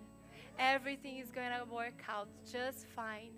Everything 0.59 1.21
is 1.21 1.31
going 1.31 1.57
to 1.57 1.73
work 1.73 2.03
out 2.09 2.29
just 2.45 2.85
fine. 2.89 3.33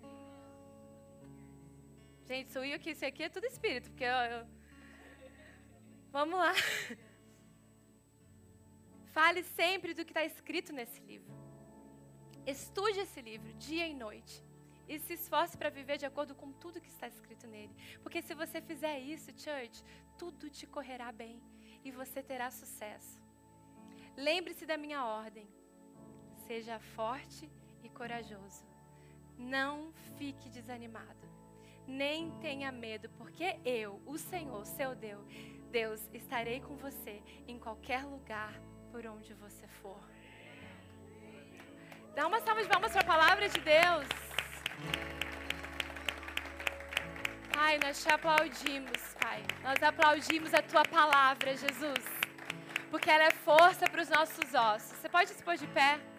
Gente, 2.25 2.51
sou 2.51 2.65
eu 2.65 2.79
que 2.79 2.91
isso 2.91 3.05
aqui 3.05 3.23
é 3.23 3.29
tudo 3.29 3.45
espírito, 3.45 3.91
porque 3.91 4.05
eu, 4.05 4.09
eu... 4.09 4.47
Vamos 6.11 6.39
lá. 6.39 6.53
Fale 9.11 9.43
sempre 9.43 9.93
do 9.93 10.05
que 10.05 10.11
está 10.11 10.23
escrito 10.23 10.71
nesse 10.71 11.01
livro. 11.01 11.33
Estude 12.45 12.99
esse 13.01 13.21
livro 13.21 13.53
dia 13.53 13.87
e 13.87 13.93
noite. 13.93 14.43
E 14.87 14.99
se 14.99 15.13
esforce 15.13 15.57
para 15.57 15.69
viver 15.69 15.97
de 15.97 16.05
acordo 16.05 16.33
com 16.35 16.51
tudo 16.51 16.81
que 16.81 16.89
está 16.89 17.07
escrito 17.07 17.47
nele. 17.47 17.73
Porque 18.01 18.21
se 18.21 18.33
você 18.33 18.61
fizer 18.61 18.99
isso, 18.99 19.31
church, 19.37 19.83
tudo 20.17 20.49
te 20.49 20.65
correrá 20.65 21.11
bem 21.11 21.41
e 21.83 21.91
você 21.91 22.21
terá 22.21 22.49
sucesso. 22.51 23.21
Lembre-se 24.17 24.65
da 24.65 24.77
minha 24.77 25.05
ordem. 25.05 25.47
Seja 26.47 26.79
forte 26.79 27.49
e 27.83 27.89
corajoso. 27.89 28.65
Não 29.37 29.93
fique 30.17 30.49
desanimado. 30.49 31.29
Nem 31.87 32.31
tenha 32.39 32.71
medo, 32.71 33.09
porque 33.11 33.59
eu, 33.65 34.01
o 34.05 34.17
Senhor, 34.17 34.65
seu 34.65 34.95
Deus, 34.95 35.25
Deus, 35.71 36.09
estarei 36.13 36.59
com 36.61 36.75
você 36.75 37.21
em 37.47 37.57
qualquer 37.57 38.05
lugar 38.05 38.53
por 38.91 39.05
onde 39.05 39.33
você 39.35 39.67
for. 39.81 39.99
Dá 42.15 42.27
uma 42.27 42.39
salva 42.41 42.61
de 42.61 42.67
palmas 42.67 42.91
para 42.91 43.01
a 43.01 43.05
palavra 43.05 43.47
de 43.47 43.59
Deus. 43.59 44.07
Pai, 47.53 47.79
nós 47.83 48.03
te 48.03 48.09
aplaudimos, 48.11 49.01
Pai. 49.21 49.41
Nós 49.63 49.81
aplaudimos 49.81 50.53
a 50.53 50.61
tua 50.61 50.83
palavra, 50.83 51.55
Jesus. 51.55 52.05
Porque 52.89 53.09
ela 53.09 53.25
é 53.25 53.31
força 53.31 53.85
para 53.89 54.01
os 54.01 54.09
nossos 54.09 54.53
ossos. 54.53 54.97
Você 54.97 55.07
pode 55.07 55.29
se 55.29 55.43
pôr 55.43 55.55
de 55.55 55.67
pé? 55.67 56.10